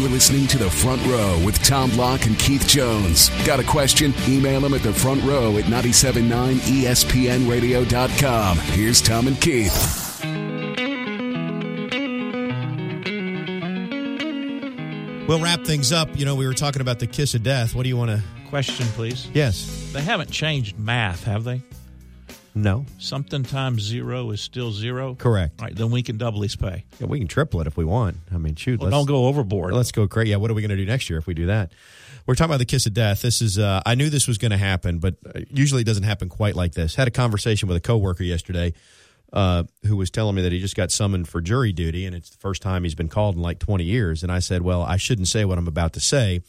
You're 0.00 0.08
listening 0.08 0.46
to 0.46 0.56
The 0.56 0.70
Front 0.70 1.04
Row 1.06 1.38
with 1.44 1.62
Tom 1.62 1.90
Block 1.90 2.24
and 2.24 2.38
Keith 2.38 2.66
Jones. 2.66 3.28
Got 3.44 3.60
a 3.60 3.62
question? 3.62 4.14
Email 4.26 4.62
them 4.62 4.72
at 4.72 4.82
the 4.82 4.94
front 4.94 5.22
row 5.24 5.58
at 5.58 5.64
979espnradio.com. 5.64 8.58
Here's 8.58 9.02
Tom 9.02 9.26
and 9.26 9.38
Keith. 9.38 10.24
We'll 15.28 15.38
wrap 15.38 15.66
things 15.66 15.92
up. 15.92 16.18
You 16.18 16.24
know, 16.24 16.34
we 16.34 16.46
were 16.46 16.54
talking 16.54 16.80
about 16.80 16.98
the 16.98 17.06
kiss 17.06 17.34
of 17.34 17.42
death. 17.42 17.74
What 17.74 17.82
do 17.82 17.90
you 17.90 17.96
want 17.98 18.10
to? 18.10 18.22
Question, 18.48 18.86
please. 18.94 19.28
Yes. 19.34 19.90
They 19.92 20.00
haven't 20.00 20.30
changed 20.30 20.78
math, 20.78 21.24
have 21.24 21.44
they? 21.44 21.60
No. 22.54 22.84
Something 22.98 23.44
times 23.44 23.82
zero 23.82 24.30
is 24.30 24.40
still 24.40 24.72
zero. 24.72 25.14
Correct. 25.14 25.60
All 25.60 25.66
right, 25.66 25.76
then 25.76 25.90
we 25.90 26.02
can 26.02 26.18
double 26.18 26.42
his 26.42 26.56
pay. 26.56 26.84
Yeah, 26.98 27.06
we 27.06 27.18
can 27.18 27.28
triple 27.28 27.60
it 27.60 27.66
if 27.66 27.76
we 27.76 27.84
want. 27.84 28.16
I 28.34 28.38
mean, 28.38 28.56
shoot. 28.56 28.80
Well, 28.80 28.90
let's, 28.90 28.96
don't 28.96 29.06
go 29.06 29.26
overboard. 29.26 29.72
Let's 29.72 29.92
go 29.92 30.08
crazy. 30.08 30.30
Yeah, 30.30 30.36
what 30.36 30.50
are 30.50 30.54
we 30.54 30.62
going 30.62 30.70
to 30.70 30.76
do 30.76 30.84
next 30.84 31.08
year 31.08 31.18
if 31.18 31.26
we 31.26 31.34
do 31.34 31.46
that? 31.46 31.70
We're 32.26 32.34
talking 32.34 32.50
about 32.50 32.58
the 32.58 32.64
kiss 32.66 32.86
of 32.86 32.94
death. 32.94 33.22
This 33.22 33.40
is. 33.40 33.58
Uh, 33.58 33.82
I 33.86 33.94
knew 33.94 34.10
this 34.10 34.28
was 34.28 34.36
going 34.36 34.50
to 34.50 34.58
happen, 34.58 34.98
but 34.98 35.16
uh, 35.26 35.40
usually 35.50 35.82
it 35.82 35.86
doesn't 35.86 36.02
happen 36.02 36.28
quite 36.28 36.54
like 36.54 36.72
this. 36.72 36.94
Had 36.94 37.08
a 37.08 37.12
conversation 37.12 37.68
with 37.68 37.76
a 37.76 37.80
coworker 37.80 38.24
yesterday, 38.24 38.74
uh, 39.32 39.64
who 39.86 39.96
was 39.96 40.10
telling 40.10 40.34
me 40.34 40.42
that 40.42 40.52
he 40.52 40.60
just 40.60 40.76
got 40.76 40.90
summoned 40.90 41.28
for 41.28 41.40
jury 41.40 41.72
duty, 41.72 42.04
and 42.04 42.14
it's 42.14 42.30
the 42.30 42.38
first 42.38 42.62
time 42.62 42.82
he's 42.84 42.94
been 42.94 43.08
called 43.08 43.36
in 43.36 43.42
like 43.42 43.58
twenty 43.58 43.84
years. 43.84 44.22
And 44.22 44.30
I 44.30 44.40
said, 44.40 44.62
well, 44.62 44.82
I 44.82 44.96
shouldn't 44.96 45.28
say 45.28 45.44
what 45.44 45.56
I'm 45.56 45.68
about 45.68 45.92
to 45.94 46.00
say, 46.00 46.42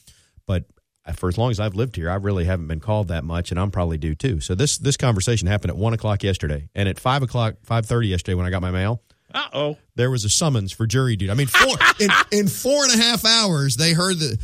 but 0.45 0.65
for 1.11 1.29
as 1.29 1.37
long 1.37 1.51
as 1.51 1.59
I've 1.59 1.75
lived 1.75 1.95
here, 1.95 2.09
I 2.09 2.15
really 2.15 2.45
haven't 2.45 2.67
been 2.67 2.79
called 2.79 3.09
that 3.09 3.23
much, 3.23 3.51
and 3.51 3.59
I'm 3.59 3.71
probably 3.71 3.97
due 3.97 4.15
too. 4.15 4.39
So 4.39 4.55
this 4.55 4.77
this 4.77 4.97
conversation 4.97 5.47
happened 5.47 5.71
at 5.71 5.77
one 5.77 5.93
o'clock 5.93 6.23
yesterday, 6.23 6.69
and 6.75 6.87
at 6.89 6.99
five 6.99 7.23
o'clock, 7.23 7.55
five 7.63 7.85
thirty 7.85 8.07
yesterday 8.07 8.35
when 8.35 8.45
I 8.45 8.49
got 8.49 8.61
my 8.61 8.71
mail 8.71 9.01
Uh 9.33 9.47
oh. 9.53 9.77
there 9.95 10.11
was 10.11 10.25
a 10.25 10.29
summons 10.29 10.71
for 10.71 10.85
jury 10.87 11.15
duty. 11.15 11.31
I 11.31 11.35
mean, 11.35 11.47
four, 11.47 11.75
in, 11.99 12.09
in 12.31 12.47
four 12.47 12.83
and 12.83 12.93
a 12.99 13.03
half 13.03 13.25
hours, 13.25 13.75
they 13.77 13.93
heard 13.93 14.19
the. 14.19 14.37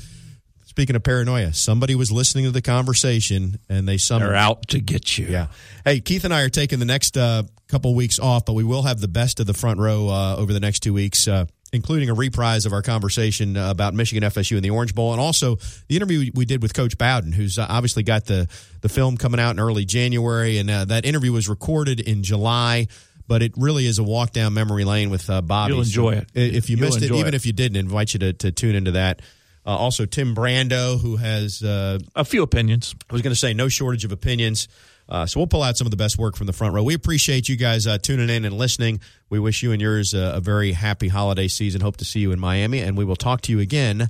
Speaking 0.65 0.95
of 0.95 1.01
paranoia, 1.01 1.53
somebody 1.53 1.95
was 1.95 2.11
listening 2.11 2.45
to 2.45 2.51
the 2.51 2.61
conversation 2.61 3.57
and 3.67 3.87
they 3.87 3.97
summoned. 3.97 4.29
They're 4.29 4.37
out 4.37 4.67
to 4.67 4.79
get 4.79 5.17
you. 5.17 5.25
Yeah. 5.25 5.47
Hey, 5.83 6.01
Keith 6.01 6.23
and 6.23 6.31
I 6.31 6.41
are 6.43 6.49
taking 6.49 6.77
the 6.77 6.85
next 6.85 7.17
uh, 7.17 7.43
couple 7.67 7.95
weeks 7.95 8.19
off, 8.19 8.45
but 8.45 8.53
we 8.53 8.63
will 8.63 8.83
have 8.83 8.99
the 8.99 9.07
best 9.07 9.39
of 9.39 9.47
the 9.47 9.55
front 9.55 9.79
row 9.79 10.07
uh, 10.07 10.35
over 10.35 10.53
the 10.53 10.59
next 10.59 10.81
two 10.81 10.93
weeks, 10.93 11.27
uh, 11.27 11.45
including 11.73 12.09
a 12.09 12.13
reprise 12.13 12.65
of 12.65 12.73
our 12.73 12.81
conversation 12.81 13.57
uh, 13.57 13.69
about 13.69 13.93
Michigan 13.93 14.23
FSU 14.29 14.55
and 14.55 14.63
the 14.63 14.69
Orange 14.69 14.95
Bowl, 14.95 15.11
and 15.11 15.21
also 15.21 15.57
the 15.87 15.95
interview 15.95 16.31
we 16.33 16.45
did 16.45 16.61
with 16.61 16.73
Coach 16.73 16.97
Bowden, 16.97 17.31
who's 17.31 17.59
uh, 17.59 17.65
obviously 17.69 18.03
got 18.03 18.25
the 18.25 18.47
the 18.81 18.89
film 18.89 19.17
coming 19.17 19.39
out 19.39 19.51
in 19.51 19.59
early 19.59 19.85
January, 19.85 20.57
and 20.57 20.69
uh, 20.69 20.85
that 20.85 21.05
interview 21.05 21.31
was 21.31 21.49
recorded 21.49 21.99
in 21.99 22.23
July. 22.23 22.87
But 23.29 23.43
it 23.43 23.51
really 23.57 23.85
is 23.85 23.99
a 23.99 24.03
walk 24.03 24.31
down 24.31 24.53
memory 24.53 24.85
lane 24.85 25.09
with 25.09 25.29
uh, 25.29 25.41
Bobby. 25.41 25.73
You'll 25.73 25.81
enjoy 25.83 26.13
So 26.15 26.19
it. 26.19 26.55
If 26.55 26.69
you 26.69 26.77
You'll 26.77 26.85
missed 26.85 27.01
it, 27.01 27.11
even 27.11 27.27
it. 27.27 27.33
if 27.33 27.45
you 27.45 27.51
didn't, 27.51 27.75
I 27.75 27.79
invite 27.81 28.13
you 28.13 28.19
to, 28.21 28.31
to 28.31 28.51
tune 28.53 28.73
into 28.73 28.91
that. 28.91 29.21
Uh, 29.65 29.71
also, 29.71 30.05
Tim 30.05 30.33
Brando, 30.33 30.97
who 30.97 31.17
has 31.17 31.61
uh, 31.61 31.99
A 32.15 32.23
few 32.23 32.41
opinions. 32.41 32.95
I 33.09 33.13
was 33.13 33.21
going 33.21 33.33
to 33.33 33.39
say 33.39 33.53
no 33.53 33.67
shortage 33.67 34.05
of 34.05 34.13
opinions. 34.13 34.69
Uh, 35.09 35.25
so 35.25 35.39
we'll 35.39 35.47
pull 35.47 35.63
out 35.63 35.77
some 35.77 35.87
of 35.87 35.91
the 35.91 35.97
best 35.97 36.17
work 36.17 36.35
from 36.35 36.47
the 36.47 36.53
front 36.53 36.73
row. 36.73 36.83
We 36.83 36.93
appreciate 36.93 37.47
you 37.47 37.55
guys 37.55 37.87
uh, 37.87 37.97
tuning 37.97 38.29
in 38.29 38.45
and 38.45 38.57
listening. 38.57 38.99
We 39.29 39.39
wish 39.39 39.63
you 39.63 39.71
and 39.71 39.81
yours 39.81 40.13
uh, 40.13 40.33
a 40.35 40.41
very 40.41 40.73
happy 40.73 41.07
holiday 41.07 41.47
season. 41.47 41.81
Hope 41.81 41.97
to 41.97 42.05
see 42.05 42.19
you 42.19 42.31
in 42.31 42.39
Miami, 42.39 42.79
and 42.79 42.97
we 42.97 43.05
will 43.05 43.15
talk 43.15 43.41
to 43.41 43.51
you 43.51 43.59
again 43.59 44.09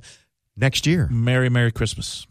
next 0.56 0.86
year. 0.86 1.08
Merry, 1.10 1.48
Merry 1.48 1.72
Christmas. 1.72 2.26